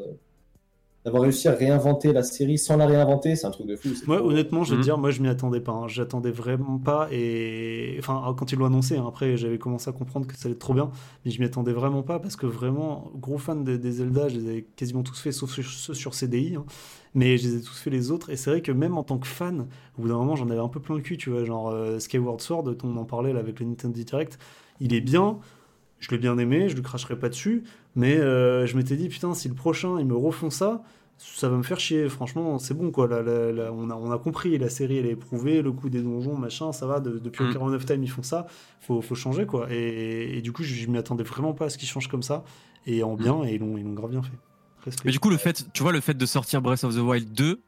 [1.05, 3.89] d'avoir réussi à réinventer la série sans la réinventer, c'est un truc de fou.
[4.07, 4.83] Moi, trop- honnêtement, je vais Mhm.
[4.83, 5.73] te dire, moi je m'y attendais pas.
[5.73, 5.89] hein.
[5.89, 7.09] J'attendais vraiment pas.
[7.13, 10.55] Et enfin, quand ils l'ont annoncé, hein, après j'avais commencé à comprendre que ça allait
[10.55, 10.91] être trop bien,
[11.25, 14.39] mais je m'y attendais vraiment pas parce que vraiment, gros fan des, des Zelda, je
[14.39, 16.57] les avais quasiment tous faits, sauf sur- ceux sur CDI.
[16.57, 16.67] hein.
[17.15, 18.29] Mais je les ai tous fait les autres.
[18.29, 19.67] Et c'est vrai que même en tant que fan,
[19.99, 21.45] au bout d'un moment, j'en avais un peu plein le cul, tu vois.
[21.45, 24.39] Genre euh, Skyward Sword, on en parlait là, avec le Nintendo Direct,
[24.81, 25.39] il est bien.
[26.01, 27.65] Je l'ai bien aimé, je le cracherai pas dessus.
[27.97, 30.83] Mais euh, je m'étais dit, putain, si le prochain, ils me refont ça,
[31.17, 32.09] ça va me faire chier.
[32.09, 33.09] Franchement, c'est bon, quoi.
[33.09, 35.89] Là, là, là, on, a, on a compris, la série, elle est éprouvée, le coup
[35.89, 37.01] des donjons, machin, ça va.
[37.01, 37.49] de- depuis Mm.
[37.51, 38.47] Ocarina of Time, ils font ça.
[38.81, 39.67] Faut, faut changer, quoi.
[39.73, 42.23] Et, et du coup, je, je m'y attendais vraiment pas à ce qu'ils changent comme
[42.23, 42.45] ça.
[42.87, 44.31] Et en bien, et ils l'ont ils l'ont grave bien fait.
[44.85, 45.03] Respect.
[45.07, 47.33] Mais du coup, le fait, tu vois, le fait de sortir Breath of the Wild
[47.33, 47.61] 2,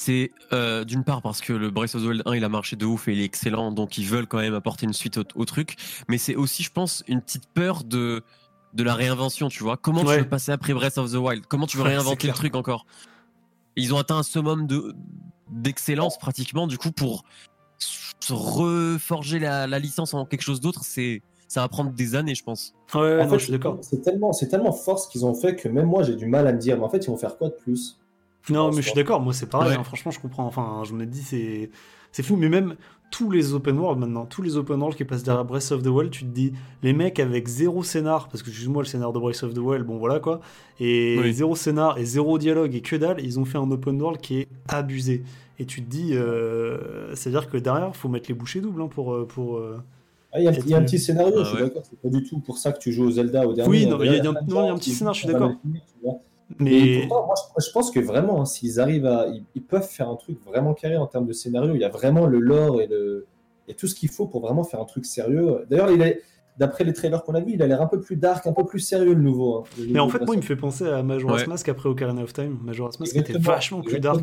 [0.00, 2.76] c'est euh, d'une part parce que le Breath of the Wild 1 il a marché
[2.76, 5.24] de ouf et il est excellent, donc ils veulent quand même apporter une suite au,
[5.34, 5.74] au truc.
[6.08, 8.22] Mais c'est aussi, je pense, une petite peur de
[8.74, 9.76] de la réinvention, tu vois.
[9.76, 10.18] Comment Ouais.
[10.18, 11.46] tu veux passer après Breath of the Wild?
[11.46, 12.86] Comment tu veux Ouais, réinventer le truc encore?
[13.74, 14.94] Ils ont atteint un summum de
[15.50, 17.24] d'excellence pratiquement, du coup pour
[17.78, 22.34] se reforger la, la licence en quelque chose d'autre, c'est ça va prendre des années,
[22.36, 22.74] je pense.
[22.94, 23.78] Ouais, ouais, En non, fait, je suis d'accord.
[23.80, 26.46] C'est tellement, c'est tellement fort ce qu'ils ont fait que même moi j'ai du mal
[26.46, 27.98] à me dire, mais en fait ils vont faire quoi de plus?
[28.50, 29.76] Non, mais je suis d'accord, moi c'est pareil, Ouais.
[29.78, 30.46] hein, franchement je comprends.
[30.46, 31.70] Enfin, je me dis c'est
[32.12, 32.74] c'est fou, mais même
[33.10, 35.86] tous les open world maintenant, tous les open world qui passent derrière Breath of the
[35.88, 39.18] Wild, tu te dis les mecs avec zéro scénar, parce que excuse-moi le scénar de
[39.18, 40.40] Breath of the Wild, bon voilà quoi,
[40.80, 41.32] et Oui.
[41.32, 44.40] zéro scénar et zéro dialogue et que dalle, ils ont fait un open world qui
[44.40, 45.22] est abusé.
[45.58, 49.12] Et tu te dis, euh, c'est-à-dire que derrière, faut mettre les bouchées doubles hein, pour.
[49.14, 49.78] euh, pour euh,
[50.32, 51.62] Ah, Il y, a un- il y a un petit scénario, Ah je suis ouais.
[51.62, 53.70] d'accord, c'est pas du tout pour ça que tu joues au Zelda au dernier.
[53.70, 54.74] Oui, non, il y a- y un- plein de non, il y a un gens
[54.78, 55.52] petit qui scénar, je suis d'accord.
[56.58, 59.26] Mais pourtant, moi, je, je pense que vraiment, hein, s'ils arrivent à.
[59.28, 61.74] Ils, ils peuvent faire un truc vraiment carré en termes de scénario.
[61.74, 63.26] Il y a vraiment le lore et, le,
[63.68, 65.64] et tout ce qu'il faut pour vraiment faire un truc sérieux.
[65.70, 66.22] D'ailleurs, il est.
[66.56, 68.66] D'après les trailers qu'on a vus, il a l'air un peu plus dark, un peu
[68.66, 69.58] plus sérieux le nouveau.
[69.58, 71.46] hein, le mais en fait, moi, il me fait penser à Majora's Ouais.
[71.46, 72.58] Mask après Ocarina of Time.
[72.64, 74.20] Majora's Mask était vachement plus dark.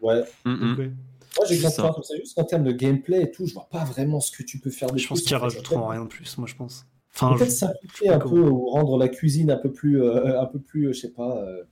[0.00, 0.54] Ouais, Mm.
[0.60, 0.90] Donc, ouais.
[1.38, 1.90] moi j'ai ça.
[1.92, 4.44] comme ça, juste qu'en termes de gameplay et tout, je vois pas vraiment ce que
[4.44, 6.86] tu peux faire de Je pense qu'ils en rajouteront rien de plus, moi je pense.
[7.18, 10.46] Enfin, Peut-être je- simplifier un peu ou rendre la cuisine un peu plus, euh, un
[10.46, 11.38] peu plus, euh, je sais pas.
[11.42, 11.62] euh,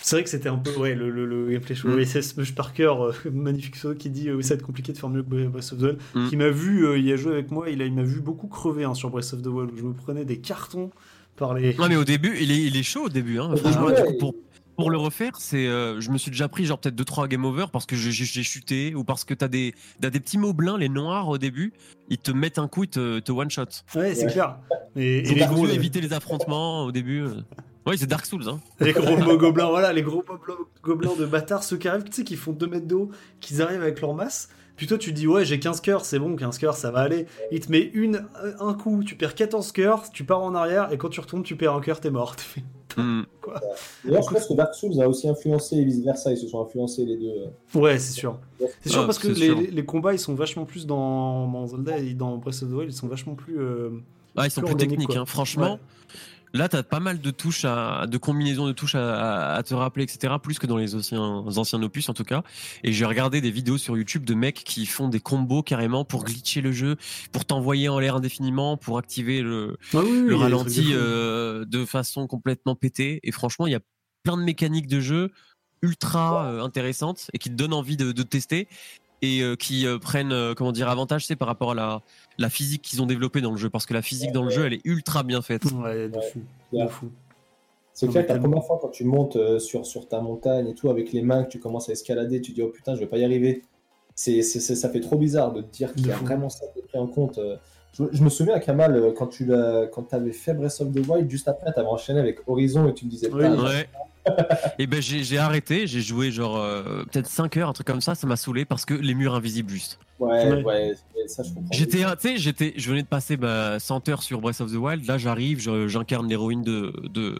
[0.00, 1.88] C'est vrai que c'était un peu ouais, le, le, le gameplay show.
[1.88, 1.98] Mm.
[2.00, 4.98] Et c'est Smush Parker, euh, magnifique pseudo, qui dit euh, ça va être compliqué de
[4.98, 5.98] faire mieux que Breath of the Wild.
[6.14, 6.28] Mm.
[6.30, 8.48] Qui m'a vu, euh, il a joué avec moi, il, a- il m'a vu beaucoup
[8.48, 10.90] crever hein, sur Breath of the Wild, où je me prenais des cartons
[11.36, 11.74] par les.
[11.74, 13.38] Non mais au début, il est, il est chaud au début.
[13.38, 13.54] Hein.
[13.56, 14.34] Franchement, coup, ouais, pour,
[14.76, 17.66] pour le refaire, c'est, euh, je me suis déjà pris genre peut-être 2-3 game over
[17.72, 18.12] parce que j'ai,
[18.42, 21.72] chuté ou parce que t'as des, t'as des petits moblins, les noirs au début,
[22.08, 23.62] ils te mettent un coup, ils te, te one shot.
[23.94, 24.32] Ouais, c'est Ouais.
[24.32, 24.56] clair.
[24.96, 27.20] Et, et les gros, éviter les affrontements au début.
[27.22, 27.34] euh.
[27.86, 28.48] Oui, c'est Dark Souls.
[28.48, 28.60] Hein.
[28.80, 30.38] les gros mots gobelins, voilà, les gros mots
[30.82, 33.60] gobelins de bâtards, ceux qui arrivent, tu sais, qui font 2 mètres de haut, qui
[33.60, 34.48] arrivent avec leur masse.
[34.88, 37.26] Toi, tu dis, ouais, j'ai 15 cœurs, c'est bon, 15 cœurs, ça va aller.
[37.52, 38.26] Il te met une,
[38.60, 41.56] un coup, tu perds 14 cœurs, tu pars en arrière, et quand tu retournes, tu
[41.56, 42.36] perds un cœur, t'es mort.
[42.96, 43.22] Mm.
[44.04, 47.04] D'ailleurs, je pense que Dark Souls a aussi influencé et vice-versa, ils se sont influencés
[47.04, 47.26] les deux.
[47.74, 47.78] euh.
[47.80, 48.38] Ouais, c'est sûr.
[48.82, 49.58] C'est sûr Ah, parce que les, sûr.
[49.58, 52.72] les- les combats ils sont vachement plus dans, dans Zelda et dans Breath of the
[52.72, 53.58] Wild, ils sont vachement plus.
[53.58, 53.90] euh,
[54.36, 55.16] Ah, ils sont Plus techniques.
[55.16, 55.24] hein.
[55.26, 55.80] Franchement,
[56.54, 60.04] Là, tu as pas mal de touches, à, de combinaisons de touches à, te rappeler,
[60.04, 60.34] etc.
[60.40, 62.44] Plus que dans les anciens, anciens opus, en tout cas.
[62.84, 66.22] Et j'ai regardé des vidéos sur YouTube de mecs qui font des combos carrément pour
[66.22, 66.96] glitcher le jeu,
[67.32, 72.28] pour t'envoyer en l'air indéfiniment, pour activer le, ah le ralenti de, euh, de façon
[72.28, 73.18] complètement pétée.
[73.24, 73.80] Et franchement, il y a
[74.22, 75.32] plein de mécaniques de jeu
[75.82, 78.68] ultra euh, intéressantes et qui te donnent envie de, de tester
[79.22, 82.02] et euh, qui euh, prennent euh, comment dire avantage c'est par rapport à la,
[82.38, 84.66] la physique qu'ils ont développée dans le jeu parce que la physique dans le jeu
[84.66, 85.64] elle est ultra bien faite.
[85.72, 86.40] Ouais, de fou.
[86.72, 87.10] De fou.
[87.92, 90.90] C'est clair que la première fois quand tu montes sur, sur ta montagne et tout
[90.90, 93.18] avec les mains que tu commences à escalader, tu dis oh putain je vais pas
[93.18, 93.62] y arriver.
[94.16, 97.06] C'est, ça fait trop bizarre de te dire qu'il y a vraiment ça pris en
[97.06, 97.40] compte.
[97.92, 99.48] Je, me souviens à Kamal quand tu
[99.92, 102.94] quand avais fait Breath of the Wild juste après tu avais enchaîné avec Horizon et
[102.94, 103.88] tu me disais oui, ouais
[104.78, 108.14] et ben j'ai arrêté, j'ai joué genre euh, peut-être 5 heures, un truc comme ça,
[108.14, 109.98] ça m'a saoulé parce que les murs invisibles juste.
[110.18, 110.94] Ouais, ouais,
[111.26, 111.68] ça je comprends.
[111.72, 114.76] J'étais, tu sais, j'étais, je venais de passer bah, 100 heures sur Breath of the
[114.76, 117.38] Wild, là j'arrive, j'incarne l'héroïne de, de,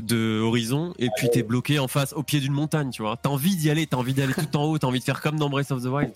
[0.00, 3.18] de Horizon, et puis t'es bloqué en face, au pied d'une montagne, tu vois.
[3.20, 5.38] T'as envie d'y aller, t'as envie d'aller tout en haut, t'as envie de faire comme
[5.38, 6.12] dans Breath of the Wild.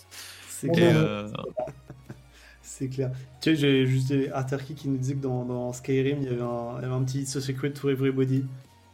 [0.47, 0.95] C'est clair.
[0.95, 1.27] Euh,
[2.61, 3.11] C'est clair.
[3.39, 6.41] Tu sais, j'ai juste Arterki qui nous disait que dans, dans Skyrim, il y, avait
[6.41, 8.45] un, il y avait un petit Secret to Everybody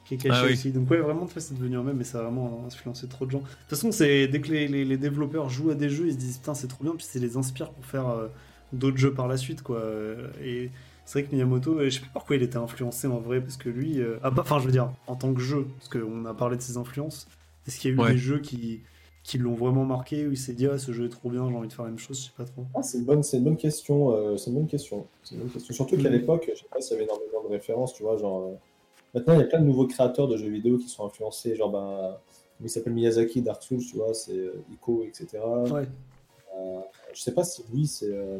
[0.10, 0.72] qui est caché ah aussi.
[0.72, 3.40] Donc ouais, vraiment, c'est devenu un même, mais ça a vraiment influencé trop de gens.
[3.40, 6.18] De toute façon, c'est dès que les, les, développeurs jouent à des jeux, ils se
[6.18, 8.27] disent putain, c'est trop bien, puis ça les inspire pour faire euh,
[8.73, 9.84] d'autres jeux par la suite, quoi.
[10.44, 10.72] Et
[11.06, 13.69] c'est vrai que Miyamoto, je sais pas pourquoi il était influencé en vrai, parce que
[13.69, 16.34] lui, euh, ah, bah, enfin, je veux dire, en tant que jeu, parce qu'on a
[16.34, 17.27] parlé de ses influences,
[17.68, 18.81] est-ce qu'il y a eu des jeux qui
[19.22, 21.56] qui l'ont vraiment marqué où il s'est dit ah ce jeu est trop bien j'ai
[21.56, 23.38] envie de faire la même chose je sais pas trop ah, c'est une bonne c'est
[23.38, 26.14] une bonne question euh, c'est une bonne question c'est une bonne question surtout qu'à mm.
[26.14, 28.57] l'époque je sais pas s'il y avait énormément de références tu vois genre
[29.14, 31.72] Maintenant, il y a plein de nouveaux créateurs de jeux vidéo qui sont influencés, genre,
[31.72, 32.18] ben,
[32.61, 35.27] il s'appelle Miyazaki, Dark Souls, tu vois, c'est euh, Ico, etc.
[35.72, 35.88] Ouais.
[36.57, 36.80] Euh,
[37.14, 38.40] je sais pas si oui, c'est euh,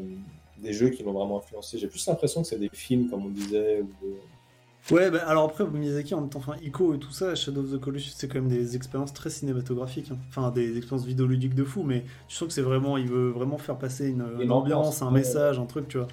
[0.58, 1.78] des jeux qui l'ont vraiment influencé.
[1.78, 3.82] J'ai plus l'impression que c'est des films, comme on disait.
[3.82, 7.60] Ou Ouais, bah, alors après, Miyazaki, en même temps, enfin, Ico et tout ça, Shadow
[7.60, 10.10] of the Colossus, c'est quand même des expériences très cinématographiques.
[10.10, 10.18] Hein.
[10.28, 13.58] Enfin, des expériences vidéoludiques de fou, mais je sens que c'est vraiment, il veut vraiment
[13.58, 16.08] faire passer une, ambiance, un message, un truc, tu vois.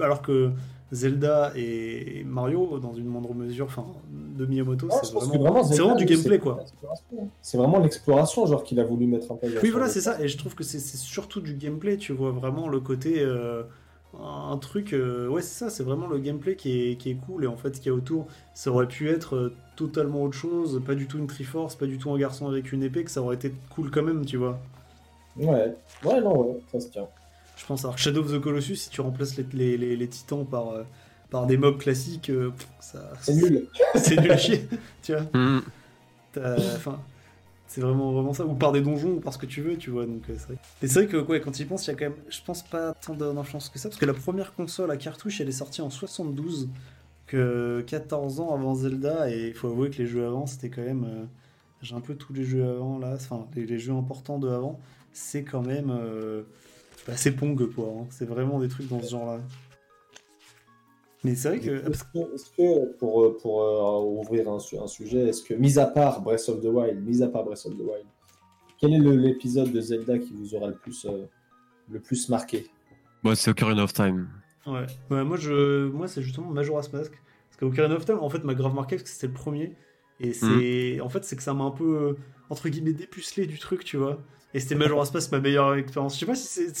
[0.00, 0.50] Alors que
[0.92, 6.64] Zelda et Mario, dans une moindre mesure, enfin, de Miyamoto, c'est vraiment, du gameplay, quoi.
[7.40, 9.52] C'est vraiment l'exploration, genre, qu'il a voulu mettre en place.
[9.62, 12.68] Oui, voilà, c'est ça, et je trouve que c'est surtout du gameplay, tu vois, vraiment
[12.68, 13.20] le côté.
[13.20, 13.62] Euh,
[14.22, 17.44] un truc, euh, ouais, c'est ça, c'est vraiment le gameplay qui est, qui est cool,
[17.44, 20.36] et en fait, ce qu'il y a autour, ça aurait pu être euh, totalement autre
[20.36, 23.10] chose, pas du tout une Triforce, pas du tout un garçon avec une épée, que
[23.10, 24.58] ça aurait été cool quand même, tu vois.
[25.38, 25.74] Ouais,
[26.04, 27.08] ouais, non, ouais, ça se tient.
[27.62, 30.70] Je pense alors Shadow of the Colossus, si tu remplaces les, les, les, titans par,
[30.70, 30.82] euh,
[31.30, 33.12] par des mobs classiques, euh, ça.
[33.20, 33.68] C'est nul.
[33.94, 34.66] c'est nul à chier,
[35.00, 35.22] tu vois.
[35.32, 35.62] Mm.
[36.74, 37.00] Enfin.
[37.68, 39.90] C'est vraiment, vraiment ça, ou par des donjons, ou par ce que tu veux, tu
[39.90, 40.06] vois.
[40.06, 40.56] Donc, euh, c'est vrai.
[40.82, 42.40] Et c'est vrai que ouais, quand tu y penses, il y a quand même, je
[42.44, 45.52] pense pas tant d'influence que ça, parce que la première console à cartouche, elle est
[45.52, 46.68] sortie en 72,
[47.28, 50.82] que 14 ans avant Zelda, et il faut avouer que les jeux avant, c'était quand
[50.82, 51.28] même.
[51.80, 54.80] J'ai un peu tous les jeux avant là, enfin les, jeux importants de avant,
[55.12, 55.92] c'est quand même
[57.06, 57.86] bah, c'est Pong, quoi.
[57.86, 58.06] Hein.
[58.10, 59.40] C'est vraiment des trucs dans ce genre-là.
[61.24, 61.88] Mais c'est vrai que.
[61.90, 66.48] Est-ce que, pour, pour euh, ouvrir un, un sujet, est-ce que, mis à part Breath
[66.48, 68.06] of the Wild, mis à part Breath of the Wild,
[68.78, 71.26] quel est l'épisode de Zelda qui vous aura le plus, euh,
[71.90, 72.66] le plus marqué?
[73.22, 74.28] Moi, c'est Ocarina of Time.
[74.66, 74.86] Ouais,
[75.24, 75.88] moi, je...
[75.88, 77.12] moi c'est justement Majora's Mask.
[77.12, 79.76] Parce qu'Ocarina of Time, en fait, m'a grave marqué parce que c'était le premier.
[80.18, 81.00] Et c'est.
[81.00, 82.16] En fait, c'est que ça m'a un peu,
[82.50, 84.20] entre guillemets, dépucelé du truc, tu vois.
[84.54, 86.14] Et c'était Majora's Mask ma meilleure expérience.
[86.14, 86.72] Je sais pas si c'est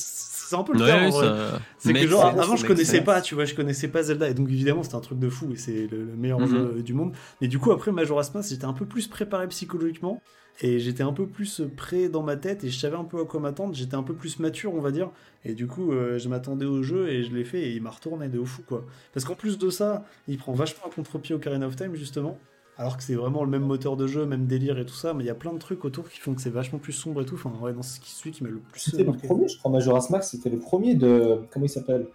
[0.52, 1.58] c'est un peu le cas en vrai.
[1.78, 4.48] C'est que genre avant je connaissais pas, tu vois, je connaissais pas Zelda et donc
[4.48, 6.48] évidemment c'était un truc de fou et c'est le, meilleur mhm.
[6.48, 7.12] jeu du monde.
[7.40, 10.20] Mais du coup après Majora's Mask j'étais un peu plus préparé psychologiquement
[10.60, 13.24] et j'étais un peu plus prêt dans ma tête et je savais un peu à
[13.24, 13.74] quoi m'attendre.
[13.74, 15.10] J'étais un peu plus mature on va dire
[15.44, 17.90] et du coup euh, je m'attendais au jeu et je l'ai fait et il m'a
[17.90, 18.84] retourné de fou quoi.
[19.14, 22.38] Parce qu'en plus de ça il prend vachement un contre-pied au Karen of Time justement
[22.82, 25.22] alors que c'est vraiment le même moteur de jeu, même délire et tout ça, mais
[25.22, 27.24] il y a plein de trucs autour qui font que c'est vachement plus sombre et
[27.24, 27.36] tout.
[27.36, 28.80] Enfin, ouais, non, c'est celui qui m'a le plus.
[28.80, 31.42] C'était le premier, je crois, Majora's Mask, c'était le premier de.
[31.52, 32.08] Comment il s'appelle?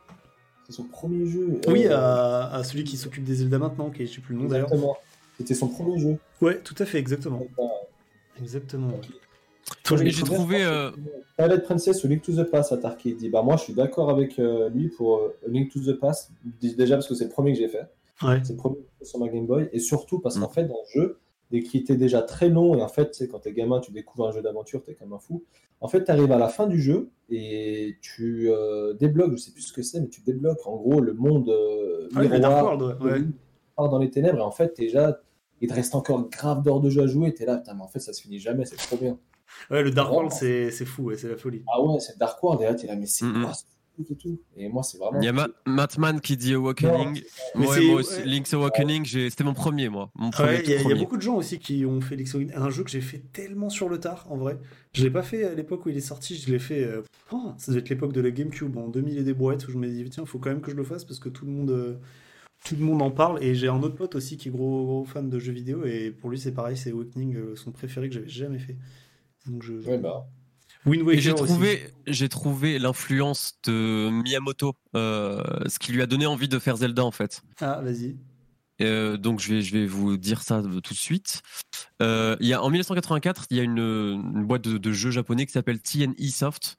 [0.65, 1.61] C'est son premier jeu.
[1.69, 4.41] Oui, euh, à, celui qui s'occupe des Zelda maintenant, qui est, je sais plus le
[4.41, 4.69] nom d'ailleurs.
[5.37, 6.17] C'était son premier jeu.
[6.41, 7.47] Ouais, tout à fait, exactement.
[8.37, 8.91] Exactement.
[9.85, 10.65] J'ai trouvé.
[10.65, 10.91] Euh...
[11.37, 13.13] Twilight Princess ou Link to the Past à Tarky.
[13.13, 16.31] dit Bah, moi, je suis d'accord avec euh, lui pour euh, Link to the Past,
[16.43, 17.87] déjà parce que c'est le premier que j'ai fait.
[18.19, 19.69] C'est le premier sur ma Game Boy.
[19.71, 20.53] Et surtout parce qu'en mm.
[20.53, 21.19] fait, dans le jeu,
[21.51, 24.27] dès qu'il était déjà très long, et en fait, c'est quand t'es gamin, tu découvres
[24.27, 25.43] un jeu d'aventure, t'es comme un fou.
[25.79, 29.51] En fait, tu arrives à la fin du jeu et tu euh, débloques, je sais
[29.51, 33.21] plus ce que c'est, mais tu débloques en gros le monde euh, ah miroir, ouais.
[33.77, 34.39] dans les ténèbres.
[34.39, 35.21] Et en fait, déjà,
[35.61, 37.33] il te reste encore grave d'heures de jeu à jouer.
[37.33, 39.19] T'es là, putain, mais en fait, ça se finit jamais, c'est trop bien.
[39.69, 41.63] Ouais, le Dark World, c'est fou, c'est la folie.
[41.67, 43.53] Ah ouais, c'est Dark World, et là, t'es là, mais c'est quoi
[44.09, 44.39] et tout.
[44.55, 45.19] Et moi, c'est vraiment.
[45.21, 47.21] Il y a Ma Matman qui dit Awakening.
[47.55, 48.25] Mais Ouais, c'est- moi aussi, ouais.
[48.25, 50.11] Link's Awakening, c'était mon premier, moi.
[50.15, 50.99] Mon premier, Ouais, tout il y, a- il y a premier.
[50.99, 52.55] beaucoup de gens aussi qui ont fait Link's Awakening.
[52.57, 54.57] Un jeu que j'ai fait tellement sur le tard, en vrai.
[54.93, 56.83] Je l'ai pas fait à l'époque où il est sorti, je l'ai fait.
[56.83, 57.01] euh,
[57.31, 59.77] oh, ça devait être l'époque de la GameCube, en 2000 et des brouettes, où je
[59.77, 61.69] me dis, tiens, faut quand même que je le fasse parce que tout le monde,
[61.71, 61.95] euh,
[62.65, 63.43] tout le monde en parle.
[63.43, 66.11] Et j'ai un autre pote aussi qui est gros, gros fan de jeux vidéo, et
[66.11, 68.75] pour lui, c'est pareil, c'est Awakening, euh, son préféré que j'avais jamais fait.
[69.45, 69.73] Donc je.
[69.87, 70.27] Ouais, bah.
[70.85, 76.05] Wind Et Waker j'ai trouvé, j'ai trouvé l'influence de Miyamoto, euh, ce qui lui a
[76.05, 77.41] donné envie de faire Zelda en fait.
[77.59, 78.15] Ah, vas-y.
[78.81, 81.41] Euh, donc je vais, je vais vous dire ça tout de suite.
[82.01, 85.11] Euh, il y a, en 1984, il y a une, une boîte de, de jeux
[85.11, 86.77] japonais qui s'appelle TNE Soft,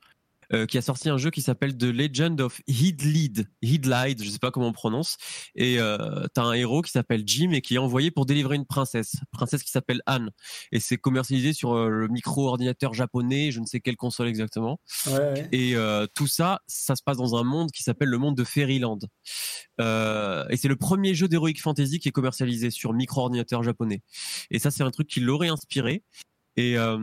[0.52, 4.38] euh, qui a sorti un jeu qui s'appelle The Legend of Heedlid, Heedlide, je sais
[4.38, 5.16] pas comment on prononce.
[5.54, 8.66] Et euh, t'as un héros qui s'appelle Jim et qui est envoyé pour délivrer une
[8.66, 10.30] princesse, princesse qui s'appelle Anne.
[10.72, 14.80] Et c'est commercialisé sur euh, le micro-ordinateur japonais, je ne sais quelle console exactement.
[15.06, 15.48] Ouais, ouais.
[15.52, 18.44] Et euh, tout ça, ça se passe dans un monde qui s'appelle le monde de
[18.44, 18.98] Fairyland.
[19.80, 24.02] Euh, et c'est le premier jeu d'Heroic Fantasy qui est commercialisé sur micro-ordinateur japonais.
[24.50, 26.02] Et ça, c'est un truc qui l'aurait inspiré.
[26.58, 26.98] Et euh,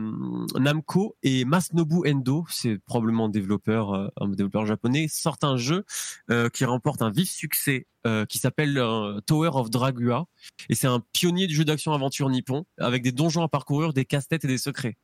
[0.58, 5.86] Namco et Masnobu Endo, c'est probablement un développeur, euh, un développeur japonais, sortent un jeu
[6.30, 7.86] euh, qui remporte un vif succès
[8.28, 8.80] qui s'appelle
[9.26, 10.26] Tower of Dragua.
[10.68, 14.44] Et c'est un pionnier du jeu d'action-aventure nippon, avec des donjons à parcourir, des casse-têtes
[14.44, 14.96] et des secrets.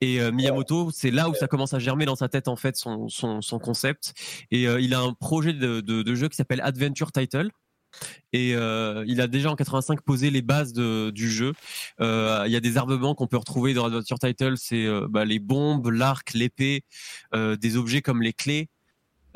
[0.00, 3.08] Et Miyamoto, c'est là où ça commence à germer dans sa tête en fait son,
[3.62, 4.14] concept.
[4.50, 7.50] Et il a un projet de jeu qui s'appelle Adventure Title.
[8.32, 11.52] Et euh, il a déjà en 85 posé les bases du jeu.
[12.00, 15.24] Euh, Il y a des armements qu'on peut retrouver dans Adventure Title, c'est euh, bah,
[15.24, 16.84] les bombes, l'arc, l'épée,
[17.34, 18.68] des objets comme les clés.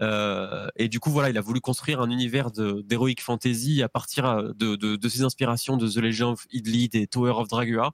[0.00, 4.26] Euh, et du coup, voilà, il a voulu construire un univers d'heroic fantasy à partir
[4.26, 7.92] euh, de, de, de ses inspirations de The Legend of Idlid et Tower of Dragua.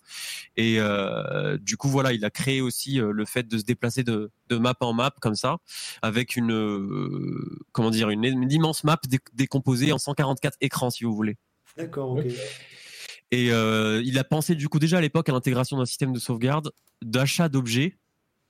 [0.57, 4.31] Et euh, du coup, voilà, il a créé aussi le fait de se déplacer de,
[4.49, 5.59] de map en map comme ça,
[6.03, 11.05] avec une euh, comment dire une, une immense map dé- décomposée en 144 écrans, si
[11.05, 11.37] vous voulez.
[11.77, 12.25] D'accord, ok.
[13.31, 16.71] Et il a pensé du coup déjà à l'époque à l'intégration d'un système de sauvegarde,
[17.01, 17.97] d'achat d'objets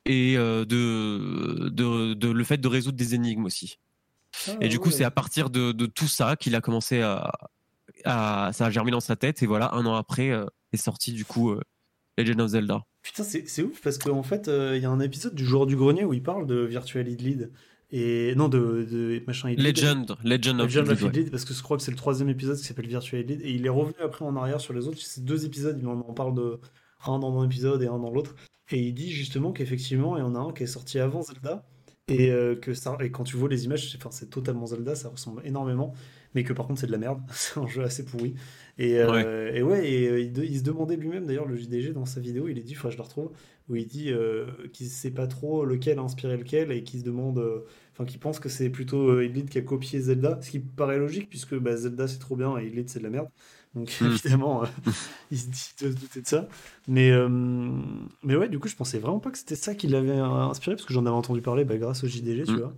[0.04, 3.78] et euh, de, de, de le fait de résoudre des énigmes aussi.
[4.48, 4.94] Ah, Et du coup, ouais.
[4.94, 7.32] c'est à partir de, de tout ça qu'il a commencé à,
[8.04, 11.12] à ça a germé dans sa tête et voilà un an après euh, est sorti
[11.12, 11.60] du coup euh,
[12.18, 12.84] Legend of Zelda.
[13.02, 15.76] Putain, c'est ouf parce qu'en fait, euh, il y a un épisode du joueur du
[15.76, 17.50] grenier où il parle de Virtual Idlid.
[17.94, 19.50] Et non, de, de machin.
[19.50, 21.08] Legend, Legend of Legend of ouais.
[21.08, 23.42] Idlid, parce que je crois que c'est le troisième épisode qui s'appelle Virtual Idlid.
[23.42, 24.98] Et il est revenu après en arrière sur les autres.
[24.98, 26.58] C'est deux épisodes, il en, en parle de
[27.04, 28.34] un dans un épisode et un dans l'autre.
[28.72, 31.66] Et il dit justement qu'effectivement, il y en a un qui est sorti avant Zelda.
[32.08, 35.42] Et, euh, que ça, et quand tu vois les images, c'est totalement Zelda, ça ressemble
[35.46, 35.94] énormément.
[36.34, 37.20] Mais que par contre, c'est de la merde.
[37.32, 38.34] c'est un jeu assez pourri.
[38.78, 41.92] Et euh, et ouais, et euh, il, de- il se demandait lui-même, d'ailleurs, le JDG,
[41.92, 43.30] dans sa vidéo, il est dit, faudrait que je le retrouve,
[43.68, 47.04] où il dit euh, qu'il sait pas trop lequel a inspiré lequel et qu'il se
[47.04, 47.40] demande,
[47.92, 51.28] enfin, qu'il pense que c'est plutôt Idlid qui a copié Zelda, ce qui paraît logique,
[51.30, 53.28] puisque bah, Zelda c'est trop bien et Idlid c'est de la merde.
[53.74, 54.06] Donc Mm.
[54.06, 54.66] évidemment, euh,
[55.30, 56.48] il se dit de se douter de ça.
[56.88, 57.28] Mais, euh,
[58.22, 60.76] mais ouais, du coup, je pensais vraiment pas que c'était ça qui l'avait euh, inspiré,
[60.76, 62.56] parce que j'en avais entendu parler bah, grâce au JDG, tu Mm.
[62.58, 62.74] vois.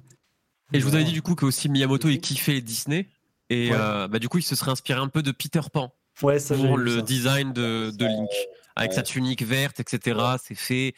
[0.72, 3.08] Et je vous avais dit du coup que aussi Miyamoto il kiffait Disney
[3.50, 3.76] et Ouais.
[3.78, 5.92] euh, bah, du coup il se serait inspiré un peu de Peter Pan
[6.22, 7.02] Ouais, ça, j'avais pour le ça.
[7.02, 8.30] design de, de Link
[8.76, 8.96] avec ouais.
[8.96, 10.94] sa tunique verte etc c'est fait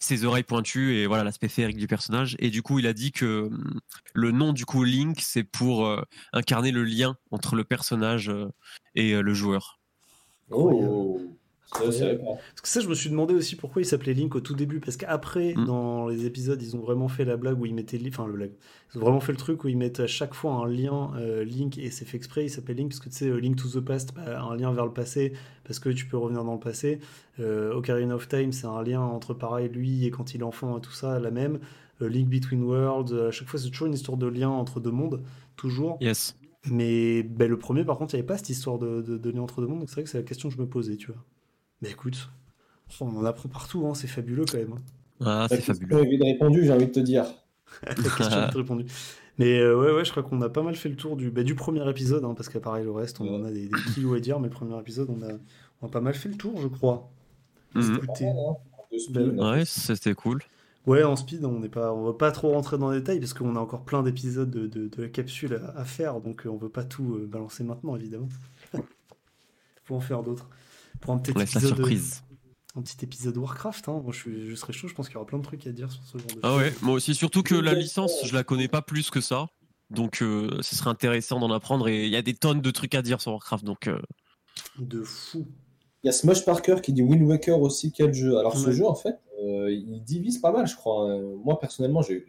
[0.00, 2.36] ses oreilles pointues et voilà l'aspect féerique du personnage.
[2.38, 3.80] Et du coup il a dit que hum,
[4.14, 6.02] le nom du coup Link c'est pour euh,
[6.32, 8.48] incarner le lien entre le personnage euh,
[8.94, 9.78] et euh, le joueur.
[10.50, 11.20] Oh,
[11.74, 12.06] ça.
[12.16, 14.80] Parce que ça, je me suis demandé aussi pourquoi il s'appelait Link au tout début.
[14.80, 15.64] Parce qu'après, Mm.
[15.66, 18.00] dans les épisodes, ils ont vraiment fait la blague où ils mettaient.
[18.08, 18.52] Enfin, le blague.
[18.94, 21.44] Ils ont vraiment fait le truc où ils mettent à chaque fois un lien euh,
[21.44, 22.44] Link et c'est fait exprès.
[22.46, 24.72] Il s'appelle Link parce que tu sais, euh, Link to the Past, bah, un lien
[24.72, 25.32] vers le passé
[25.64, 27.00] parce que tu peux revenir dans le passé.
[27.38, 30.78] Euh, Ocarina of Time, c'est un lien entre pareil, lui et quand il est enfant
[30.78, 31.58] et tout ça, la même.
[32.00, 34.92] Euh, Link Between Worlds, à chaque fois, c'est toujours une histoire de lien entre deux
[34.92, 35.22] mondes,
[35.56, 35.98] toujours.
[36.00, 36.36] yes
[36.70, 39.30] Mais ben, le premier, par contre, il n'y avait pas cette histoire de, de, de
[39.30, 40.96] lien entre deux mondes, donc c'est vrai que c'est la question que je me posais,
[40.96, 41.24] tu vois.
[41.82, 42.30] Mais écoute,
[43.00, 44.72] on en apprend partout, hein, c'est fabuleux quand même.
[44.72, 45.24] hein.
[45.24, 47.26] ah c'est fabuleux est vite répondue, j'ai envie de te dire.
[47.82, 48.86] La question est répondue.
[49.38, 51.44] Mais euh, ouais, ouais, je crois qu'on a pas mal fait le tour du, bah,
[51.44, 54.20] du premier épisode, hein, parce qu'à le reste, on en a des, des kilos à
[54.20, 55.32] dire, mais le premier épisode, on a,
[55.80, 57.10] on a pas mal fait le tour, je crois.
[57.74, 58.00] Mhm.
[58.20, 58.56] Hein.
[59.38, 60.40] A ouais c'était cool
[60.86, 63.34] Ouais, en speed, on n'est pas, on va pas trop rentrer dans les détails parce
[63.34, 66.48] qu'on a encore plein d'épisodes de, de, de la capsule à, à faire, donc euh,
[66.50, 68.28] on veut pas tout euh, balancer maintenant, évidemment.
[69.84, 70.48] Faut en faire d'autres.
[71.00, 72.22] Pour un petit on laisse la épisode, surprise
[72.76, 74.00] un petit épisode Warcraft, hein.
[74.04, 75.72] Moi, je, suis, je serais chaud, je pense qu'il y aura plein de trucs à
[75.72, 76.58] dire sur ce genre de ah choses.
[76.58, 79.46] ouais moi aussi surtout que la licence je la connais pas plus que ça
[79.90, 82.94] donc euh, ce serait intéressant d'en apprendre et il y a des tonnes de trucs
[82.94, 83.98] à dire sur Warcraft donc euh,
[84.78, 85.46] De fou.
[86.04, 88.72] Il y a Smush Parker qui dit Wind Waker aussi, quel jeu Alors ce Ouais.
[88.72, 91.18] jeu, en fait, euh, euh, il divise pas mal, je crois.
[91.42, 92.24] Moi, personnellement, j'ai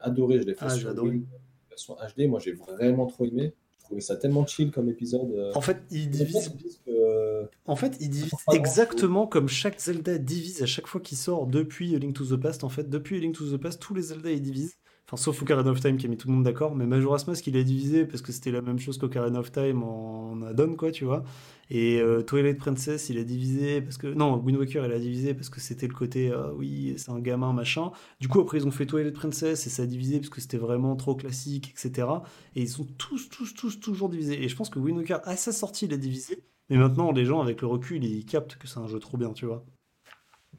[0.00, 0.38] adoré.
[0.40, 1.10] Je l'ai fait Ah, j'ai sur adoré.
[1.10, 1.26] Wii,
[1.68, 2.26] version HD.
[2.26, 3.52] Moi, j'ai vraiment trop aimé.
[3.98, 5.30] Ça tellement chill comme épisode.
[5.34, 5.52] euh.
[5.54, 6.52] En fait, il divise
[6.86, 11.46] que- En fait, il divise exactement comme chaque Zelda divise à chaque fois qu'il sort
[11.46, 12.62] depuis Link to the Past.
[12.64, 14.76] En fait, depuis Link to the Past, tous les Zelda ils divisent.
[15.12, 17.44] Enfin, sauf Ocarina of Time qui a mis tout le monde d'accord, mais Majora's Mask
[17.48, 20.92] il a divisé parce que c'était la même chose qu'Ocarina of Time en add-on, quoi,
[20.92, 21.24] tu vois.
[21.68, 24.06] Et euh, Twilight Princess il a divisé parce que.
[24.06, 27.18] Non, Wind Waker il a divisé parce que c'était le côté, ah oui, c'est un
[27.18, 27.90] gamin, machin.
[28.20, 30.58] Du coup, après, ils ont fait Twilight Princess et ça a divisé parce que c'était
[30.58, 32.06] vraiment trop classique, etc.
[32.54, 34.40] Et ils sont tous, tous, tous, toujours divisés.
[34.40, 36.44] Et je pense que Wind Waker, à sa sortie, il a divisé.
[36.68, 39.32] Mais maintenant, les gens, avec le recul, ils captent que c'est un jeu trop bien,
[39.32, 39.64] tu vois.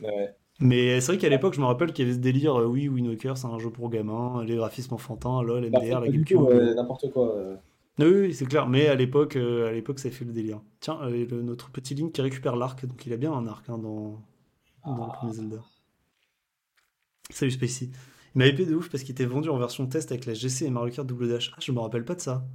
[0.02, 0.36] Ouais.
[0.62, 2.88] Mais c'est vrai qu'à l'époque, je me rappelle qu'il y avait ce délire, euh, oui,
[2.88, 6.38] Wind Waker, c'est un jeu pour gamins, les graphismes enfantins, LOL, Bah, MDR, la GameCube.
[6.42, 7.36] ouais, n'importe quoi.
[7.36, 7.56] euh.
[8.00, 8.68] Oui, oui, c'est clair.
[8.68, 10.62] Mais à l'époque, euh, à l'époque, ça fait le délire.
[10.80, 13.70] Tiens, euh, le- notre petit Link qui récupère l'arc, donc il a bien un arc
[13.70, 14.22] hein, dans,
[14.86, 15.58] dans le premier Zelda.
[17.30, 17.90] Salut Spacey.
[18.36, 20.66] Il m'a épé de ouf parce qu'il était vendu en version test avec la GC
[20.66, 21.52] et Mario Kart Double Dash.
[21.56, 22.46] Ah, je me rappelle pas de ça.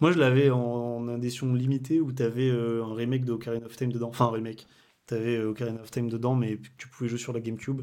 [0.00, 3.92] Moi, je l'avais en, en édition limitée où t'avais un remake de Ocarina of Time
[3.92, 4.08] dedans.
[4.08, 4.66] Enfin, un remake.
[5.06, 7.82] T'avais euh, Ocarina of Time dedans, mais tu pouvais jouer sur la GameCube.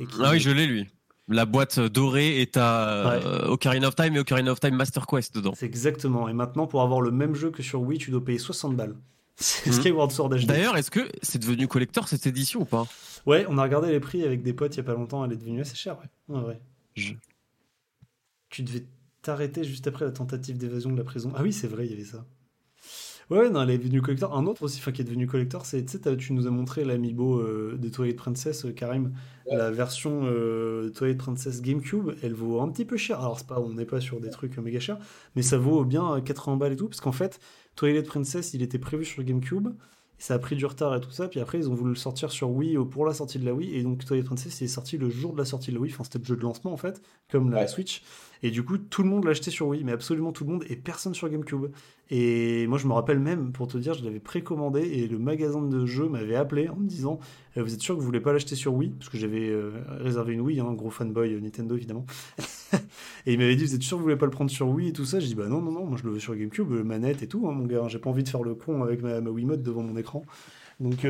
[0.00, 0.86] Et qui- Ah oui, je l'ai lui.
[1.30, 5.34] La boîte dorée est à euh, Ocarina of Time et Ocarina of Time Master Quest
[5.34, 5.52] dedans.
[5.54, 6.26] C'est exactement.
[6.28, 8.96] Et maintenant, pour avoir le même jeu que sur Wii, tu dois payer 60 balles.
[9.36, 9.72] C'est Mhm.
[9.76, 10.46] Skyward Sword HD.
[10.46, 12.86] D'ailleurs, est-ce que c'est devenu collector cette édition ou pas?
[13.26, 15.32] Ouais, on a regardé les prix avec des potes il y a pas longtemps, elle
[15.32, 16.34] est devenue assez chère, ouais.
[16.36, 16.60] Ouais, ouais.
[16.96, 17.12] Je-
[18.50, 18.84] Tu devais
[19.22, 21.32] t'arrêter juste après la tentative d'évasion de la prison.
[21.36, 22.24] Ah oui, c'est vrai, il y avait ça.
[23.30, 24.34] Ouais, non, elle est devenue collector.
[24.34, 26.82] Un autre aussi, enfin, qui est devenu collector, c'est, tu sais, tu nous as montré
[26.84, 29.12] l'amiibo euh, de Twilight Princess, euh, Karim.
[29.46, 29.56] Ouais.
[29.56, 33.20] La version euh, Twilight Princess GameCube, elle vaut un petit peu cher.
[33.20, 34.98] Alors, c'est pas, on n'est pas sur des trucs euh, méga chers,
[35.36, 37.38] mais ça vaut bien euh, 80 balles et tout, parce qu'en fait,
[37.76, 39.68] Twilight Princess, il était prévu sur GameCube,
[40.16, 42.30] ça a pris du retard et tout ça, puis après, ils ont voulu le sortir
[42.32, 44.68] sur Wii euh, pour la sortie de la Wii, et donc Twilight Princess, il est
[44.68, 46.72] sorti le jour de la sortie de la Wii, enfin, c'était le jeu de lancement,
[46.72, 47.68] en fait, comme la Ouais.
[47.68, 48.02] Switch.
[48.42, 50.64] Et du coup, tout le monde l'a acheté sur Wii, mais absolument tout le monde,
[50.68, 51.66] et personne sur GameCube.
[52.10, 55.60] Et moi, je me rappelle même, pour te dire, je l'avais précommandé, et le magasin
[55.60, 57.18] de jeux m'avait appelé en me disant
[57.56, 58.90] euh, Vous êtes sûr que vous voulez pas l'acheter sur Wii?
[58.90, 62.06] Parce que j'avais euh, réservé une Wii, hein, gros fanboy euh, Nintendo évidemment.
[63.26, 64.88] et il m'avait dit Vous êtes sûr que vous voulez pas le prendre sur Wii
[64.88, 65.20] et tout ça?
[65.20, 67.46] J'ai dit Bah non, non, non, moi je le veux sur GameCube, manette et tout,
[67.48, 67.88] hein, mon gars.
[67.88, 70.22] J'ai pas envie de faire le con avec ma, ma Wiimote devant mon écran.
[70.80, 71.06] Donc.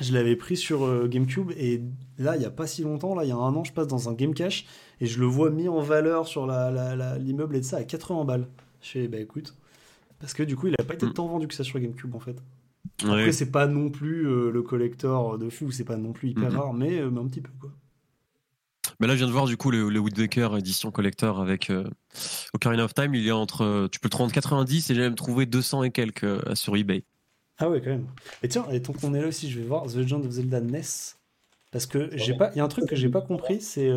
[0.00, 1.80] je l'avais pris sur GameCube et
[2.18, 3.86] là, il y a pas si longtemps, là, il y a un an, je passe
[3.86, 4.66] dans un Game Cache
[5.04, 8.46] et je le vois mis en valeur sur l'immeuble et de ça à 80 balles.
[8.82, 9.54] Je fais, bah écoute,
[10.18, 11.12] parce que du coup, il a pas été Mm.
[11.14, 12.36] tant vendu que ça sur GameCube en fait.
[13.02, 13.10] Ouais.
[13.10, 16.52] Après, c'est pas non plus euh, le collector de fou, c'est pas non plus hyper
[16.52, 17.70] rare, mais, euh, mais un petit peu quoi.
[19.00, 21.70] Mais là, je viens de voir du coup le, le Wind Waker édition collector avec
[21.70, 21.84] euh,
[22.54, 23.14] Ocarina of Time.
[23.14, 23.88] Il est entre.
[23.90, 27.04] Tu peux le trouver entre 90 et j'ai même trouvé 200 et quelques sur eBay.
[27.58, 28.06] Ah ouais, quand même.
[28.42, 30.60] Et tiens, et tant qu'on est là aussi, je vais voir The Legend of Zelda
[30.60, 30.82] NES.
[31.72, 32.38] Parce que j'ai Ouais.
[32.38, 33.90] pas, il y a un truc que j'ai pas compris, c'est,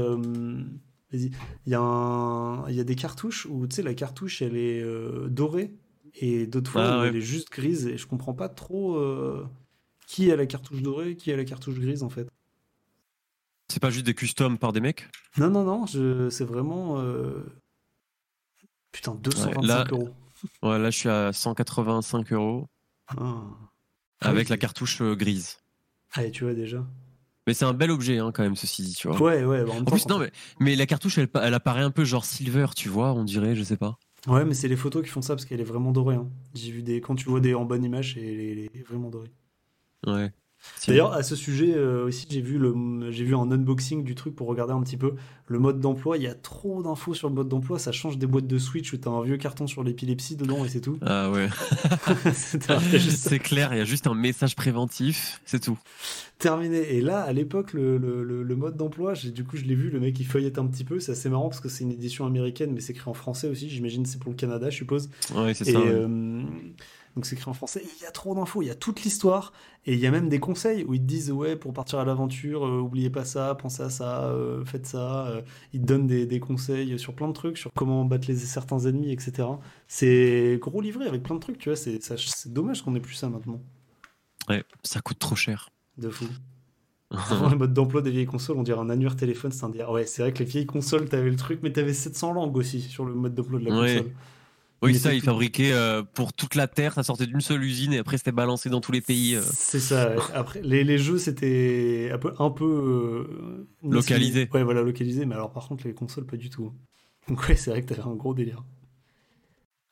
[1.12, 1.32] vas-y,
[1.66, 4.82] il y a un, y a des cartouches où tu sais la cartouche elle est
[4.82, 5.74] euh, dorée
[6.16, 7.08] et d'autres fois Ah ouais.
[7.10, 9.48] elle est juste grise et je comprends pas trop euh,
[10.08, 12.28] qui a la cartouche dorée, qui a la cartouche grise en fait.
[13.70, 15.08] C'est pas juste des customs par des mecs?
[15.38, 17.44] Non non non, je, c'est vraiment euh,
[18.92, 20.10] putain 225 là- euros.
[20.62, 22.68] Ouais, là, je suis à 185 euros
[23.08, 23.16] Ah.
[23.18, 25.58] Ah avec oui, la cartouche grise.
[26.14, 26.86] Ah et tu vois déjà.
[27.48, 29.20] Mais c'est un bel objet hein, quand même, ceci dit, tu vois.
[29.22, 29.64] Ouais ouais.
[29.64, 31.92] bah, en même En temps, plus, non, mais, mais la cartouche, elle, elle apparaît un
[31.92, 33.98] peu genre silver, tu vois, on dirait, je sais pas.
[34.28, 36.16] Ouais, mais c'est les photos qui font ça parce qu'elle est vraiment dorée.
[36.16, 36.28] hein.
[36.54, 39.10] J'ai vu des quand tu vois des en bonne image, elle est, elle est vraiment
[39.10, 39.32] dorée.
[40.06, 40.32] Ouais.
[40.88, 42.74] D'ailleurs, à ce sujet euh, aussi, j'ai vu le
[43.12, 45.16] j'ai vu un unboxing du truc pour regarder un petit peu
[45.48, 46.18] le mode d'emploi.
[46.18, 47.78] Il y a trop d'infos sur le mode d'emploi.
[47.80, 50.70] Ça change des boîtes de Switch où t'as un vieux carton sur l'épilepsie dedans et
[50.70, 50.98] c'est tout.
[51.02, 51.48] Ah ouais.
[52.34, 55.78] C'est clair, il y a juste un message préventif, c'est tout.
[56.40, 56.78] terminé.
[56.96, 59.76] Et là, à l'époque, le, le- le- le mode d'emploi, j'ai- du coup, je l'ai
[59.76, 59.90] vu.
[59.90, 61.00] Le mec, il feuillette un petit peu.
[61.00, 63.70] C'est assez marrant parce que c'est une édition américaine, mais c'est écrit en français aussi.
[63.70, 65.10] J'imagine c'est pour le Canada, je suppose.
[65.36, 65.80] Ouais, c'est Et ça.
[65.80, 65.86] ouais.
[65.90, 66.42] euh,
[67.18, 67.82] donc c'est écrit en français.
[67.84, 69.52] Il y a trop d'infos, il y a toute l'histoire.
[69.88, 72.06] Et il y a même des conseils où ils te disent ouais pour partir à
[72.06, 75.26] l'aventure, euh, oubliez pas ça, pensez à ça, euh, faites ça.
[75.30, 75.42] euh,
[75.74, 78.78] ils te donnent des, des conseils sur plein de trucs, sur comment battre les certains
[78.82, 79.48] ennemis, etc.
[79.88, 81.76] C'est gros livret avec plein de trucs, tu vois.
[81.76, 82.00] C'est
[82.54, 83.60] dommage qu'on ait plus ça maintenant.
[84.48, 85.72] Ouais, ça coûte trop cher.
[85.98, 86.26] De fou.
[87.10, 89.90] Le mode d'emploi des vieilles consoles, on dirait un annuaire téléphone, c'est un dire.
[89.90, 92.80] Ouais, c'est vrai que les vieilles consoles, t'avais le truc, mais t'avais 700 langues aussi
[92.82, 94.06] sur le mode d'emploi de la Ouais.
[94.84, 95.26] Oui, ça, tout.
[95.26, 98.70] fabriquaient euh, pour toute la Terre, ça sortait d'une seule usine et après c'était balancé
[98.70, 99.36] dans tous les pays.
[99.36, 99.42] euh.
[99.42, 100.14] C'est ça.
[100.34, 104.48] Après, les, les jeux, c'était un peu, un peu euh, Localisé.
[104.54, 105.26] Ouais, voilà, localisé.
[105.26, 106.74] Mais alors, par contre, les consoles, pas du tout.
[107.28, 108.64] Donc, ouais, c'est vrai que t'avais un gros délire.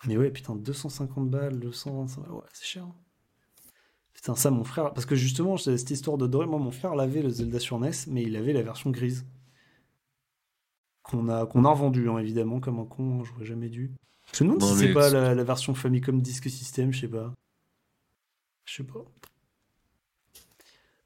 [0.07, 2.87] Mais ouais, putain, 250 balles, 225 balles, ouais, c'est cher.
[4.13, 4.93] Putain, ça, mon frère.
[4.93, 7.91] Parce que justement, cette histoire de doré, moi, mon frère l'avait le Zelda sur NES,
[8.07, 9.25] mais il avait la version grise.
[11.03, 13.93] Qu'on a, qu'on a revendu, hein, évidemment, comme un con, hein, j'aurais jamais dû.
[14.33, 17.33] Je me demande si c'est pas la, la version Famicom Disk System, je sais pas.
[18.65, 19.05] Je sais pas.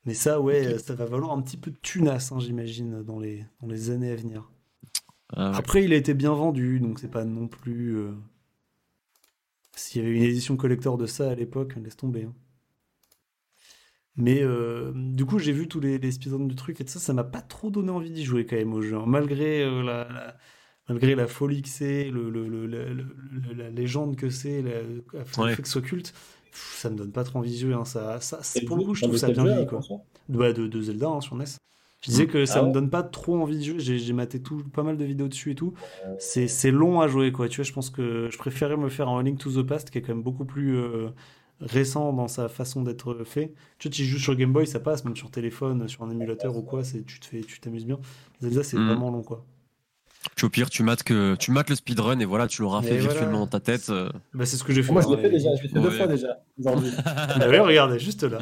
[0.06, 3.46] Mais ça, ouais, ça va valoir un petit peu de tunasse, hein, j'imagine, dans les,
[3.62, 4.50] dans les années à venir.
[5.34, 5.58] Ah ouais.
[5.58, 7.98] Après, il a été bien vendu, donc c'est pas non plus.
[7.98, 8.12] euh,
[9.76, 12.26] S'il y avait une édition collector de ça à l'époque, laisse tomber.
[12.26, 12.36] hein.
[14.16, 17.00] Mais euh, du coup, j'ai vu tous les, les speedruns du truc et tout ça,
[17.00, 18.98] ça m'a pas trop donné envie d'y jouer quand même au jeu.
[18.98, 19.06] hein.
[19.08, 20.38] Malgré, euh, la, la-
[20.90, 24.82] malgré la folie que c'est, le, le- le- le- le- la légende que c'est, la-
[24.82, 25.04] le
[25.38, 25.56] Ouais.
[25.56, 26.14] fait que ce soit culte,
[26.52, 27.74] pff, ça me donne pas trop envie de jouer.
[27.74, 27.86] hein.
[27.86, 29.68] Ça, ça, pour le coup, je trouve ça bien vieilli.
[29.68, 29.80] Quoi.
[30.30, 31.58] Ouais, de, de Zelda hein, sur NES.
[32.02, 33.80] Je disais que ça Ah me donne pas trop envie de jouer.
[33.80, 35.74] J'ai j'ai maté tout, pas mal de vidéos dessus et tout.
[36.18, 37.50] C'est c'est long à jouer, quoi.
[37.50, 39.98] Tu vois, je pense que je préférais me faire un Link to the Past qui
[39.98, 41.10] est quand même beaucoup plus euh,
[41.60, 43.54] récent dans sa façon d'être fait.
[43.80, 46.56] Tu vois, tu joues sur Game Boy, ça passe, même sur téléphone, sur un émulateur
[46.56, 48.00] ou quoi, c'est tu te fais, tu t'amuses bien.
[48.42, 48.86] Zelda, c'est Mhm.
[48.86, 49.46] vraiment long, quoi.
[50.36, 52.90] Puis au pire, tu mates, que, tu mates le speedrun et voilà, tu l'auras fait
[52.98, 53.02] voilà.
[53.02, 53.90] virtuellement dans ta tête.
[53.90, 54.10] euh.
[54.34, 54.92] Bah, c'est ce que j'ai fait.
[54.94, 55.98] Moi, je l'ai fait déjà, je l'ai fait deux Ouais.
[55.98, 56.92] fois déjà, aujourd'hui.
[57.06, 58.40] Bah ouais, regardez, juste là.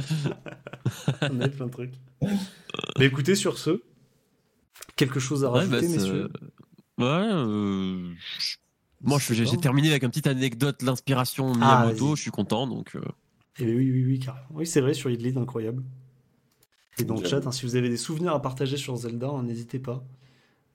[1.31, 1.93] On a plein de trucs.
[2.99, 3.81] Mais écoutez, sur ce,
[4.95, 6.29] quelque chose à Ouais, rajouter, bah, messieurs
[6.99, 8.13] Ouais, euh,
[9.01, 12.15] Moi, j'ai terminé avec une petite anecdote, l'inspiration Ah, Miyamoto, vas-y.
[12.17, 12.67] je suis content.
[12.67, 13.01] Donc, euh,
[13.59, 14.45] Eh bien, oui, oui, oui, carrément.
[14.51, 15.83] Oui, c'est vrai, sur Idlid, incroyable.
[16.99, 19.43] Et dans le chat, hein, si vous avez des souvenirs à partager sur Zelda, hein,
[19.43, 20.03] n'hésitez pas.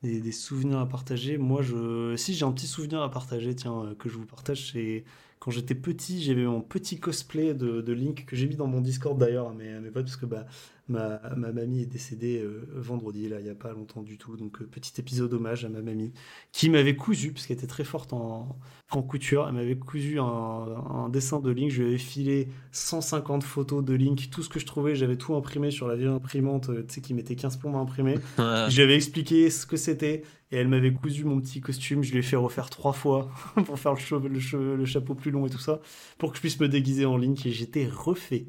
[0.03, 1.39] Des, souvenirs à partager.
[1.39, 4.73] Moi, je, si j'ai un petit souvenir à partager, tiens, euh, que je vous partage,
[4.73, 5.05] c'est
[5.39, 8.81] quand j'étais petit, j'avais mon petit cosplay de, de Link que j'ai mis dans mon
[8.81, 10.47] Discord d'ailleurs à mes, à mes potes, parce que bah,
[10.89, 14.37] ma, ma mamie est décédée euh, vendredi, là, il n'y a pas longtemps du tout.
[14.37, 16.13] Donc, euh, petit épisode hommage à ma mamie,
[16.53, 18.57] qui m'avait cousu, parce qu'elle était très forte en,
[18.91, 23.43] en couture, elle m'avait cousu un, un dessin de Link, je lui avais filé 150
[23.45, 26.69] photos de Link, tout ce que je trouvais, j'avais tout imprimé sur la vieille imprimante,
[26.69, 28.17] euh, tu sais, qui mettait 15 plombs à imprimer.
[28.69, 32.03] J'avais expliqué ce que c'était et elle m'avait cousu mon petit costume.
[32.03, 33.31] Je lui ai fait refaire trois fois
[33.65, 35.81] pour faire le, cheveu- le, cheveu- le chapeau plus long et tout ça
[36.19, 38.47] pour que je puisse me déguiser en Link et j'étais refait.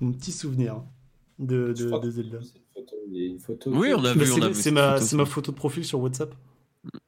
[0.00, 0.82] Mon petit souvenir
[1.38, 2.38] de, Zelda.
[2.42, 4.70] c'est une photo- il y a une photo Oui, on a Bah, vu, on c'est
[4.70, 5.30] a ma, photo, c'est ma ça.
[5.30, 6.34] photo de profil sur WhatsApp.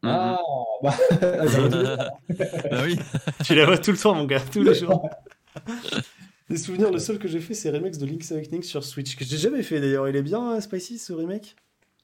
[0.02, 0.39] Ah,
[0.82, 2.62] bah, j'aurais dû le faire.
[2.70, 2.97] Ah oui.
[3.44, 5.09] Tu la vois tout le temps, mon gars, tous les jours.
[6.48, 9.24] Les souvenirs, le seul que j'ai fait, c'est remix de Link's Awakening sur Switch, que
[9.24, 10.09] j'ai jamais fait d'ailleurs.
[10.09, 11.55] Il est bien, euh, Spicy, ce remake?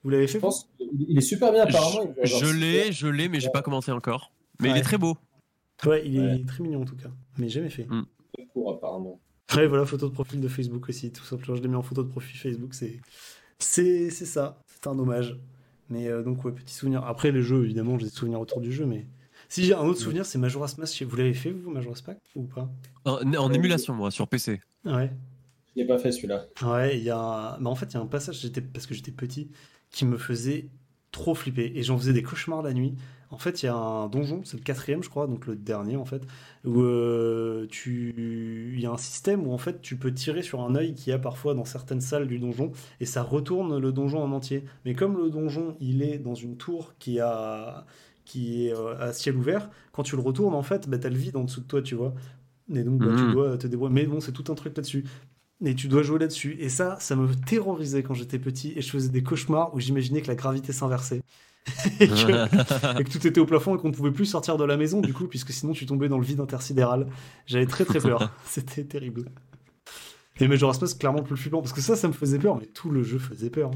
[0.05, 2.15] Vous l'avez fait je pense qu'il est super bien apparemment.
[2.23, 4.31] il Je, l'ai, je l'ai, mais j'ai pas commencé encore.
[4.61, 4.79] Mais il Ouais.
[4.79, 5.17] est très beau.
[5.85, 6.45] Ouais, il est Ouais.
[6.47, 7.09] très mignon en tout cas,
[7.39, 7.89] mais jamais fait.
[7.91, 8.05] heures
[8.53, 9.19] pour, apparemment.
[9.55, 11.57] Ouais, voilà, photo de profil de Facebook aussi, tout simplement.
[11.57, 13.01] Je l'ai mis en photo de profil Facebook, c'est
[13.59, 15.39] c'est c'est ça, c'est un hommage.
[15.89, 17.05] Mais euh, donc ouais, petit souvenir.
[17.05, 19.07] Après les jeux, évidemment, j'ai des souvenirs autour du jeu, mais
[19.49, 21.01] si j'ai un autre souvenir, c'est Majora's Mask.
[21.03, 22.69] Vous l'avez fait vous, Majora's Mask ou pas?
[23.05, 24.61] En, en émulation, moi, sur PC.
[24.85, 25.13] Ouais.
[25.75, 26.47] Je l'ai pas fait celui-là.
[26.63, 27.61] Ouais, il y a un...
[27.61, 28.61] bah, en fait, il y a un passage, j'étais...
[28.61, 29.49] parce que j'étais petit,
[29.91, 30.71] qui me faisait
[31.13, 31.71] trop flipper.
[31.77, 32.97] Et j'en faisais des cauchemars la nuit.
[33.31, 35.97] En fait, il y a un donjon, c'est le quatrième, je crois, donc le dernier,
[35.97, 36.23] en fait,
[36.65, 38.73] où euh, tu...
[38.75, 41.11] il y a un système où, en fait, tu peux tirer sur un œil qu'il
[41.11, 42.71] y a parfois dans certaines salles du donjon,
[43.01, 44.65] et ça retourne le donjon en entier.
[44.85, 47.85] Mais comme le donjon, il est dans une tour qui a
[48.25, 51.17] qui est euh, à ciel ouvert, quand tu le retournes, en fait, bah, t'as le
[51.17, 52.13] vide en dessous de toi, tu vois.
[52.75, 53.31] Et donc, bah, tu Mhm.
[53.31, 53.95] dois te débrouiller.
[53.95, 55.05] Mais bon, c'est tout un truc là-dessus.
[55.65, 56.57] Et tu dois jouer là-dessus.
[56.61, 58.73] Et ça, ça me terrorisait quand j'étais petit.
[58.77, 61.23] Et je faisais des cauchemars où j'imaginais que la gravité s'inversait.
[62.01, 64.65] et, que, et que tout était au plafond et qu'on ne pouvait plus sortir de
[64.65, 67.07] la maison, du coup, puisque sinon tu tombais dans le vide intersidéral.
[67.47, 68.33] J'avais très très peur.
[68.45, 69.25] C'était terrible.
[70.39, 71.61] Et Majora's Mask, clairement plus flippant.
[71.63, 72.57] Parce que ça, ça me faisait peur.
[72.59, 73.71] Mais tout le jeu faisait peur.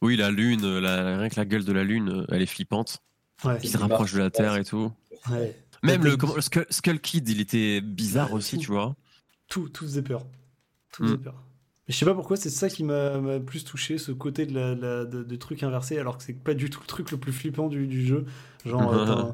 [0.00, 2.98] Oui, la lune, la, rien que la gueule de la lune, elle est flippante.
[3.44, 3.58] Ouais.
[3.58, 4.92] Qui se rapproche de la Terre et tout.
[5.30, 5.56] ouais.
[5.82, 8.62] Même le, comment, Skull, Skull Kid, il était bizarre Ouais, aussi, tout.
[8.62, 8.94] tu vois.
[9.48, 10.24] Tout, tout faisait peur.
[10.92, 11.06] Tout Mm.
[11.06, 11.34] faisait peur.
[11.88, 14.74] Mais je sais pas pourquoi, c'est ça qui m'a plus touché, ce côté de la,
[14.74, 17.32] la- de, de truc inversé, alors que c'est pas du tout le truc le plus
[17.32, 18.24] flippant du, du jeu.
[18.64, 19.32] Genre, euh,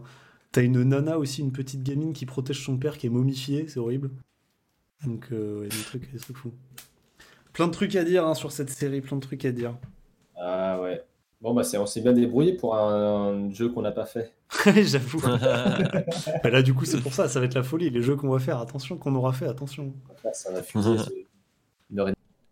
[0.53, 3.79] t'as- une nana aussi, une petite gamine qui protège son père qui est momifié, c'est
[3.81, 4.11] horrible.
[5.05, 6.53] Donc, euh, ouais, des trucs, des trucs fous.
[7.53, 9.77] Plein de trucs à dire hein, sur cette série, plein de trucs à dire.
[10.37, 11.05] Ah ouais.
[11.43, 14.33] Bon, bah, c'est- on s'est bien débrouillé pour un, un jeu qu'on n'a pas fait.
[14.83, 15.21] J'avoue.
[16.43, 17.91] Bah là, du coup, c'est pour ça, ça va être la folie.
[17.91, 19.93] Les jeux qu'on va faire, attention, qu'on aura fait, attention.
[20.25, 21.28] Là, ça va fuser.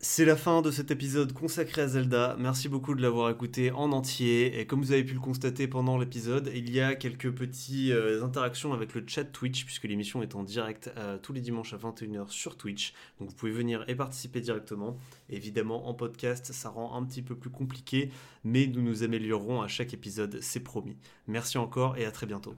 [0.00, 2.36] C'est la fin de cet épisode consacré à Zelda.
[2.38, 4.60] Merci beaucoup de l'avoir écouté en entier.
[4.60, 7.92] Et comme vous avez pu le constater pendant l'épisode, il y a quelques petites
[8.22, 11.78] interactions avec le chat Twitch, puisque l'émission est en direct euh, tous les dimanches à
[11.78, 12.92] 21h sur Twitch.
[13.18, 14.98] Donc vous pouvez venir et participer directement.
[15.30, 18.10] Évidemment, en podcast, ça rend un petit peu plus compliqué,
[18.44, 20.98] mais nous nous améliorerons à chaque épisode, c'est promis.
[21.26, 22.54] Merci encore et à très bientôt.